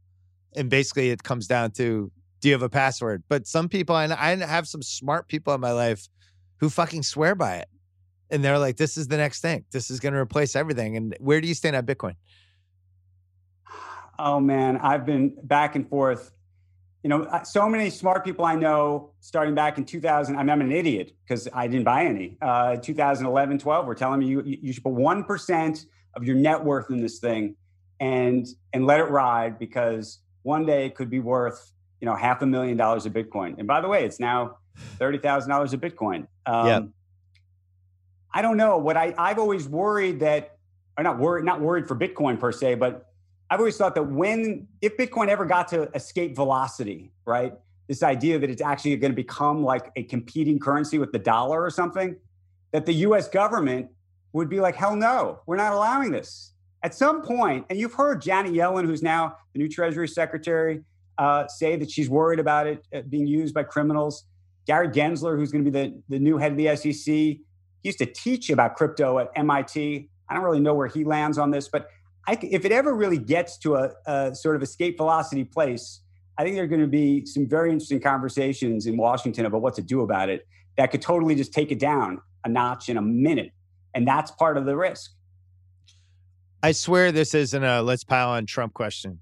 [0.56, 3.24] And basically, it comes down to do you have a password?
[3.30, 6.08] But some people, and I have some smart people in my life
[6.60, 7.70] who fucking swear by it
[8.30, 9.66] and they're like, "This is the next thing.
[9.72, 12.16] This is going to replace everything." And where do you stand on Bitcoin?
[14.20, 16.32] Oh man, I've been back and forth.
[17.04, 20.36] You know, so many smart people I know starting back in 2000.
[20.36, 22.38] I mean, I'm an idiot because I didn't buy any.
[22.42, 25.86] Uh, 2011, 12 were telling me you you should put one percent
[26.16, 27.56] of your net worth in this thing
[28.00, 31.72] and and let it ride because one day it could be worth
[32.02, 33.58] you know half a million dollars of Bitcoin.
[33.58, 34.58] And by the way, it's now
[34.98, 36.28] thirty thousand dollars of Bitcoin.
[36.46, 36.80] Um, yeah
[38.38, 38.78] I don't know.
[38.78, 40.58] What I I've always worried that,
[40.96, 43.08] or not worried, not worried for Bitcoin per se, but
[43.50, 47.54] I've always thought that when if Bitcoin ever got to escape velocity, right?
[47.88, 51.64] This idea that it's actually going to become like a competing currency with the dollar
[51.64, 52.16] or something,
[52.74, 53.28] that the U.S.
[53.28, 53.88] government
[54.34, 56.54] would be like, hell no, we're not allowing this.
[56.84, 60.84] At some point, and you've heard Janet Yellen, who's now the new Treasury Secretary,
[61.18, 64.26] uh, say that she's worried about it uh, being used by criminals.
[64.68, 67.40] Gary Gensler, who's going to be the, the new head of the SEC,
[67.88, 70.10] used to teach about crypto at MIT.
[70.30, 71.90] I don't really know where he lands on this, but
[72.28, 76.02] I, if it ever really gets to a, a sort of escape velocity place,
[76.38, 79.74] I think there are going to be some very interesting conversations in Washington about what
[79.76, 80.46] to do about it
[80.78, 83.52] that could totally just take it down a notch in a minute.
[83.96, 85.12] And that's part of the risk.
[86.62, 89.20] I swear this isn't a let's pile on Trump question.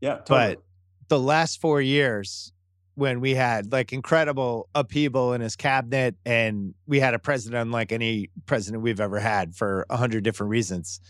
[0.00, 0.56] Yeah, totally.
[0.56, 0.62] but
[1.08, 2.52] the last four years
[2.98, 7.92] when we had like incredible upheaval in his cabinet and we had a president unlike
[7.92, 11.00] any president we've ever had for a hundred different reasons.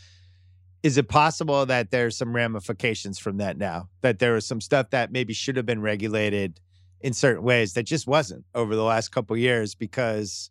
[0.82, 3.88] Is it possible that there's some ramifications from that now?
[4.02, 6.60] That there was some stuff that maybe should have been regulated
[7.00, 10.50] in certain ways that just wasn't over the last couple years because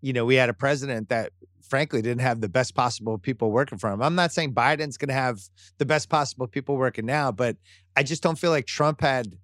[0.00, 1.30] you know we had a president that
[1.62, 4.02] frankly didn't have the best possible people working for him.
[4.02, 5.38] I'm not saying biden's going to have
[5.78, 7.56] the best possible people working now but
[7.96, 9.36] i just don't feel like trump had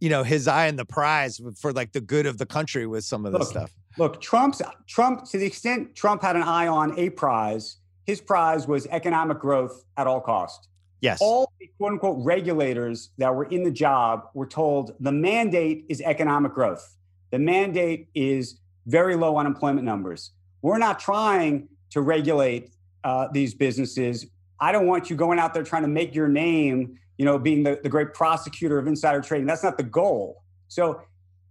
[0.00, 3.04] you know his eye on the prize for like the good of the country with
[3.04, 6.68] some of this look, stuff look trump's trump to the extent trump had an eye
[6.68, 10.68] on a prize his prize was economic growth at all cost.
[11.02, 11.18] Yes.
[11.20, 16.00] All the quote unquote regulators that were in the job were told the mandate is
[16.00, 16.96] economic growth.
[17.32, 20.30] The mandate is very low unemployment numbers.
[20.62, 22.70] We're not trying to regulate
[23.04, 24.24] uh, these businesses.
[24.58, 27.62] I don't want you going out there trying to make your name, you know, being
[27.64, 29.46] the, the great prosecutor of insider trading.
[29.46, 30.42] That's not the goal.
[30.68, 31.02] So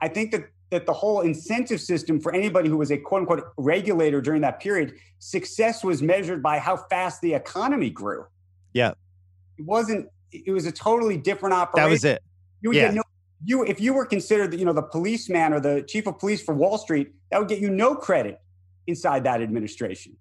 [0.02, 3.44] I think that that the whole incentive system for anybody who was a quote unquote
[3.58, 8.26] regulator during that period, success was measured by how fast the economy grew.
[8.74, 8.92] Yeah.
[9.58, 11.86] It wasn't, it was a totally different operation.
[11.86, 12.22] That was it.
[12.62, 12.88] You would yeah.
[12.88, 13.04] get no,
[13.46, 16.54] you, if you were considered, you know, the policeman or the chief of police for
[16.54, 18.42] Wall Street, that would get you no credit
[18.88, 20.18] inside that administration.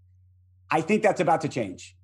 [0.71, 1.97] I think that's about to change.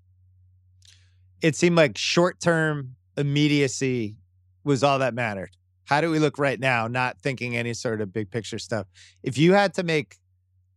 [1.43, 4.16] It seemed like short term immediacy
[4.64, 5.51] was all that mattered
[5.84, 8.86] how do we look right now, not thinking any sort of big picture stuff?
[9.22, 10.16] If you had to make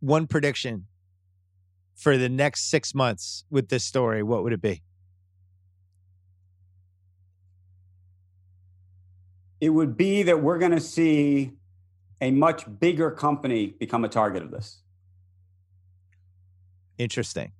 [0.00, 0.86] one prediction
[1.94, 4.82] for the next six months with this story, what would it be?
[9.60, 11.52] It would be that we're going to see
[12.20, 14.82] a much bigger company become a target of this.
[16.98, 17.52] Interesting.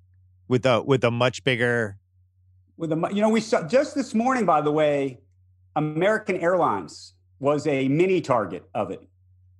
[0.47, 1.97] With a with a much bigger
[2.77, 5.19] with a you know we saw just this morning by the way
[5.75, 9.07] American Airlines was a mini target of it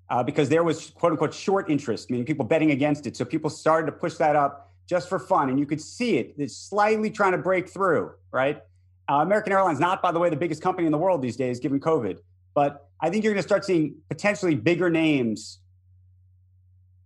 [0.10, 3.16] uh, because there was quote unquote short interest, meaning people betting against it.
[3.16, 5.50] So people started to push that up just for fun.
[5.50, 6.34] And you could see it.
[6.38, 8.62] It's slightly trying to break through, right?
[9.10, 11.60] Uh, American Airlines, not by the way, the biggest company in the world these days,
[11.60, 12.20] given COVID.
[12.54, 15.60] But I think you're going to start seeing potentially bigger names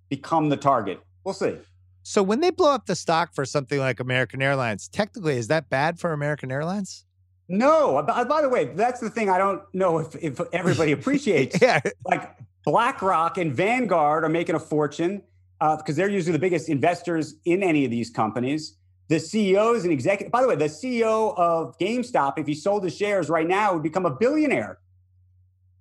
[0.09, 0.99] become the target.
[1.23, 1.57] We'll see.
[2.03, 5.69] So when they blow up the stock for something like American Airlines, technically, is that
[5.69, 7.05] bad for American Airlines?
[7.47, 11.61] No, by, by, the way, that's the thing I don't know if, if everybody appreciates.
[11.61, 11.81] yeah.
[12.05, 15.21] Like BlackRock and Vanguard are making a fortune
[15.59, 18.77] because uh, they're usually the biggest investors in any of these companies.
[19.09, 22.95] The CEOs and executive, by the way, the CEO of GameStop, if he sold his
[22.95, 24.79] shares right now, would become a billionaire.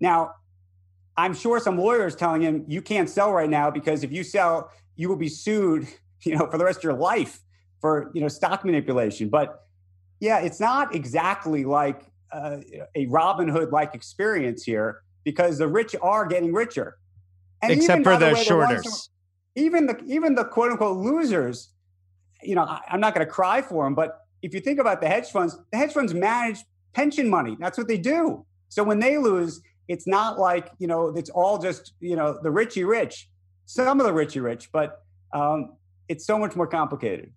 [0.00, 0.34] Now,
[1.16, 4.70] I'm sure some lawyers telling him you can't sell right now because if you sell,
[4.96, 5.86] you will be sued,
[6.24, 7.40] you know, for the rest of your life
[7.80, 9.28] for you know stock manipulation.
[9.28, 9.64] But
[10.20, 12.58] yeah, it's not exactly like uh,
[12.94, 16.98] a Robin Hood like experience here because the rich are getting richer.
[17.62, 19.10] And Except even, for the, the shorters.
[19.54, 21.70] The even the even the quote unquote losers,
[22.42, 25.00] you know, I, I'm not going to cry for them, but if you think about
[25.00, 26.60] the hedge funds, the hedge funds manage
[26.92, 27.56] pension money.
[27.60, 28.46] That's what they do.
[28.68, 32.50] So when they lose, it's not like you know it's all just you know the
[32.50, 33.28] richy rich.
[33.66, 35.02] Some of the richy rich, but
[35.32, 35.76] um,
[36.10, 37.32] it's so much more complicated.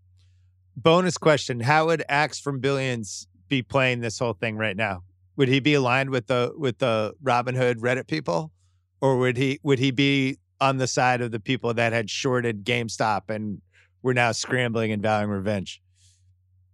[0.75, 5.03] Bonus question how would axe from billions be playing this whole thing right now?
[5.37, 8.51] Would he be aligned with the with the robinhood reddit people?
[8.99, 12.65] Or would he would he be on the side of the people that had shorted
[12.65, 13.61] gamestop and
[14.01, 15.79] were now scrambling and vowing revenge?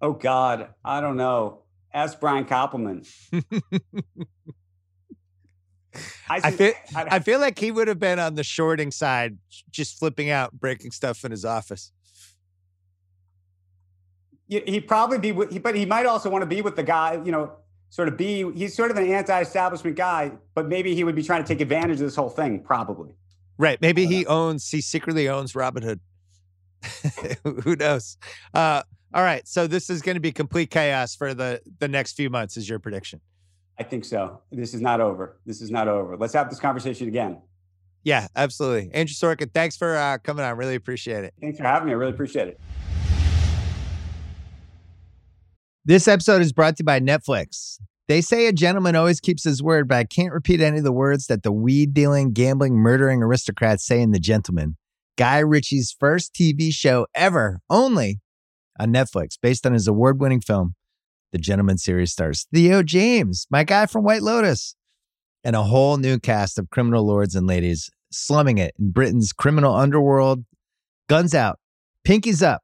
[0.01, 0.69] Oh god.
[0.85, 1.63] I don't know.
[1.93, 3.05] Ask brian koppelman
[6.29, 9.37] I, I, feel I feel like he would have been on the shorting side,
[9.71, 11.91] just flipping out, breaking stuff in his office
[14.49, 17.31] he'd probably be, with, but he might also want to be with the guy, you
[17.31, 17.51] know,
[17.89, 21.43] sort of be, he's sort of an anti-establishment guy, but maybe he would be trying
[21.43, 23.13] to take advantage of this whole thing, probably.
[23.57, 23.79] Right.
[23.81, 25.99] Maybe he owns, he secretly owns Robinhood.
[27.63, 28.17] Who knows?
[28.53, 28.83] Uh,
[29.13, 29.45] all right.
[29.47, 32.69] So this is going to be complete chaos for the the next few months, is
[32.69, 33.19] your prediction?
[33.79, 34.41] I think so.
[34.51, 35.37] This is not over.
[35.45, 36.17] This is not over.
[36.17, 37.41] Let's have this conversation again.
[38.03, 38.91] Yeah, absolutely.
[38.93, 40.57] Andrew Sorkin, thanks for uh, coming on.
[40.57, 41.33] Really appreciate it.
[41.39, 41.93] Thanks for having me.
[41.93, 42.59] I really appreciate it.
[45.85, 47.79] This episode is brought to you by Netflix.
[48.07, 50.91] They say a gentleman always keeps his word, but I can't repeat any of the
[50.91, 54.75] words that the weed dealing, gambling, murdering aristocrats say in The Gentlemen.
[55.17, 58.19] Guy Ritchie's first TV show ever, only
[58.79, 60.75] on Netflix, based on his award winning film.
[61.31, 64.75] The Gentlemen series stars Theo James, my guy from White Lotus,
[65.43, 69.75] and a whole new cast of criminal lords and ladies slumming it in Britain's criminal
[69.75, 70.43] underworld.
[71.07, 71.59] Guns out,
[72.03, 72.63] pinkies up.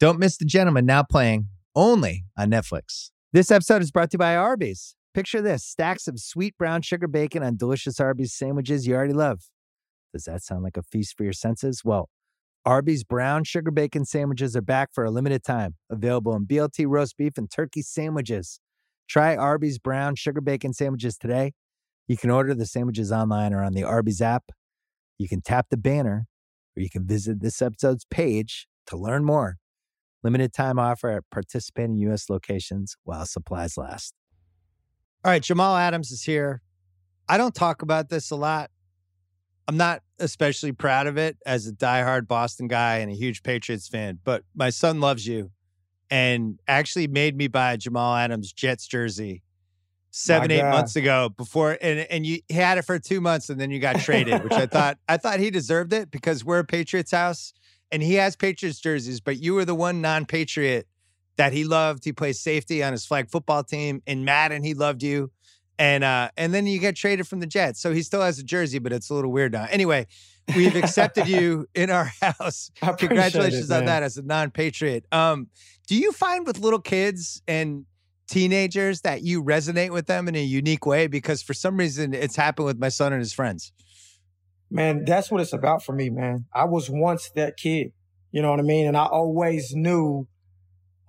[0.00, 1.46] Don't miss The Gentlemen now playing
[1.76, 3.10] only on Netflix.
[3.32, 4.96] This episode is brought to you by Arby's.
[5.14, 9.42] Picture this stacks of sweet brown sugar bacon on delicious Arby's sandwiches you already love.
[10.12, 11.82] Does that sound like a feast for your senses?
[11.84, 12.08] Well,
[12.64, 17.16] Arby's brown sugar bacon sandwiches are back for a limited time, available in BLT roast
[17.16, 18.58] beef and turkey sandwiches.
[19.06, 21.52] Try Arby's brown sugar bacon sandwiches today.
[22.08, 24.44] You can order the sandwiches online or on the Arby's app.
[25.18, 26.26] You can tap the banner
[26.76, 29.56] or you can visit this episode's page to learn more.
[30.22, 32.30] Limited time offer at participating U.S.
[32.30, 34.14] locations while supplies last.
[35.22, 36.62] All right, Jamal Adams is here.
[37.28, 38.70] I don't talk about this a lot.
[39.66, 43.88] I'm not especially proud of it as a diehard Boston guy and a huge Patriots
[43.88, 45.50] fan, but my son loves you
[46.10, 49.42] and actually made me buy a Jamal Adams Jets jersey
[50.10, 53.70] seven, eight months ago before and and you had it for two months and then
[53.70, 57.10] you got traded, which I thought I thought he deserved it because we're a Patriots
[57.10, 57.52] house
[57.90, 60.86] and he has Patriots jerseys, but you were the one non-Patriot
[61.36, 62.04] that he loved.
[62.04, 64.02] He plays safety on his flag football team.
[64.06, 65.30] In Madden, he loved you.
[65.78, 67.80] And uh, and then you get traded from the Jets.
[67.80, 69.66] So he still has a jersey, but it's a little weird now.
[69.70, 70.06] Anyway,
[70.54, 72.70] we've accepted you in our house.
[72.98, 75.06] Congratulations it, on that as a non-patriot.
[75.10, 75.48] Um,
[75.86, 77.86] do you find with little kids and
[78.28, 81.08] teenagers that you resonate with them in a unique way?
[81.08, 83.72] Because for some reason it's happened with my son and his friends
[84.74, 86.46] man, that's what it's about for me, man.
[86.52, 87.92] I was once that kid,
[88.32, 88.86] you know what I mean?
[88.86, 90.26] And I always knew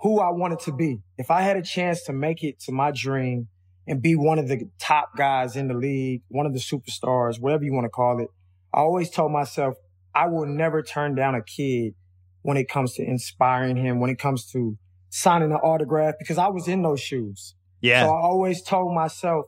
[0.01, 1.01] who I wanted to be.
[1.17, 3.47] If I had a chance to make it to my dream
[3.88, 7.64] and be one of the top guys in the league, one of the superstars, whatever
[7.64, 8.30] you want to call it,
[8.74, 9.76] I always told myself
[10.14, 11.94] I will never turn down a kid
[12.41, 14.78] when it comes to inspiring him, when it comes to
[15.10, 17.56] signing an autograph, because I was in those shoes.
[17.82, 18.03] Yeah.
[18.03, 19.45] So I always told myself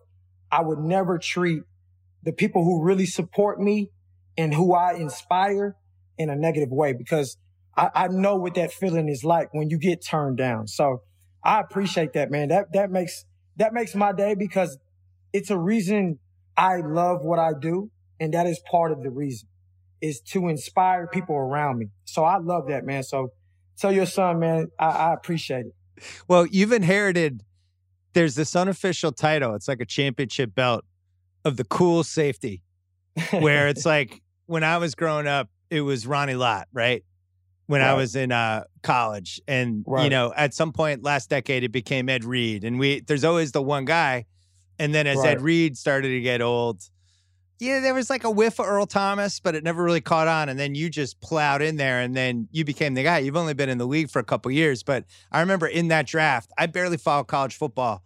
[0.51, 1.63] I would never treat
[2.23, 3.91] the people who really support me
[4.37, 5.75] and who I inspire
[6.17, 7.37] in a negative way because
[7.75, 10.67] I, I know what that feeling is like when you get turned down.
[10.67, 11.01] So
[11.43, 12.49] I appreciate that, man.
[12.49, 13.25] That that makes
[13.57, 14.77] that makes my day because
[15.33, 16.19] it's a reason
[16.55, 19.47] I love what I do, and that is part of the reason
[20.01, 21.87] is to inspire people around me.
[22.05, 23.03] So I love that, man.
[23.03, 23.31] So
[23.77, 26.03] tell your son, man, I, I appreciate it.
[26.27, 27.43] Well, you've inherited.
[28.13, 29.55] There's this unofficial title.
[29.55, 30.85] It's like a championship belt
[31.43, 32.61] of the cool safety,
[33.31, 37.03] where it's like when I was growing up, it was Ronnie Lott, right?
[37.67, 37.89] When right.
[37.89, 40.03] I was in uh, college, and right.
[40.03, 43.51] you know, at some point last decade, it became Ed Reed, and we there's always
[43.51, 44.25] the one guy,
[44.79, 45.37] and then as right.
[45.37, 46.81] Ed Reed started to get old,
[47.59, 50.47] yeah, there was like a whiff of Earl Thomas, but it never really caught on.
[50.47, 53.19] And then you just plowed in there, and then you became the guy.
[53.19, 56.05] You've only been in the league for a couple years, but I remember in that
[56.05, 58.03] draft, I barely followed college football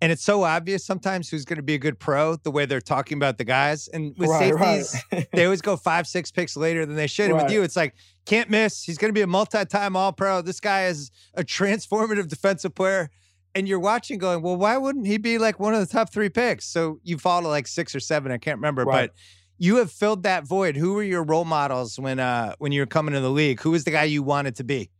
[0.00, 2.80] and it's so obvious sometimes who's going to be a good pro the way they're
[2.80, 3.86] talking about the guys.
[3.88, 5.28] And with right, safeties, right.
[5.32, 7.30] they always go five, six picks later than they should.
[7.30, 7.32] Right.
[7.32, 7.94] And with you, it's like,
[8.24, 8.82] can't miss.
[8.82, 10.40] He's going to be a multi time all pro.
[10.40, 13.10] This guy is a transformative defensive player.
[13.54, 16.28] And you're watching going, well, why wouldn't he be like one of the top three
[16.28, 16.64] picks?
[16.66, 18.30] So you fall to like six or seven.
[18.30, 19.12] I can't remember, but
[19.58, 20.76] you have filled that void.
[20.76, 23.60] Who were your role models when uh when you were coming to the league?
[23.60, 24.90] Who was the guy you wanted to be?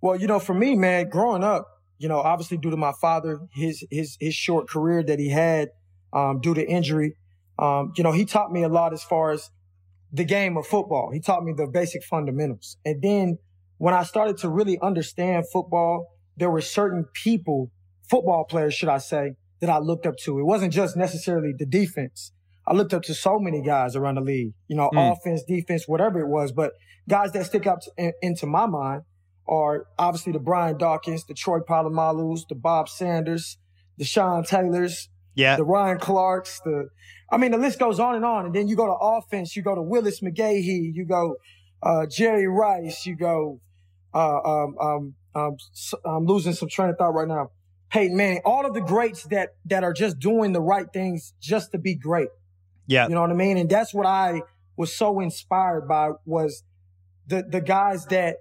[0.00, 1.71] Well, you know, for me, man, growing up,
[2.02, 5.68] you know, obviously due to my father, his his his short career that he had
[6.12, 7.16] um, due to injury,
[7.60, 9.50] um, you know, he taught me a lot as far as
[10.12, 11.10] the game of football.
[11.12, 12.76] He taught me the basic fundamentals.
[12.84, 13.38] And then
[13.78, 17.70] when I started to really understand football, there were certain people,
[18.10, 20.40] football players, should I say, that I looked up to.
[20.40, 22.32] It wasn't just necessarily the defense.
[22.66, 25.12] I looked up to so many guys around the league, you know, mm.
[25.12, 26.72] offense, defense, whatever it was, but
[27.08, 29.02] guys that stick out to, in, into my mind
[29.46, 33.58] are obviously the Brian Dawkins, the Troy Polamalus, the Bob Sanders,
[33.98, 36.88] the Sean Taylors, yeah, the Ryan Clarks, the
[37.30, 38.46] I mean the list goes on and on.
[38.46, 41.36] And then you go to offense, you go to Willis McGahee, you go
[41.82, 43.60] uh, Jerry Rice, you go
[44.14, 45.56] uh, um, um, um,
[46.04, 47.50] I'm losing some train of thought right now.
[47.90, 51.72] Peyton Manning, all of the greats that that are just doing the right things just
[51.72, 52.28] to be great.
[52.86, 53.06] Yeah.
[53.08, 53.58] You know what I mean?
[53.58, 54.42] And that's what I
[54.76, 56.64] was so inspired by was
[57.26, 58.36] the the guys that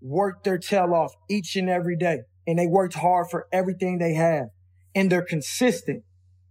[0.00, 4.14] worked their tail off each and every day and they worked hard for everything they
[4.14, 4.46] have
[4.94, 6.02] and they're consistent.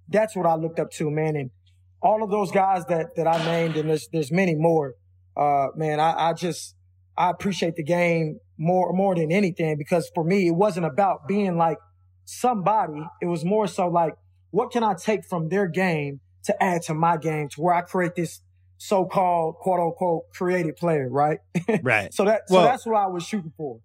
[0.07, 1.35] That's what I looked up to, man.
[1.35, 1.51] And
[2.01, 4.95] all of those guys that, that I named, and there's, there's many more,
[5.35, 6.75] uh, man, I, I just,
[7.17, 11.57] I appreciate the game more, more than anything because for me, it wasn't about being
[11.57, 11.77] like
[12.25, 13.01] somebody.
[13.21, 14.13] It was more so like
[14.51, 17.81] what can I take from their game to add to my game to where I
[17.81, 18.41] create this
[18.79, 21.39] so-called quote unquote creative player, right?
[21.83, 22.11] Right.
[22.13, 23.79] so that so well, that's what I was shooting for.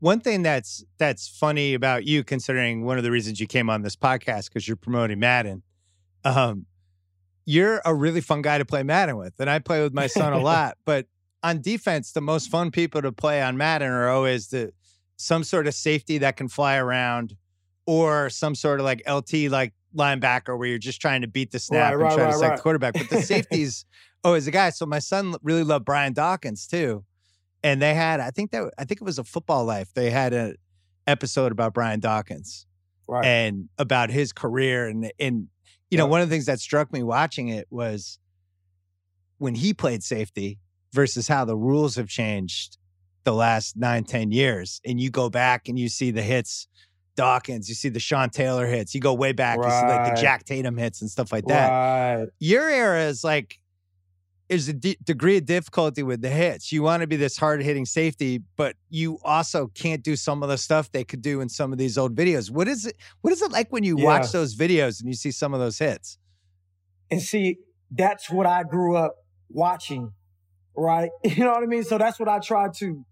[0.00, 3.82] One thing that's that's funny about you, considering one of the reasons you came on
[3.82, 5.62] this podcast because you're promoting Madden,
[6.24, 6.66] um,
[7.46, 10.32] you're a really fun guy to play Madden with, and I play with my son
[10.32, 10.76] a lot.
[10.84, 11.06] But
[11.42, 14.72] on defense, the most fun people to play on Madden are always the
[15.16, 17.36] some sort of safety that can fly around,
[17.86, 21.58] or some sort of like LT like linebacker where you're just trying to beat the
[21.58, 22.94] snap right, and right, try right, to sack the quarterback.
[22.94, 23.84] But the safeties
[24.28, 24.70] Oh, always a guy.
[24.70, 27.04] So my son really loved Brian Dawkins too,
[27.62, 29.94] and they had I think that I think it was a Football Life.
[29.94, 30.56] They had an
[31.06, 32.66] episode about Brian Dawkins,
[33.06, 33.24] right.
[33.24, 35.48] and about his career and and
[35.90, 38.18] you know one of the things that struck me watching it was
[39.38, 40.58] when he played safety
[40.92, 42.76] versus how the rules have changed
[43.24, 46.68] the last nine ten years, and you go back and you see the hits
[47.16, 49.66] Dawkins, you see the Sean Taylor hits, you go way back, right.
[49.66, 51.68] you see like the Jack Tatum hits and stuff like that.
[51.70, 52.28] Right.
[52.38, 53.58] Your era is like
[54.48, 56.72] is a d- degree of difficulty with the hits.
[56.72, 60.48] You want to be this hard hitting safety, but you also can't do some of
[60.48, 62.50] the stuff they could do in some of these old videos.
[62.50, 62.96] What is it?
[63.20, 64.04] What is it like when you yeah.
[64.04, 66.18] watch those videos and you see some of those hits?
[67.10, 67.58] And see,
[67.90, 69.16] that's what I grew up
[69.48, 70.12] watching,
[70.76, 71.10] right?
[71.24, 71.84] You know what I mean?
[71.84, 73.04] So that's what I tried to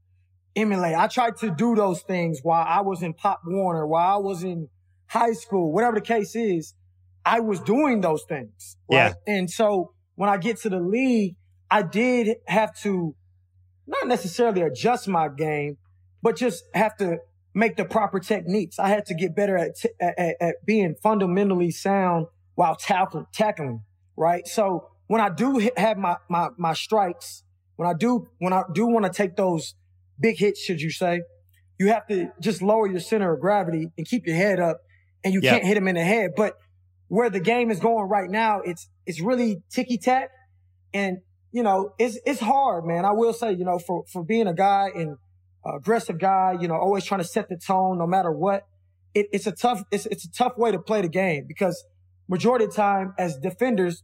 [0.55, 0.95] emulate.
[0.95, 4.43] I tried to do those things while I was in Pop Warner, while I was
[4.43, 4.69] in
[5.07, 6.75] high school, whatever the case is.
[7.25, 8.77] I was doing those things.
[8.89, 9.13] Right?
[9.27, 9.35] Yeah.
[9.35, 11.37] And so when I get to the league,
[11.71, 13.15] I did have to
[13.87, 15.79] not necessarily adjust my game,
[16.23, 17.19] but just have to
[17.55, 18.79] make the proper techniques.
[18.79, 23.83] I had to get better at, t- at, at, being fundamentally sound while tackling, tackling,
[24.17, 24.47] right?
[24.47, 27.45] So when I do have my, my, my strikes,
[27.77, 29.75] when I do, when I do want to take those
[30.19, 31.23] big hits, should you say,
[31.79, 34.81] you have to just lower your center of gravity and keep your head up
[35.23, 35.55] and you yep.
[35.55, 36.33] can't hit them in the head.
[36.37, 36.55] But
[37.09, 40.31] where the game is going right now, it's, it's really ticky tack.
[40.93, 41.19] And,
[41.53, 43.05] you know, it's, it's hard, man.
[43.05, 45.17] I will say, you know, for, for being a guy and
[45.65, 48.67] aggressive guy, you know, always trying to set the tone no matter what.
[49.15, 51.85] It, it's a tough, it's, it's a tough way to play the game because
[52.29, 54.03] majority of the time as defenders,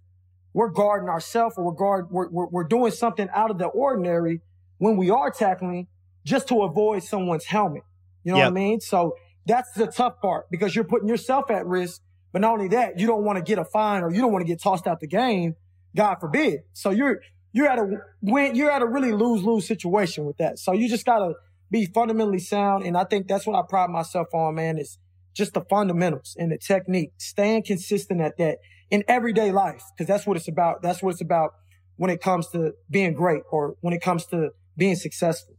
[0.54, 4.40] we're guarding ourselves or we're guard, we're, we're, we're doing something out of the ordinary
[4.78, 5.86] when we are tackling
[6.24, 7.82] just to avoid someone's helmet.
[8.24, 8.46] You know yep.
[8.46, 8.80] what I mean?
[8.80, 9.16] So
[9.46, 12.00] that's the tough part because you're putting yourself at risk.
[12.32, 14.42] But not only that, you don't want to get a fine or you don't want
[14.42, 15.54] to get tossed out the game.
[15.94, 16.60] God forbid.
[16.72, 17.20] So you're,
[17.52, 20.58] you're at a win, you're at a really lose lose situation with that.
[20.58, 21.34] So you just gotta
[21.70, 22.84] be fundamentally sound.
[22.84, 24.98] And I think that's what I pride myself on, man, is
[25.34, 28.58] just the fundamentals and the technique, staying consistent at that
[28.90, 29.82] in everyday life.
[29.98, 30.82] Cause that's what it's about.
[30.82, 31.52] That's what it's about
[31.96, 35.54] when it comes to being great or when it comes to being successful.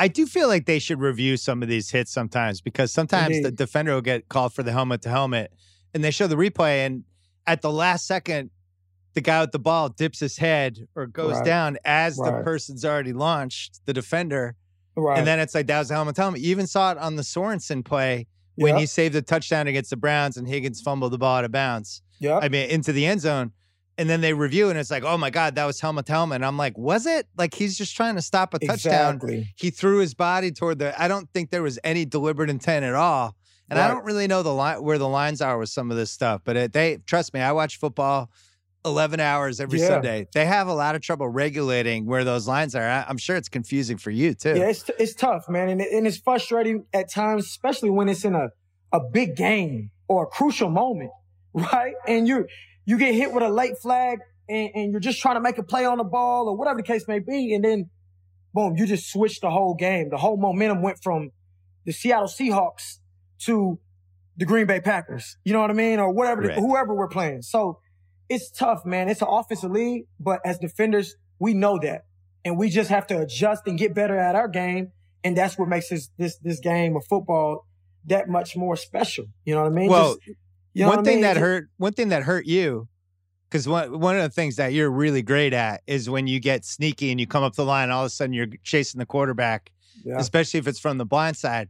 [0.00, 3.44] I do feel like they should review some of these hits sometimes because sometimes Indeed.
[3.44, 5.52] the defender will get called for the helmet to helmet
[5.94, 7.04] and they show the replay and
[7.46, 8.50] at the last second
[9.14, 11.44] the guy with the ball dips his head or goes right.
[11.44, 12.36] down as right.
[12.36, 14.54] the person's already launched the defender
[14.96, 15.18] right.
[15.18, 16.40] and then it's like that was the helmet helmet.
[16.40, 18.80] You even saw it on the Sorensen play when yep.
[18.80, 22.02] he saved the touchdown against the Browns and Higgins fumbled the ball out of bounds.
[22.20, 23.52] Yeah, I mean into the end zone
[23.98, 26.36] and then they review and it's like, oh my God, that was helmet helmet.
[26.36, 27.26] And I'm like, was it?
[27.36, 29.16] Like he's just trying to stop a touchdown.
[29.16, 29.52] Exactly.
[29.56, 32.94] He threw his body toward the I don't think there was any deliberate intent at
[32.94, 33.34] all.
[33.70, 33.84] And right.
[33.84, 36.40] I don't really know the line where the lines are with some of this stuff,
[36.44, 38.30] but it, they trust me, I watch football
[38.84, 39.88] 11 hours every yeah.
[39.88, 40.28] Sunday.
[40.32, 42.82] They have a lot of trouble regulating where those lines are.
[42.82, 44.56] I, am sure it's confusing for you too.
[44.56, 45.68] Yeah, it's, it's tough, man.
[45.68, 48.48] And, and it's frustrating at times, especially when it's in a,
[48.92, 51.10] a big game or a crucial moment,
[51.52, 51.94] right?
[52.06, 52.46] And you
[52.86, 55.62] you get hit with a late flag and, and you're just trying to make a
[55.62, 57.52] play on the ball or whatever the case may be.
[57.52, 57.90] And then
[58.54, 60.08] boom, you just switch the whole game.
[60.08, 61.32] The whole momentum went from
[61.84, 62.98] the Seattle Seahawks
[63.40, 63.78] to
[64.36, 65.36] the Green Bay Packers.
[65.44, 65.98] You know what I mean?
[65.98, 66.58] Or whatever, right.
[66.58, 67.42] whoever we're playing.
[67.42, 67.80] So
[68.28, 69.08] it's tough, man.
[69.08, 72.04] It's an offensive league, but as defenders, we know that.
[72.44, 74.92] And we just have to adjust and get better at our game.
[75.24, 77.66] And that's what makes this, this, this game of football
[78.06, 79.26] that much more special.
[79.44, 79.90] You know what I mean?
[79.90, 80.38] Well, just,
[80.74, 81.22] you know one thing I mean?
[81.22, 82.88] that hurt one thing that hurt you
[83.48, 86.64] because one one of the things that you're really great at is when you get
[86.64, 89.72] sneaky and you come up the line, all of a sudden you're chasing the quarterback,
[90.04, 90.18] yeah.
[90.18, 91.68] especially if it's from the blind side.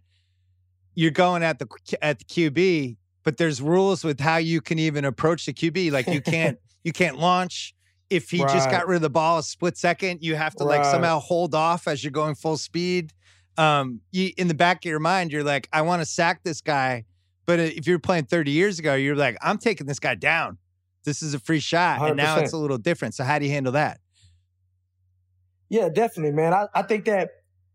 [0.98, 1.68] You're going at the
[2.02, 5.92] at the QB, but there's rules with how you can even approach the QB.
[5.92, 7.74] Like you can't you can't launch.
[8.10, 8.52] If he right.
[8.52, 10.78] just got rid of the ball a split second, you have to right.
[10.78, 13.12] like somehow hold off as you're going full speed.
[13.58, 16.62] Um, you, in the back of your mind, you're like, I want to sack this
[16.62, 17.04] guy
[17.48, 20.58] but if you're playing 30 years ago, you're like, I'm taking this guy down.
[21.04, 21.98] This is a free shot.
[21.98, 22.08] 100%.
[22.08, 23.14] And now it's a little different.
[23.14, 24.00] So how do you handle that?
[25.70, 26.52] Yeah, definitely, man.
[26.52, 27.30] I, I think that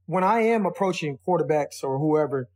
[0.05, 2.49] when I am approaching quarterbacks or whoever,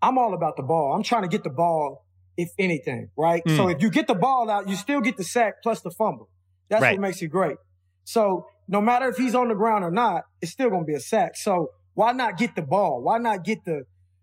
[0.00, 0.92] I'm all about the ball.
[0.94, 2.04] I'm trying to get the ball
[2.36, 3.42] if anything, right?
[3.44, 3.56] Mm.
[3.56, 6.28] So if you get the ball out, you still get the sack plus the fumble.
[6.68, 6.92] That's right.
[6.92, 7.56] what makes it great.
[8.04, 10.94] So no matter if he's on the ground or not, it's still going to be
[10.94, 11.36] a sack.
[11.36, 13.02] So why not get the ball?
[13.02, 13.82] Why not get the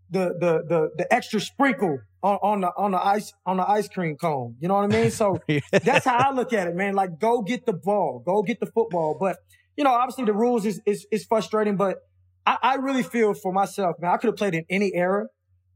[0.10, 3.90] the the the, the extra sprinkle on, on the on the ice on the ice
[3.90, 4.56] cream cone?
[4.60, 5.12] You know what I mean?
[5.12, 5.40] So
[5.72, 6.94] that's how I look at it, man.
[6.94, 9.18] Like go get the ball, go get the football.
[9.20, 9.38] But
[9.76, 11.98] you know, obviously the rules is is, is frustrating, but
[12.46, 14.12] I, I really feel for myself, man.
[14.12, 15.26] I could have played in any era,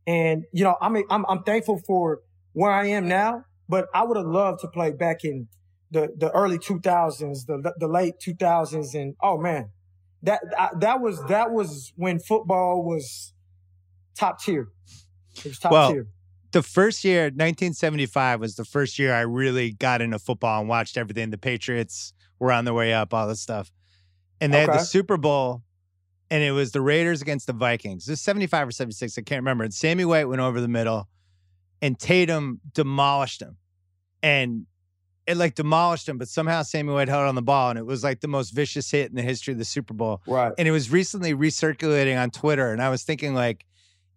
[0.10, 2.22] and you know, I mean, I'm I'm thankful for
[2.53, 3.45] where I am now.
[3.68, 5.48] But I would have loved to play back in
[5.91, 9.69] the the early 2000s, the the late 2000s, and oh man,
[10.23, 10.41] that
[10.80, 13.34] that was that was when football was
[14.18, 14.69] top tier.
[15.38, 16.07] It was top well, tier.
[16.52, 20.98] The first year, 1975, was the first year I really got into football and watched
[20.98, 21.30] everything.
[21.30, 23.72] The Patriots were on their way up, all this stuff,
[24.41, 24.72] and they okay.
[24.72, 25.61] had the Super Bowl,
[26.31, 28.06] and it was the Raiders against the Vikings.
[28.06, 29.64] This 75 or 76, I can't remember.
[29.64, 31.07] And Sammy White went over the middle,
[31.81, 33.57] and Tatum demolished him,
[34.22, 34.65] and
[35.27, 38.03] it like demolished him, but somehow Sammy White held on the ball, and it was
[38.03, 40.22] like the most vicious hit in the history of the Super Bowl.
[40.26, 40.51] Right.
[40.57, 43.65] And it was recently recirculating on Twitter, and I was thinking like,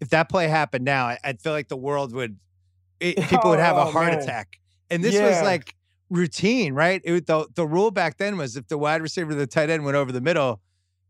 [0.00, 2.38] if that play happened now, I'd feel like the world would,
[2.98, 4.22] it, people would have oh, a heart man.
[4.22, 4.58] attack.
[4.90, 5.28] And this yeah.
[5.28, 5.74] was like
[6.10, 7.00] routine, right?
[7.04, 9.96] It, the the rule back then was if the wide receiver, the tight end went
[9.96, 10.60] over the middle,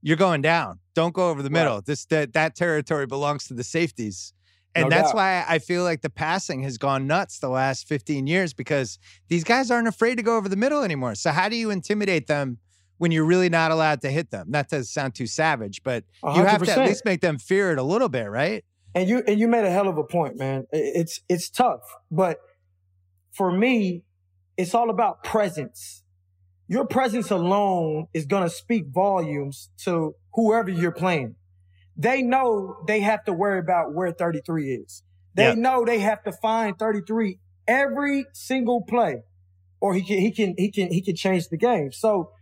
[0.02, 0.80] you're going down.
[0.94, 1.76] Don't go over the middle.
[1.76, 1.86] Right.
[1.86, 4.34] This that that territory belongs to the safeties.
[4.74, 5.16] And no that's doubt.
[5.16, 8.98] why I feel like the passing has gone nuts the last 15 years because
[9.28, 11.14] these guys aren't afraid to go over the middle anymore.
[11.14, 12.58] So how do you intimidate them
[12.96, 14.46] when you're really not allowed to hit them?
[14.50, 16.36] Not to sound too savage, but 100%.
[16.36, 18.64] you have to at least make them fear it a little bit, right?
[18.94, 20.66] And you and you made a hell of a point, man.
[20.70, 21.80] It's it's tough,
[22.10, 22.38] but
[23.32, 24.04] for me,
[24.56, 26.01] it's all about presence.
[26.68, 31.36] Your presence alone is going to speak volumes to whoever you're playing
[31.96, 35.02] they know they have to worry about where 33 is.
[35.34, 35.58] They yep.
[35.58, 39.22] know they have to find 33 every single play
[39.80, 41.92] or he can, he can, he can, he can change the game.
[41.92, 42.32] So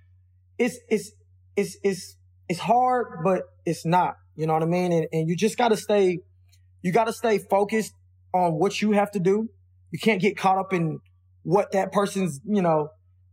[0.59, 1.13] it's, it's,
[1.57, 2.17] it's, it's,
[2.49, 4.93] it's hard, but it's not, you know what I mean?
[4.93, 6.19] And, and you just got to stay,
[6.83, 7.95] you got to stay focused
[8.33, 9.49] on what you have to do.
[9.91, 11.01] You can't get caught up in
[11.43, 12.91] what that person's, you know,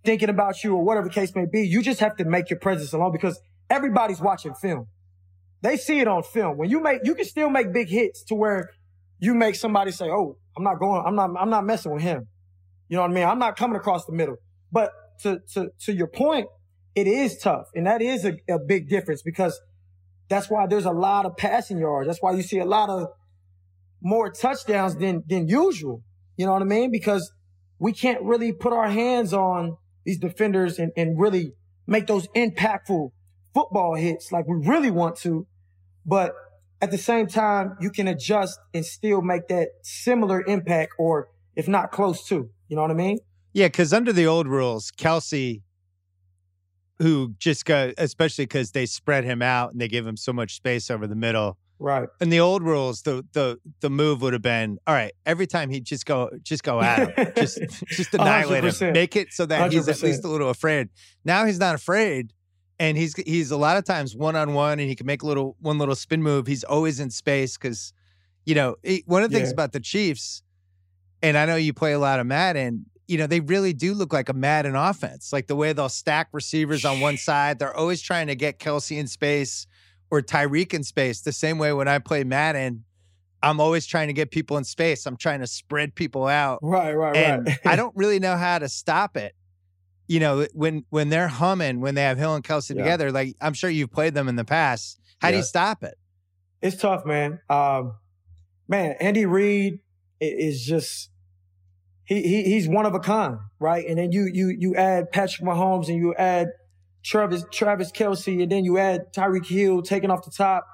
[0.08, 1.68] thinking about you or whatever the case may be.
[1.68, 4.88] You just have to make your presence alone because everybody's watching film.
[5.62, 6.58] They see it on film.
[6.58, 8.70] When you make, you can still make big hits to where
[9.20, 11.04] you make somebody say, "Oh, I'm not going.
[11.06, 11.32] I'm not.
[11.38, 12.28] I'm not messing with him."
[12.88, 13.26] You know what I mean?
[13.26, 14.38] I'm not coming across the middle.
[14.72, 14.92] But
[15.24, 16.48] to to to your point,
[16.96, 19.60] it is tough, and that is a, a big difference because
[20.30, 22.08] that's why there's a lot of passing yards.
[22.08, 23.08] That's why you see a lot of
[24.02, 26.02] more touchdowns than than usual.
[26.38, 26.92] You know what I mean?
[26.92, 27.34] Because
[27.78, 29.76] we can't really put our hands on
[30.08, 31.52] these defenders and, and really
[31.86, 33.12] make those impactful
[33.54, 35.46] football hits like we really want to.
[36.06, 36.34] But
[36.82, 41.28] at the same time, you can adjust and still make that similar impact or
[41.58, 42.50] if not close to.
[42.70, 43.20] You know what I mean?
[43.52, 45.62] Yeah, because under the old rules, Kelce,
[47.00, 50.56] who just got, especially because they spread him out and they give him so much
[50.56, 51.58] space over the middle.
[51.80, 52.10] Right.
[52.20, 55.14] In the old rules, the the the move would have been all right.
[55.26, 58.82] Every time he'd just go, just go at him, just just annihilate 100%.
[58.82, 59.74] him, make it so that 100%.
[59.74, 60.90] he's at least a little afraid.
[61.24, 62.34] Now he's not afraid
[62.80, 65.26] and he's he's a lot of times one on one, and he can make a
[65.26, 66.48] little one little spin move.
[66.48, 67.94] He's always in space because,
[68.46, 68.76] you know,
[69.06, 69.44] one of the yeah.
[69.44, 70.44] things about the Chiefs,
[71.22, 72.86] and I know you play a lot of Madden.
[73.08, 75.32] You know, they really do look like a Madden offense.
[75.32, 78.98] Like the way they'll stack receivers on one side, they're always trying to get Kelce
[78.98, 79.66] in space
[80.10, 81.22] or Tyreek in space.
[81.22, 82.84] The same way when I play Madden,
[83.44, 85.06] I'm always trying to get people in space.
[85.06, 86.60] I'm trying to spread people out.
[86.62, 87.60] Right, right, and right.
[87.66, 89.34] I don't really know how to stop it
[90.08, 92.82] you know, when when they're humming, when they have Hill and Kelce yeah.
[92.82, 95.00] together, like I'm sure you've played them in the past.
[95.20, 95.34] How yeah.
[95.34, 95.98] do you stop it?
[96.62, 97.40] It's tough, man.
[97.50, 97.96] Um,
[98.68, 99.80] man, Andy Reid
[100.20, 101.10] is just
[102.06, 103.86] he, he he's one of a kind, right?
[103.86, 106.48] And then you you you add Patrick Mahomes and you add
[107.08, 110.68] Travis Travis Kelce, and then you add Tyreek Hill taking off the top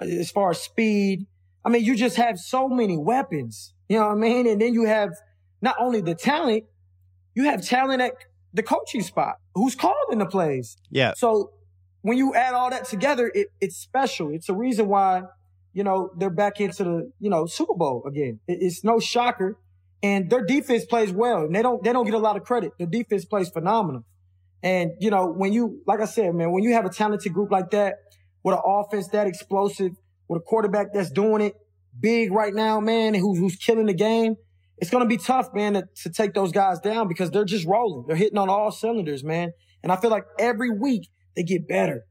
[0.00, 1.26] uh, as far as speed.
[1.64, 3.74] I mean, you just have so many weapons.
[3.88, 4.46] You know what I mean?
[4.46, 5.10] And then you have
[5.60, 6.64] not only the talent,
[7.34, 8.12] you have talent at
[8.54, 9.36] the coaching spot.
[9.54, 10.76] Who's calling the plays?
[10.90, 11.14] Yeah.
[11.16, 11.50] So
[12.02, 14.30] when you add all that together, it, it's special.
[14.32, 15.22] It's a reason why,
[15.72, 18.40] you know, they're back into the, you know, Super Bowl again.
[18.46, 19.58] It, it's no shocker.
[20.02, 21.42] And their defense plays well.
[21.42, 22.72] And they don't, they don't get a lot of credit.
[22.78, 24.04] Their defense plays phenomenal.
[24.62, 27.50] And, you know, when you, like I said, man, when you have a talented group
[27.50, 27.96] like that,
[28.44, 29.92] with an offense that explosive,
[30.28, 31.54] with a quarterback that's doing it
[31.98, 34.36] big right now, man, who's, who's killing the game,
[34.78, 37.66] it's going to be tough, man, to, to take those guys down because they're just
[37.66, 38.04] rolling.
[38.06, 39.52] They're hitting on all cylinders, man.
[39.82, 42.02] And I feel like every week they get better.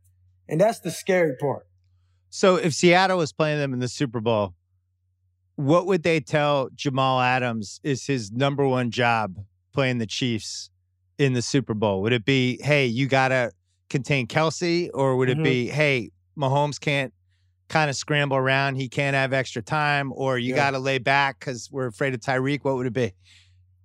[0.48, 1.68] And that's the scary part.
[2.30, 4.56] So if Seattle was playing them in the Super Bowl,
[5.56, 9.38] what would they tell Jamal Adams is his number one job
[9.74, 10.70] playing the Chiefs
[11.22, 12.02] in the Super Bowl?
[12.02, 13.52] Would it be, hey, you got to
[13.90, 15.44] contain Kelce, or would it mm-hmm.
[15.44, 17.14] be, hey, Mahomes can't
[17.70, 20.56] kind of scramble around, he can't have extra time, or you yeah.
[20.56, 22.64] got to lay back because we're afraid of Tyreek?
[22.64, 23.14] What would it be?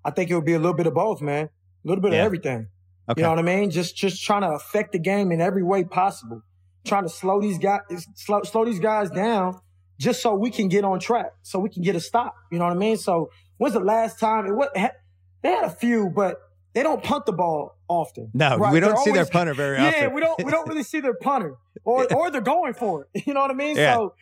[0.05, 1.45] I think it would be a little bit of both, man.
[1.45, 1.51] A
[1.89, 2.21] little bit yeah.
[2.21, 2.69] of everything.
[3.09, 3.21] Okay.
[3.21, 3.71] You know what I mean?
[3.71, 6.43] Just just trying to affect the game in every way possible.
[6.85, 7.81] Trying to slow these guys
[8.15, 9.61] slow, slow these guys down
[9.99, 12.35] just so we can get on track, so we can get a stop.
[12.51, 12.97] You know what I mean?
[12.97, 14.47] So when's the last time?
[14.47, 16.37] It what they had a few, but
[16.77, 18.31] they don't punt the ball often.
[18.35, 18.71] No, right?
[18.71, 19.95] we don't They're see always, their punter very often.
[19.99, 23.25] Yeah, we don't we don't really see their punter, or or they're going for it.
[23.27, 23.77] You know what I mean?
[23.77, 23.95] Yeah.
[23.95, 24.15] So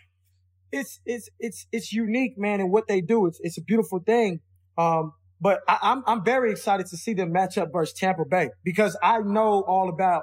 [0.71, 3.27] it's it's it's it's unique, man, and what they do.
[3.27, 4.39] It's it's a beautiful thing.
[4.79, 8.51] Um, but I, I'm I'm very excited to see them match up versus Tampa Bay
[8.63, 10.23] because I know all about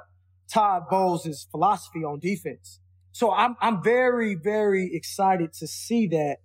[0.50, 2.80] Todd Bowles' philosophy on defense.
[3.12, 6.38] So I'm I'm very very excited to see that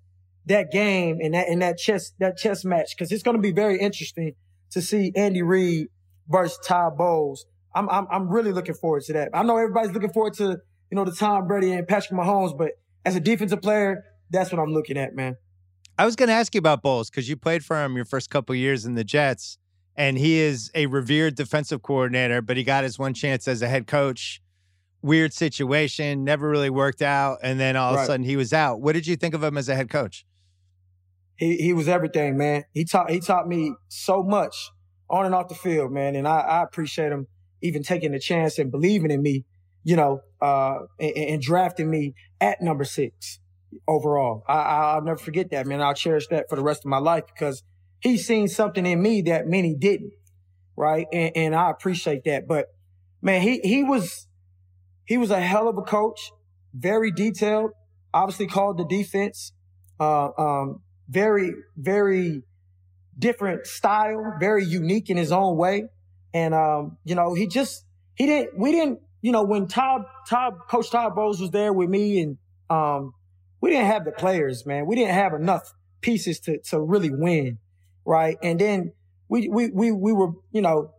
[0.47, 3.53] that game and that and that chess that chess match because it's going to be
[3.53, 4.35] very interesting
[4.72, 5.88] to see Andy Reid
[6.27, 7.45] versus Todd Bowles.
[7.76, 9.30] I'm I'm I'm really looking forward to that.
[9.34, 10.44] I know everybody's looking forward to
[10.91, 12.72] you know the Tom Brady and Patrick Mahomes, but
[13.06, 15.38] as a defensive player, that's what I'm looking at, man.
[15.98, 18.30] I was going to ask you about Bowles because you played for him your first
[18.30, 19.57] couple years in the Jets,
[19.95, 23.68] and he is a revered defensive coordinator, but he got his one chance as a
[23.68, 24.41] head coach
[25.02, 28.02] weird situation, never really worked out, and then all right.
[28.02, 28.81] of a sudden he was out.
[28.81, 30.26] What did you think of him as a head coach?
[31.38, 32.65] He he was everything, man.
[32.73, 34.72] He taught he taught me so much
[35.09, 37.27] on and off the field, man, and I, I appreciate him
[37.61, 39.45] even taking the chance and believing in me,
[39.84, 43.39] you know, uh, and, and drafting me at number six
[43.88, 44.43] overall.
[44.47, 45.81] I, will never forget that, man.
[45.81, 47.64] I'll cherish that for the rest of my life because
[47.99, 50.14] he's seen something in me that many didn't,
[50.76, 51.07] right?
[51.11, 52.47] And, and I appreciate that.
[52.47, 52.68] But
[53.22, 54.27] man, he he was
[55.05, 56.31] he was a hell of a coach,
[56.73, 57.72] very detailed,
[58.14, 59.53] obviously called the defense,
[59.99, 62.43] uh, um, very, very
[63.17, 65.85] different style, very unique in his own way.
[66.34, 67.84] And, um, you know, he just,
[68.15, 71.89] he didn't, we didn't, you know, when Todd, Todd, Coach Todd Bowles was there with
[71.89, 72.38] me and,
[72.69, 73.13] um,
[73.59, 74.85] we didn't have the players, man.
[74.85, 77.57] We didn't have enough pieces to, to really win.
[78.05, 78.38] Right.
[78.43, 78.93] And then
[79.27, 80.91] we, we, we, we were, you know,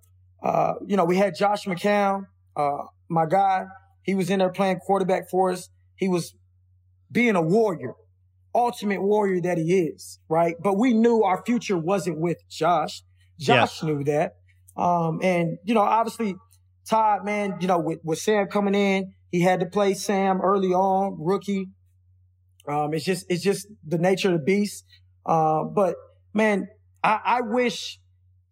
[0.43, 2.27] uh, you know, we had Josh McCown,
[2.57, 3.67] uh, my guy,
[4.03, 5.69] he was in there playing quarterback for us.
[5.97, 6.35] He was
[7.11, 7.95] being a warrior,
[8.59, 10.57] ultimate warrior that he is, right?
[10.61, 13.03] But we knew our future wasn't with Josh.
[13.39, 14.33] Josh knew that.
[14.77, 16.35] Um, and, you know, obviously
[16.89, 20.73] Todd, man, you know, with, with Sam coming in, he had to play Sam early
[20.73, 21.69] on, rookie.
[22.67, 24.85] Um, it's just, it's just the nature of the beast.
[25.25, 25.95] Uh, but
[26.35, 26.69] man,
[27.03, 28.01] I, I wish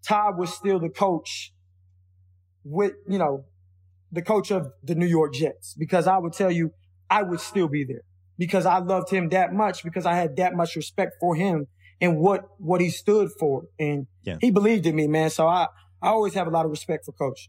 [0.06, 1.52] Todd was still the coach
[2.64, 3.44] with, you know,
[4.12, 6.70] the coach of the New York Jets because I would tell you
[7.10, 8.02] I would still be there
[8.38, 11.66] because I loved him that much because I had that much respect for him
[12.00, 14.36] and what what he stood for and yeah.
[14.40, 15.30] he believed in me, man.
[15.30, 15.68] So I
[16.02, 17.48] I always have a lot of respect for coach.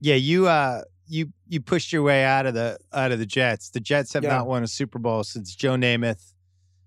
[0.00, 3.70] Yeah, you uh you you pushed your way out of the out of the Jets.
[3.70, 4.36] The Jets have yeah.
[4.36, 6.34] not won a Super Bowl since Joe Namath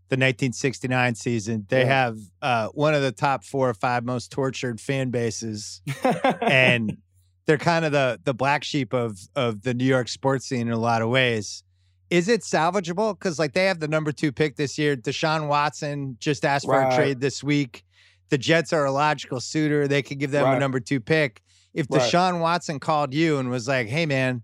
[0.09, 1.65] the 1969 season.
[1.67, 1.85] They yeah.
[1.85, 5.81] have uh, one of the top four or five most tortured fan bases,
[6.41, 6.97] and
[7.45, 10.73] they're kind of the the black sheep of of the New York sports scene in
[10.73, 11.63] a lot of ways.
[12.09, 13.17] Is it salvageable?
[13.17, 14.95] Because like they have the number two pick this year.
[14.95, 16.87] Deshaun Watson just asked right.
[16.87, 17.83] for a trade this week.
[18.29, 19.87] The Jets are a logical suitor.
[19.87, 20.55] They could give them right.
[20.55, 21.41] a number two pick.
[21.73, 22.01] If right.
[22.01, 24.43] Deshaun Watson called you and was like, "Hey man,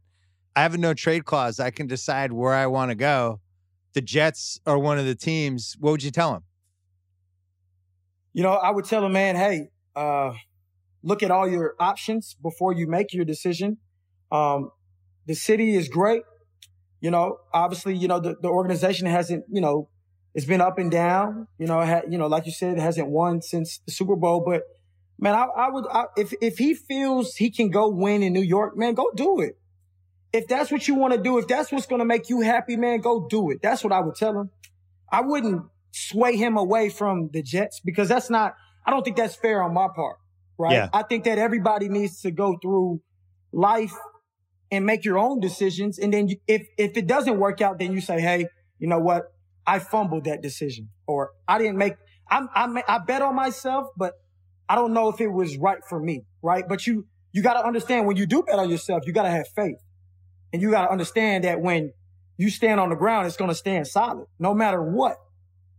[0.56, 1.60] I have a no trade clause.
[1.60, 3.40] I can decide where I want to go."
[3.94, 5.76] The Jets are one of the teams.
[5.80, 6.44] What would you tell him?
[8.34, 10.34] You know, I would tell him, man, hey, uh,
[11.04, 13.78] look at all your options before you make your decision.
[14.32, 14.72] Um,
[15.28, 16.24] the city is great.
[17.04, 19.90] You know, obviously, you know, the, the organization hasn't, you know,
[20.34, 21.48] it's been up and down.
[21.60, 24.42] You know, ha, you know, like you said, it hasn't won since the Super Bowl.
[24.46, 24.64] But
[25.20, 28.42] man, I, I would, I, if if he feels he can go win in New
[28.42, 29.58] York, man, go do it.
[30.32, 32.78] If that's what you want to do, if that's what's going to make you happy,
[32.78, 33.62] man, go do it.
[33.62, 34.50] That's what I would tell him.
[35.12, 38.56] I wouldn't sway him away from the Jets because that's not.
[38.88, 40.18] I don't think that's fair on my part
[40.58, 40.74] right?
[40.74, 40.90] Yeah.
[40.94, 43.02] I think that everybody needs to go through
[43.52, 43.94] life
[44.74, 46.00] and make your own decisions.
[46.00, 48.48] And then you, if, if it doesn't work out, then you say, Hey,
[48.80, 49.32] you know what?
[49.68, 51.94] I fumbled that decision or I didn't make,
[52.30, 54.16] I, I, I bet on myself, but
[54.68, 56.26] I don't know if it was right for me.
[56.42, 56.68] Right.
[56.68, 59.30] But you, you got to understand when you do bet on yourself, you got to
[59.30, 59.78] have faith
[60.52, 61.94] and you got to understand that when
[62.38, 65.18] you stand on the ground, it's going to stand solid no matter what.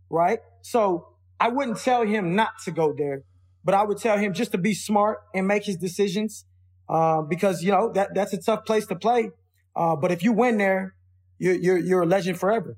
[0.09, 0.39] Right.
[0.61, 3.23] So I wouldn't tell him not to go there.
[3.65, 6.45] But I would tell him just to be smart and make his decisions,
[6.89, 9.31] uh, because you know that that's a tough place to play.
[9.75, 10.95] Uh, but if you win there,
[11.37, 12.77] you're you're you're a legend forever.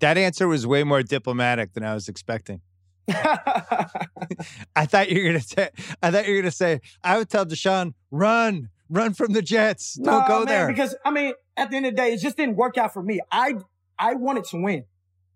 [0.00, 2.62] That answer was way more diplomatic than I was expecting.
[3.08, 5.70] I thought you were gonna say.
[6.02, 6.80] I thought you were gonna say.
[7.02, 9.94] I would tell Deshaun, run, run from the Jets.
[9.94, 10.68] Don't go man, there.
[10.68, 13.02] Because I mean, at the end of the day, it just didn't work out for
[13.02, 13.20] me.
[13.30, 13.54] I
[13.98, 14.84] I wanted to win.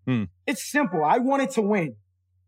[0.07, 0.23] Hmm.
[0.47, 1.03] It's simple.
[1.03, 1.95] I wanted to win.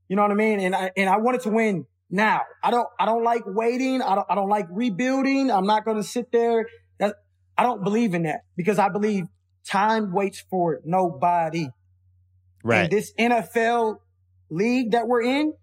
[0.09, 0.59] You know what I mean?
[0.59, 2.41] And I and I wanted to win now.
[2.63, 4.01] I don't I don't like waiting.
[4.01, 5.51] I don't I don't like rebuilding.
[5.51, 6.65] I'm not gonna sit there.
[6.99, 7.15] That
[7.57, 9.25] I don't believe in that because I believe
[9.67, 11.67] time waits for nobody.
[12.63, 12.83] right.
[12.83, 13.97] And this NFL
[14.49, 15.53] league that we're in,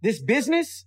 [0.00, 0.86] this business,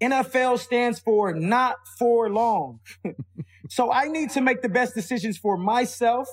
[0.00, 2.80] NFL stands for not for long.
[3.68, 6.28] so I need to make the best decisions for myself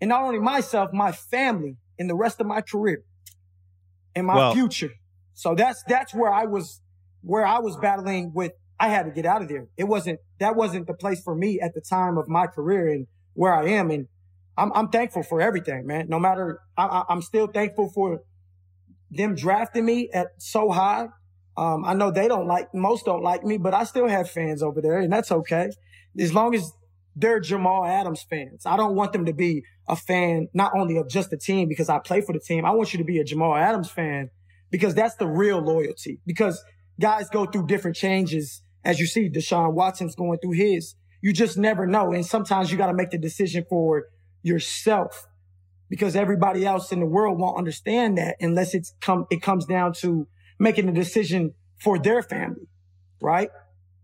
[0.00, 3.02] and not only myself, my family and the rest of my career
[4.14, 4.90] and my Well- future.
[5.32, 6.80] So that's, that's where I was,
[7.26, 9.66] where I was battling with, I had to get out of there.
[9.76, 13.08] It wasn't, that wasn't the place for me at the time of my career and
[13.34, 13.90] where I am.
[13.90, 14.06] And
[14.56, 16.06] I'm, I'm thankful for everything, man.
[16.08, 18.20] No matter, I, I'm still thankful for
[19.10, 21.08] them drafting me at so high.
[21.56, 24.62] Um, I know they don't like, most don't like me, but I still have fans
[24.62, 25.70] over there and that's okay.
[26.18, 26.70] As long as
[27.16, 28.66] they're Jamal Adams fans.
[28.66, 31.88] I don't want them to be a fan, not only of just the team because
[31.88, 32.66] I play for the team.
[32.66, 34.28] I want you to be a Jamal Adams fan
[34.70, 36.62] because that's the real loyalty because
[37.00, 38.62] guys go through different changes.
[38.84, 40.94] As you see, Deshaun Watson's going through his.
[41.22, 42.12] You just never know.
[42.12, 44.04] And sometimes you got to make the decision for
[44.42, 45.26] yourself
[45.88, 49.92] because everybody else in the world won't understand that unless it's come, it comes down
[49.94, 50.26] to
[50.58, 52.68] making a decision for their family,
[53.20, 53.50] right?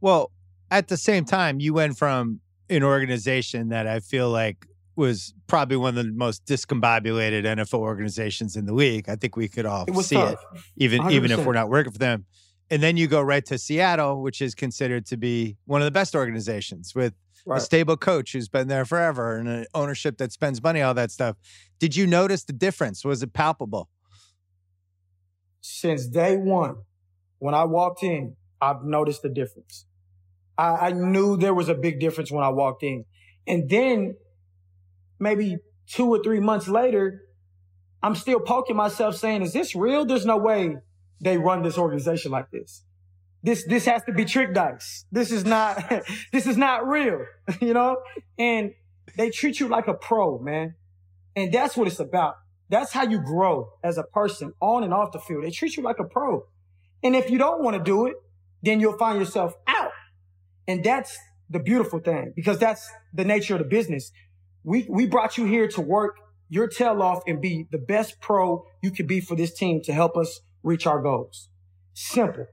[0.00, 0.30] Well,
[0.70, 4.66] at the same time, you went from an organization that I feel like
[4.96, 9.08] was probably one of the most discombobulated NFL organizations in the league.
[9.08, 10.32] I think we could all It see tough.
[10.54, 12.26] it, even even if we're not working for them.
[12.72, 15.90] And then you go right to Seattle, which is considered to be one of the
[15.90, 17.12] best organizations with
[17.50, 21.10] a stable coach who's been there forever and an ownership that spends money, all that
[21.10, 21.36] stuff.
[21.78, 23.04] Did you notice the difference?
[23.04, 23.88] Was it palpable?
[25.62, 26.76] since day one,
[27.38, 29.86] when I walked in, I've noticed the difference.
[30.58, 33.04] I, I knew there was a big difference when I walked in.
[33.46, 34.16] And then
[35.18, 37.22] maybe two or three months later,
[38.02, 40.04] I'm still poking myself saying, is this real?
[40.04, 40.76] There's no way
[41.22, 42.82] they run this organization like this.
[43.42, 45.06] This, this has to be trick dice.
[45.10, 45.90] This is not,
[46.32, 47.24] this is not real,
[47.60, 47.96] you know?
[48.38, 48.72] And
[49.16, 50.74] they treat you like a pro, man.
[51.34, 52.34] And that's what it's about.
[52.68, 55.44] That's how you grow as a person on and off the field.
[55.44, 56.46] They treat you like a pro.
[57.02, 58.14] And if you don't want to do it,
[58.62, 59.90] then you'll find yourself out.
[60.66, 61.18] And that's
[61.50, 64.12] the beautiful thing because that's the nature of the business.
[64.64, 66.16] We, we brought you here to work
[66.48, 69.92] your tail off and be the best pro you could be for this team to
[69.92, 71.48] help us reach our goals.
[71.94, 72.46] Simple.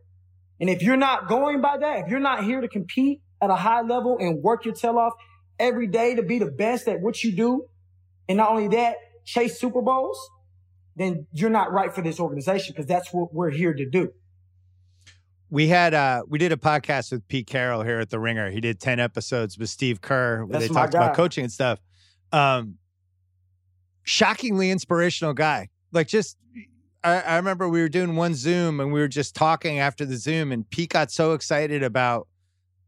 [0.59, 3.55] And if you're not going by that, if you're not here to compete at a
[3.55, 5.13] high level and work your tail off
[5.57, 7.65] every day to be the best at what you do,
[8.27, 10.19] and not only that, chase Super Bowls,
[10.95, 14.11] then you're not right for this organization because that's what we're here to do.
[15.49, 18.51] We had uh we did a podcast with Pete Carroll here at the Ringer.
[18.51, 21.79] He did 10 episodes with Steve Kerr where That's they talked about coaching and stuff.
[22.31, 22.75] Um
[24.03, 25.69] shockingly inspirational guy.
[25.91, 26.37] Like just
[27.03, 30.17] I, I remember we were doing one Zoom and we were just talking after the
[30.17, 32.27] Zoom and Pete got so excited about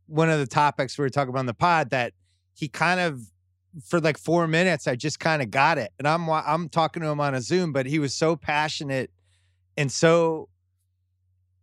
[0.07, 2.13] one of the topics we were talking about on the pod that
[2.53, 3.21] he kind of
[3.85, 5.91] for like four minutes I just kind of got it.
[5.97, 9.11] And I'm I'm talking to him on a Zoom, but he was so passionate
[9.77, 10.49] and so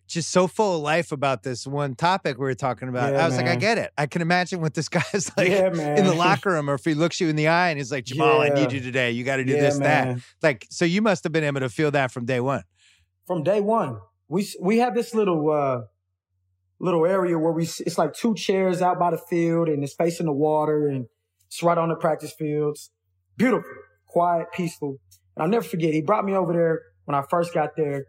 [0.08, 3.12] just so full of life about this one topic we were talking about.
[3.12, 3.92] Yeah, I was like, I get it.
[3.96, 6.94] I can imagine what this guy's like yeah, in the locker room, or if he
[6.94, 9.10] looks you in the eye and he's like, Jamal, I need you today.
[9.12, 10.18] You got to do Yeah, this, that.
[10.42, 12.64] Like, so you must have been able to feel that from day one.
[13.26, 13.98] From day one,
[14.28, 15.82] we we have this little uh
[16.80, 20.26] little area where we it's like two chairs out by the field and it's facing
[20.26, 21.06] the water and
[21.46, 22.90] it's right on the practice fields.
[23.36, 23.70] Beautiful,
[24.06, 24.96] quiet, peaceful.
[25.36, 25.92] And I'll never forget.
[25.92, 28.06] He brought me over there when I first got there,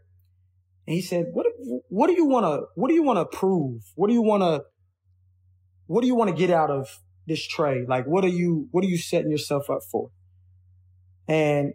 [0.89, 1.45] and he said, "What
[1.89, 3.83] what do you want to what do you want to prove?
[3.93, 4.63] What do you want to
[5.85, 6.87] what do you want to get out of
[7.27, 7.87] this trade?
[7.87, 10.09] Like, what are you what are you setting yourself up for?"
[11.27, 11.73] And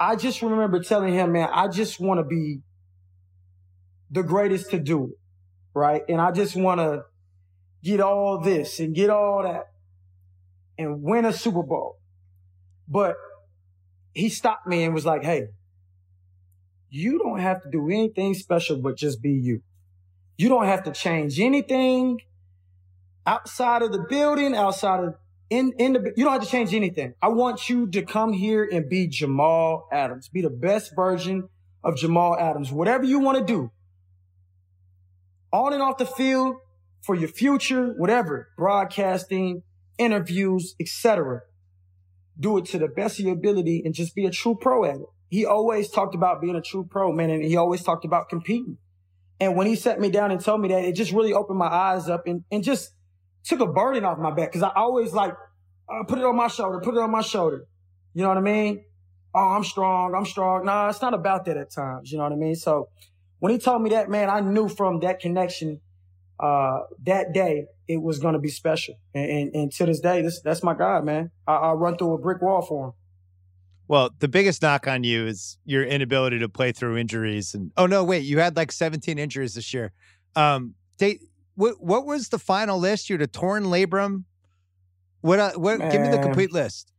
[0.00, 2.62] I just remember telling him, man, I just want to be
[4.10, 5.18] the greatest to do it,
[5.72, 6.02] right?
[6.08, 7.02] And I just want to
[7.84, 9.66] get all this and get all that
[10.76, 12.00] and win a Super Bowl.
[12.88, 13.14] But
[14.14, 15.50] he stopped me and was like, hey,
[16.90, 19.62] you don't have to do anything special but just be you.
[20.36, 22.20] You don't have to change anything
[23.26, 25.14] outside of the building, outside of
[25.50, 27.14] in in the you don't have to change anything.
[27.20, 30.28] I want you to come here and be Jamal Adams.
[30.28, 31.48] Be the best version
[31.82, 32.72] of Jamal Adams.
[32.72, 33.70] Whatever you want to do.
[35.52, 36.56] On and off the field
[37.02, 39.62] for your future, whatever, broadcasting,
[39.98, 41.40] interviews, etc.
[42.38, 44.96] Do it to the best of your ability and just be a true pro at
[44.96, 45.06] it.
[45.30, 48.76] He always talked about being a true pro, man, and he always talked about competing.
[49.38, 51.68] And when he sat me down and told me that, it just really opened my
[51.68, 52.90] eyes up and, and just
[53.44, 54.52] took a burden off my back.
[54.52, 55.32] Cause I always like,
[55.88, 57.64] uh, put it on my shoulder, put it on my shoulder.
[58.12, 58.84] You know what I mean?
[59.32, 60.14] Oh, I'm strong.
[60.14, 60.66] I'm strong.
[60.66, 62.10] Nah, it's not about that at times.
[62.10, 62.56] You know what I mean?
[62.56, 62.88] So
[63.38, 65.80] when he told me that, man, I knew from that connection,
[66.38, 68.94] uh, that day, it was going to be special.
[69.14, 71.30] And, and, and, to this day, this, that's my guy, man.
[71.46, 72.92] I, I run through a brick wall for him.
[73.90, 77.54] Well, the biggest knock on you is your inability to play through injuries.
[77.54, 79.90] And oh no, wait, you had like 17 injuries this year.
[80.36, 81.18] Um, they,
[81.56, 83.10] what what was the final list?
[83.10, 84.26] You had a torn labrum.
[85.22, 85.40] What?
[85.40, 85.80] Uh, what?
[85.80, 86.92] Man, give me the complete list.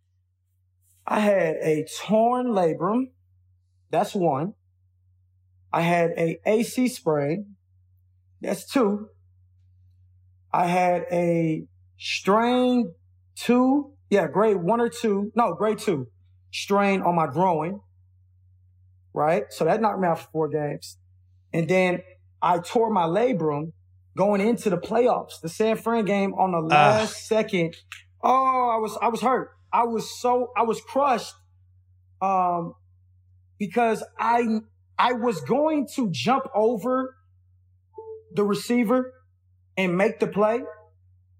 [1.07, 3.11] I had a torn labrum.
[3.89, 4.55] That's one.
[5.71, 7.55] I had a AC sprain.
[8.41, 9.07] That's two.
[10.51, 11.63] I had a
[11.97, 12.91] strain
[13.35, 13.93] two.
[14.09, 15.31] Yeah, grade one or two.
[15.37, 16.07] No, grade two
[16.51, 17.81] strain on my groin,
[19.13, 19.45] right?
[19.49, 20.97] So that knocked me out for four games.
[21.53, 22.01] And then
[22.41, 23.73] I tore my labrum
[24.15, 27.35] going into the playoffs, the San Fran game on the last uh.
[27.35, 27.75] second.
[28.23, 29.51] Oh, I was I was hurt.
[29.73, 31.33] I was so I was crushed
[32.21, 32.75] um
[33.57, 34.61] because I
[34.97, 37.15] I was going to jump over
[38.33, 39.13] the receiver
[39.77, 40.61] and make the play.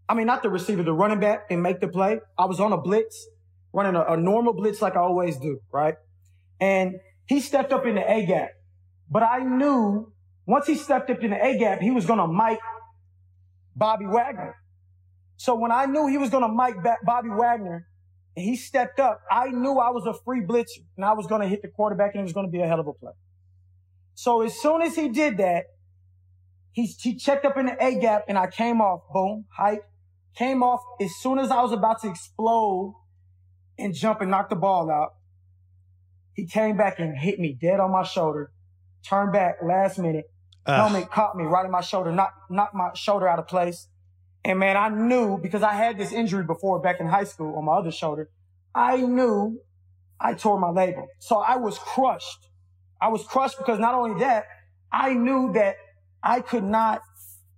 [0.09, 2.19] I mean, not the receiver, the running back and make the play.
[2.37, 3.27] I was on a blitz
[3.73, 5.95] running a, a normal blitz like I always do, right?
[6.59, 6.95] And
[7.25, 8.49] he stepped up in the A gap.
[9.09, 10.11] But I knew
[10.45, 12.59] once he stepped up in the A gap, he was going to mic
[13.75, 14.55] Bobby Wagner.
[15.37, 17.87] So when I knew he was going to mic Bobby Wagner
[18.35, 21.41] and he stepped up, I knew I was a free blitzer and I was going
[21.41, 23.13] to hit the quarterback and it was going to be a hell of a play.
[24.13, 25.65] So as soon as he did that,
[26.73, 29.83] he, he checked up in the A gap and I came off, boom, hike,
[30.35, 32.95] came off as soon as I was about to explode
[33.81, 35.15] and jump and knock the ball out.
[36.33, 38.51] He came back and hit me dead on my shoulder,
[39.07, 40.25] turned back last minute.
[40.65, 43.87] Helmet caught me right in my shoulder, knocked, knocked my shoulder out of place.
[44.43, 47.65] And man, I knew because I had this injury before back in high school on
[47.65, 48.29] my other shoulder.
[48.73, 49.59] I knew
[50.19, 51.07] I tore my labrum.
[51.19, 52.47] So I was crushed.
[53.01, 54.45] I was crushed because not only that,
[54.91, 55.77] I knew that
[56.23, 57.01] I could not,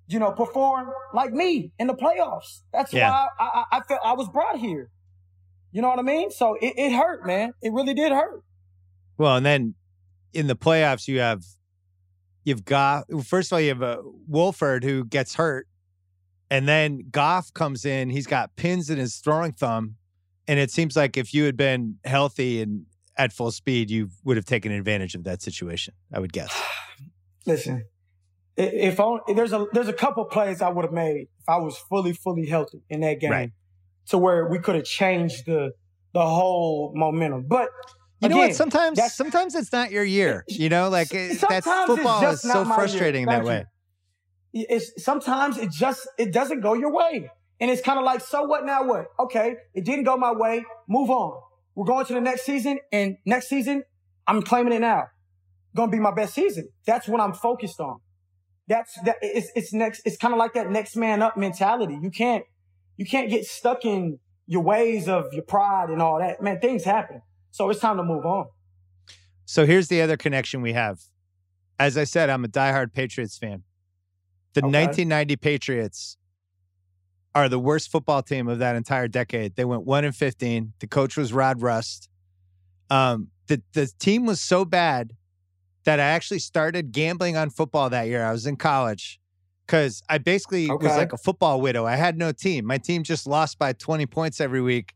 [0.07, 2.61] you know, perform like me in the playoffs.
[2.71, 3.09] That's yeah.
[3.09, 4.89] why I, I, I felt I was brought here.
[5.73, 6.29] You know what I mean?
[6.29, 7.53] So it, it hurt, man.
[7.61, 8.43] It really did hurt.
[9.17, 9.73] Well, and then
[10.31, 11.43] in the playoffs, you have
[12.43, 15.67] you've got first of all you have uh, a Wolford who gets hurt,
[16.51, 18.11] and then Goff comes in.
[18.11, 19.95] He's got pins in his throwing thumb,
[20.47, 22.85] and it seems like if you had been healthy and
[23.17, 25.95] at full speed, you would have taken advantage of that situation.
[26.13, 26.53] I would guess.
[27.47, 27.85] Listen,
[28.55, 31.77] if only, there's a there's a couple plays I would have made if I was
[31.77, 33.31] fully fully healthy in that game.
[33.31, 33.51] Right
[34.07, 35.71] to where we could have changed the
[36.13, 37.45] the whole momentum.
[37.47, 37.69] But
[38.19, 38.55] you again, know what?
[38.55, 40.43] Sometimes sometimes it's not your year.
[40.47, 43.65] You know, like that's football is so frustrating that way.
[44.53, 47.29] It's sometimes it just it doesn't go your way.
[47.59, 49.05] And it's kind of like, so what now what?
[49.19, 50.65] Okay, it didn't go my way.
[50.87, 51.39] Move on.
[51.75, 53.83] We're going to the next season, and next season,
[54.27, 55.05] I'm claiming it now.
[55.75, 56.69] Gonna be my best season.
[56.85, 57.99] That's what I'm focused on.
[58.67, 61.97] That's that it's it's next it's kind of like that next man up mentality.
[62.01, 62.43] You can't
[62.97, 66.41] you can't get stuck in your ways of your pride and all that.
[66.41, 67.21] Man, things happen.
[67.51, 68.47] So it's time to move on.
[69.45, 71.01] So here's the other connection we have.
[71.79, 73.63] As I said, I'm a diehard Patriots fan.
[74.53, 74.85] The okay.
[74.85, 76.17] 1990 Patriots
[77.35, 79.55] are the worst football team of that entire decade.
[79.55, 80.73] They went 1 and 15.
[80.79, 82.09] The coach was Rod Rust.
[82.89, 85.13] Um, the the team was so bad
[85.83, 88.23] that I actually started gambling on football that year.
[88.23, 89.19] I was in college
[89.65, 90.87] because I basically okay.
[90.87, 91.85] was like a football widow.
[91.85, 92.65] I had no team.
[92.65, 94.93] My team just lost by 20 points every week.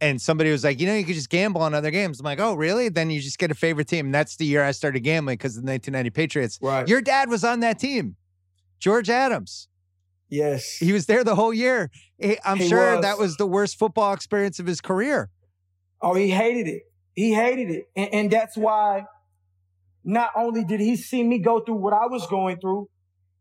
[0.00, 2.20] And somebody was like, you know, you could just gamble on other games.
[2.20, 2.88] I'm like, oh, really?
[2.88, 4.06] Then you just get a favorite team.
[4.06, 6.58] And that's the year I started gambling because of the 1990 Patriots.
[6.62, 6.86] Right.
[6.86, 8.14] Your dad was on that team,
[8.78, 9.68] George Adams.
[10.28, 10.76] Yes.
[10.78, 11.90] He was there the whole year.
[12.44, 13.02] I'm he sure was.
[13.02, 15.30] that was the worst football experience of his career.
[16.00, 16.82] Oh, he hated it.
[17.14, 17.84] He hated it.
[17.96, 19.04] And, and that's why
[20.04, 22.88] not only did he see me go through what I was going through,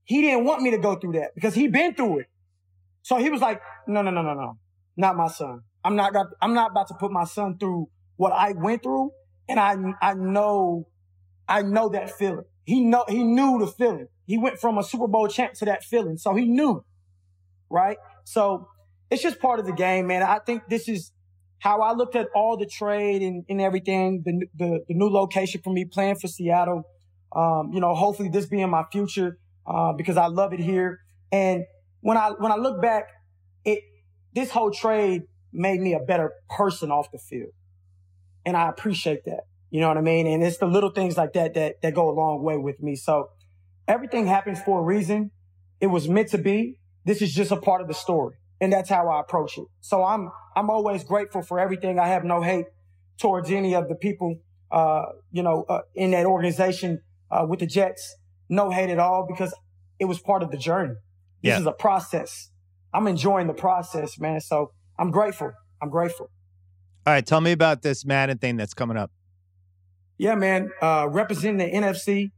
[0.08, 2.28] he didn't want me to go through that because he'd been through it.
[3.04, 4.58] So he was like, no, no, no, no, no,
[4.96, 5.62] not my son.
[5.84, 9.12] I'm not, I'm not about to put my son through what I went through.
[9.50, 10.88] And I, I know,
[11.48, 12.46] I know that feeling.
[12.64, 14.08] He know, he knew the feeling.
[14.26, 16.18] He went from a Super Bowl champ to that feeling.
[16.18, 16.86] So he knew,
[17.70, 17.98] right?
[18.24, 18.70] So
[19.12, 20.24] it's just part of the game, man.
[20.24, 21.12] I think this is
[21.60, 25.62] how I looked at all the trade and, and everything, the, the, the new location
[25.62, 26.84] for me playing for Seattle.
[27.36, 31.00] Um, you know, hopefully this being my future uh, because I love it here.
[31.32, 31.66] And
[32.02, 33.10] when I when I look back,
[33.66, 33.80] it
[34.34, 37.52] this whole trade made me a better person off the field,
[38.46, 39.42] and I appreciate that.
[39.70, 40.28] You know what I mean?
[40.28, 42.96] And it's the little things like that that that go a long way with me.
[42.96, 43.30] So
[43.88, 45.32] everything happens for a reason.
[45.82, 46.80] It was meant to be.
[47.06, 48.36] This is just a part of the story.
[48.60, 49.66] And that's how I approach it.
[49.82, 52.00] So I'm I'm always grateful for everything.
[52.00, 52.66] I have no hate
[53.18, 54.38] towards any of the people
[54.72, 58.16] uh, you know, uh, in that organization uh, with the Jets.
[58.50, 59.54] No hate at all because
[60.00, 60.96] it was part of the journey.
[61.44, 61.60] This yeah.
[61.60, 62.50] is a process.
[62.94, 64.42] I'm enjoying the process, man.
[64.42, 65.52] So I'm grateful.
[65.82, 66.30] I'm grateful.
[67.06, 69.12] All right, tell me about this Madden thing that's coming up.
[70.18, 70.72] Yeah, man.
[70.82, 72.32] Uh, representing the NFC,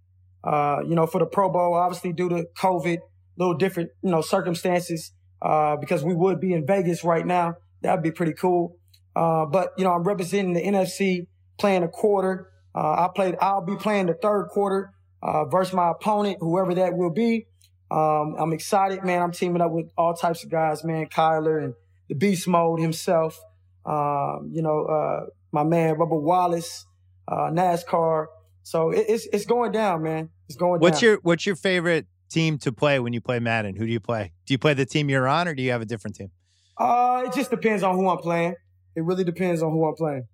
[0.44, 3.02] uh, you know, for the Pro Bowl, obviously due to COVID, a
[3.38, 7.56] little different, you know, circumstances, uh, because we would be in Vegas right now.
[7.81, 8.76] That would be pretty cool.
[9.15, 11.27] Uh, but, you know, I'm representing the NFC,
[11.57, 12.52] playing a quarter.
[12.76, 14.91] Uh, I played, I'll be playing the third quarter,
[15.22, 17.48] uh, versus my opponent, whoever that will be.
[17.91, 19.22] Um, I'm excited, man.
[19.22, 21.08] I'm teaming up with all types of guys, man.
[21.08, 21.74] Kyler and
[22.08, 23.40] the beast mode himself.
[23.86, 26.86] Um, you know, uh, my man, Bubba Wallace,
[27.28, 28.28] uh, NASCAR.
[28.64, 30.30] So it, it's, it's going down, man.
[30.48, 31.10] It's going what's down.
[31.10, 33.76] your, what's your favorite team to play when you play Madden?
[33.76, 34.34] Who do you play?
[34.46, 36.32] Do you play the team you're on or do you have a different team?
[36.78, 38.56] Uh, it just depends on who I'm playing.
[38.96, 40.28] It really depends on who I'm playing.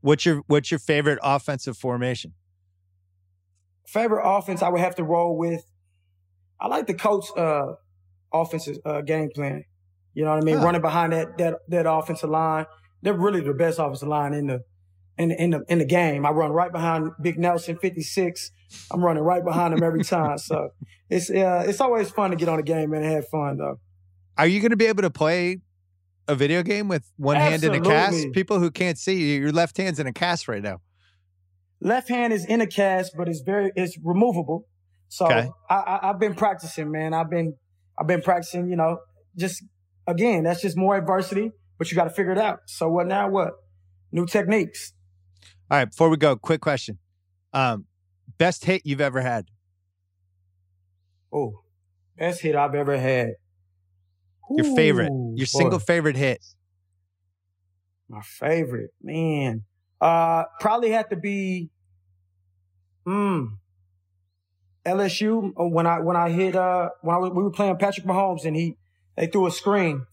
[0.00, 2.34] What's your, what's your favorite offensive formation?
[3.86, 5.64] Favorite offense I would have to roll with
[6.60, 7.74] I like the Colts uh
[8.32, 9.64] offensive uh, game plan.
[10.14, 10.56] You know what I mean?
[10.56, 10.64] Huh.
[10.64, 12.66] Running behind that that that offensive line.
[13.02, 14.64] They're really the best offensive line in the
[15.18, 16.26] in the, in the in the game.
[16.26, 18.50] I run right behind Big Nelson, 56.
[18.90, 20.38] I'm running right behind him every time.
[20.38, 20.70] so
[21.10, 23.80] it's uh, it's always fun to get on the game and have fun though.
[24.38, 25.58] Are you going to be able to play
[26.28, 27.78] a video game with one Absolutely.
[27.78, 28.32] hand in a cast?
[28.32, 30.80] People who can't see, your left hand's in a cast right now.
[31.80, 34.66] Left hand is in a cast, but it's very it's removable.
[35.08, 35.48] So okay.
[35.70, 37.14] I, I, have been practicing, man.
[37.14, 37.54] I've been,
[37.98, 38.98] I've been practicing, you know,
[39.36, 39.62] just
[40.06, 42.60] again, that's just more adversity, but you got to figure it out.
[42.66, 43.28] So what now?
[43.28, 43.52] What
[44.10, 44.92] new techniques?
[45.70, 45.90] All right.
[45.90, 46.98] Before we go, quick question.
[47.52, 47.86] Um,
[48.38, 49.46] best hit you've ever had?
[51.32, 51.62] Oh,
[52.18, 53.32] best hit I've ever had.
[54.50, 55.58] Your favorite, your boy.
[55.58, 56.44] single favorite hit.
[58.08, 59.64] My favorite, man.
[60.00, 61.70] Uh, probably had to be,
[63.04, 63.46] hmm,
[64.86, 68.44] LSU uh, when I when I hit uh when I, we were playing Patrick Mahomes
[68.44, 68.76] and he
[69.16, 70.06] they threw a screen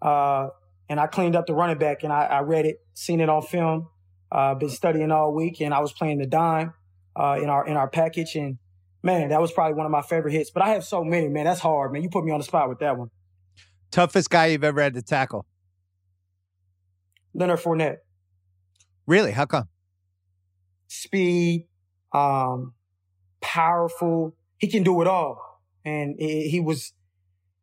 [0.00, 0.48] uh
[0.88, 3.42] and I cleaned up the running back and I, I read it, seen it on
[3.42, 3.88] film,
[4.32, 6.74] uh, been studying all week and I was playing the dime
[7.16, 8.58] uh in our in our package and
[9.02, 10.50] man that was probably one of my favorite hits.
[10.50, 12.02] But I have so many man, that's hard man.
[12.02, 13.10] You put me on the spot with that one.
[13.90, 15.44] Toughest guy you've ever had to tackle?
[17.34, 17.98] Leonard Fournette.
[19.10, 19.32] Really?
[19.32, 19.68] How come?
[20.86, 21.66] Speed,
[22.12, 22.74] um,
[23.40, 24.36] powerful.
[24.58, 25.60] He can do it all.
[25.84, 26.92] And he was,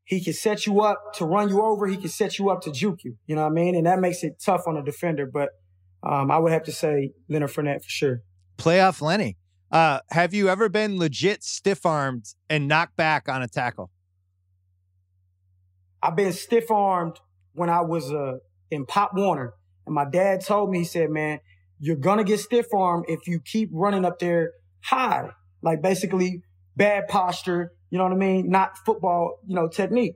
[0.03, 1.87] he can set you up to run you over.
[1.87, 3.15] He can set you up to juke you.
[3.27, 3.75] You know what I mean?
[3.75, 5.25] And that makes it tough on a defender.
[5.25, 5.51] But
[6.03, 8.23] um, I would have to say Leonard Fournette for sure.
[8.57, 9.37] Playoff Lenny.
[9.71, 13.89] Uh, have you ever been legit stiff armed and knocked back on a tackle?
[16.03, 17.21] I've been stiff armed
[17.53, 19.53] when I was uh, in Pop Warner.
[19.87, 21.39] And my dad told me, he said, man,
[21.79, 24.51] you're going to get stiff arm if you keep running up there
[24.81, 25.29] high
[25.61, 26.43] like basically
[26.75, 28.49] bad posture, you know what I mean?
[28.49, 30.15] Not football, you know, technique.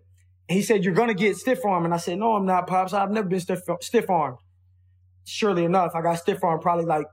[0.49, 1.85] And he said, you're going to get stiff arm.
[1.85, 2.93] And I said, no, I'm not, Pops.
[2.93, 4.37] I've never been stiff, stiff armed.
[5.25, 7.05] Surely enough, I got stiff arm probably like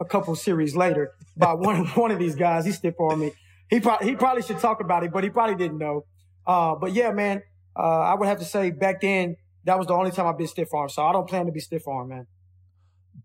[0.00, 2.64] a couple series later by one, one of these guys.
[2.64, 3.32] He stiff armed me.
[3.68, 6.04] He probably, he probably should talk about it, but he probably didn't know.
[6.46, 7.42] Uh, but yeah, man,
[7.76, 10.46] uh, I would have to say back then, that was the only time I've been
[10.46, 10.90] stiff armed.
[10.90, 12.26] So I don't plan to be stiff armed, man.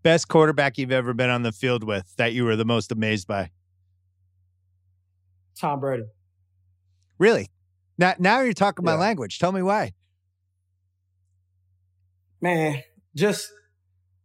[0.02, 3.26] Best quarterback you've ever been on the field with that you were the most amazed
[3.26, 3.50] by?
[5.58, 6.04] Tom Brady.
[7.18, 7.48] Really?
[7.98, 8.92] Now, now you're talking yeah.
[8.92, 9.38] my language.
[9.38, 9.92] Tell me why.
[12.40, 12.82] Man,
[13.14, 13.50] just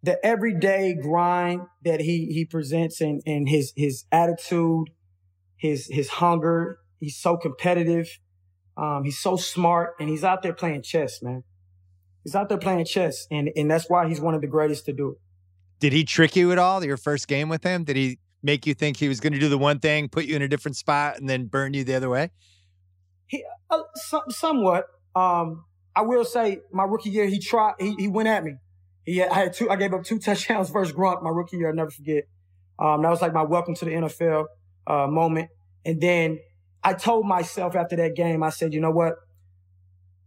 [0.01, 4.89] the everyday grind that he he presents and and his his attitude,
[5.57, 6.77] his his hunger.
[7.01, 8.07] He's so competitive.
[8.77, 11.43] Um, he's so smart, and he's out there playing chess, man.
[12.25, 14.93] He's out there playing chess, and and that's why he's one of the greatest to
[14.93, 15.17] do it.
[15.79, 16.83] Did he trick you at all?
[16.83, 17.83] Your first game with him?
[17.83, 20.35] Did he make you think he was going to do the one thing, put you
[20.35, 22.31] in a different spot, and then burn you the other way?
[23.27, 24.85] He, uh, some, somewhat.
[25.15, 25.65] Um,
[25.95, 27.75] I will say, my rookie year, he tried.
[27.79, 28.55] He, he went at me.
[29.05, 29.69] He had, I had two.
[29.69, 31.69] I gave up two touchdowns versus Gronk my rookie year.
[31.69, 32.23] I'll never forget.
[32.79, 34.45] Um, that was like my welcome to the NFL
[34.87, 35.49] uh, moment.
[35.85, 36.39] And then
[36.83, 39.13] I told myself after that game, I said, you know what?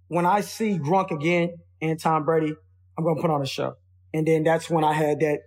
[0.07, 2.55] When I see Gronk again and Tom Brady,
[2.97, 3.77] I'm gonna put on a show.
[4.13, 5.41] And then that's when I had that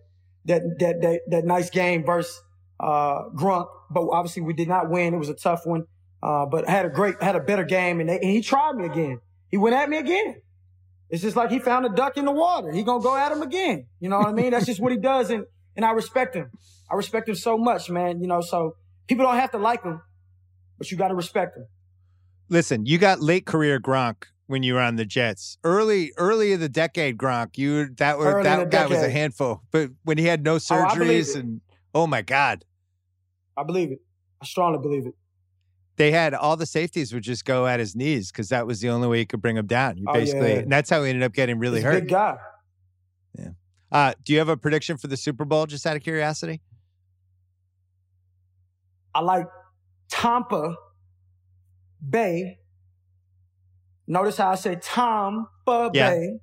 [0.46, 2.42] that that that, that nice game versus
[2.80, 5.14] uh, Gronk, but obviously we did not win.
[5.14, 5.86] It was a tough one.
[6.24, 8.76] Uh, but I had a great, had a better game and, they, and, he tried
[8.76, 9.20] me again.
[9.50, 10.36] He went at me again.
[11.10, 12.72] It's just like he found a duck in the water.
[12.72, 13.88] He gonna go at him again.
[14.00, 14.52] You know what I mean?
[14.52, 15.46] That's just what he does in,
[15.76, 16.50] and I respect him.
[16.90, 18.22] I respect him so much, man.
[18.22, 18.78] You know, so
[19.08, 20.02] people don't have to like him,
[20.78, 21.68] but you got to respect him.
[22.48, 25.58] Listen, you got late career Gronk when you were on the Jets.
[25.64, 29.64] Early, early of the decade, Gronk, you that were Early that guy was a handful.
[29.72, 31.38] But when he had no believe surgeries it.
[31.38, 31.62] and
[31.96, 32.64] oh my god,
[33.58, 34.02] I believe it.
[34.42, 35.16] I strongly believe it.
[35.96, 38.90] they had all the safeties would just go at his knees because that was the
[38.90, 39.98] only way you could bring him down.
[39.98, 40.60] You Oh, basically, yeah.
[40.60, 42.00] and that's how he ended up getting really He's hurt.
[42.02, 42.38] big guy.
[43.92, 45.66] Uh, do you have a prediction for the Super Bowl?
[45.66, 46.62] Just out of curiosity.
[49.14, 49.48] I like
[50.10, 50.76] Tampa
[52.10, 52.60] Bay.
[54.12, 56.10] Notice how I say Tampa Yeah.
[56.10, 56.40] Bay.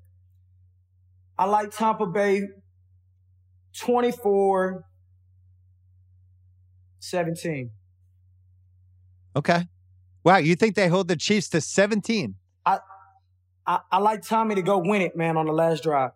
[1.36, 2.44] I like Tampa Bay
[3.78, 4.86] 24
[7.00, 7.70] 17.
[9.36, 9.68] Okay.
[10.24, 12.36] Wow, you think they hold the Chiefs to 17?
[12.64, 12.78] I,
[13.92, 16.12] I like Tommy to go win it, man, on the last drive.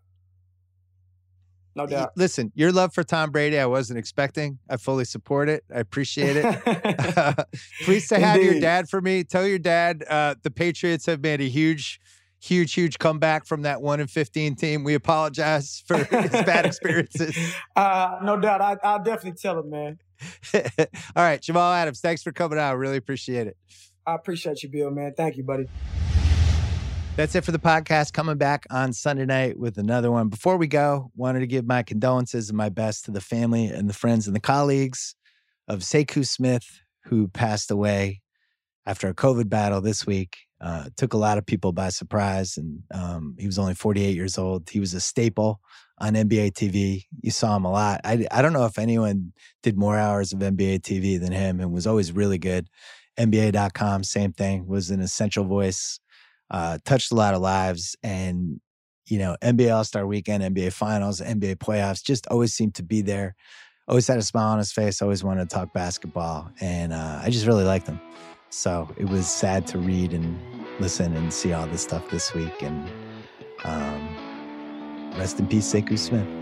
[1.75, 2.13] No doubt.
[2.17, 4.59] Listen, your love for Tom Brady, I wasn't expecting.
[4.69, 5.65] I fully support it.
[5.75, 7.47] I appreciate it.
[7.85, 9.25] Please say hi to your dad for me.
[9.25, 12.01] Tell your dad uh, the Patriots have made a huge,
[12.41, 14.85] huge, huge comeback from that one and fifteen team.
[14.85, 17.37] We apologize for his bad experiences.
[17.75, 18.61] uh, no doubt.
[18.61, 19.99] I, I'll definitely tell him, man.
[20.55, 22.77] All right, Jamal Adams, thanks for coming out.
[22.77, 23.57] Really appreciate it.
[24.07, 25.15] I appreciate you, Bill, man.
[25.17, 25.69] Thank you, buddy.
[27.15, 28.15] That's it for the podcast.
[28.15, 30.29] Coming back on Sunday night with another one.
[30.29, 33.87] Before we go, wanted to give my condolences and my best to the family and
[33.87, 35.15] the friends and the colleagues
[35.69, 36.65] of Sekou Smith,
[37.05, 38.23] who passed away
[38.87, 40.39] after a COVID battle this week.
[40.59, 44.39] Uh, took a lot of people by surprise, and um, he was only 48 years
[44.39, 44.71] old.
[44.71, 45.61] He was a staple
[45.99, 47.05] on NBA TV.
[47.21, 48.01] You saw him a lot.
[48.05, 51.73] I, I don't know if anyone did more hours of NBA TV than him, and
[51.73, 52.69] was always really good.
[53.19, 56.01] NBA.com, same thing, was an essential voice
[56.53, 58.61] uh, touched a lot of lives and
[59.07, 63.35] you know nba all-star weekend nba finals nba playoffs just always seemed to be there.
[63.89, 67.31] Always had a smile on his face always wanted to talk basketball and uh, i
[67.31, 68.01] just really liked him.
[68.51, 70.39] So it was sad to read and
[70.79, 72.89] listen and see all this stuff this week and
[73.65, 76.42] um, rest in peace Sekou smith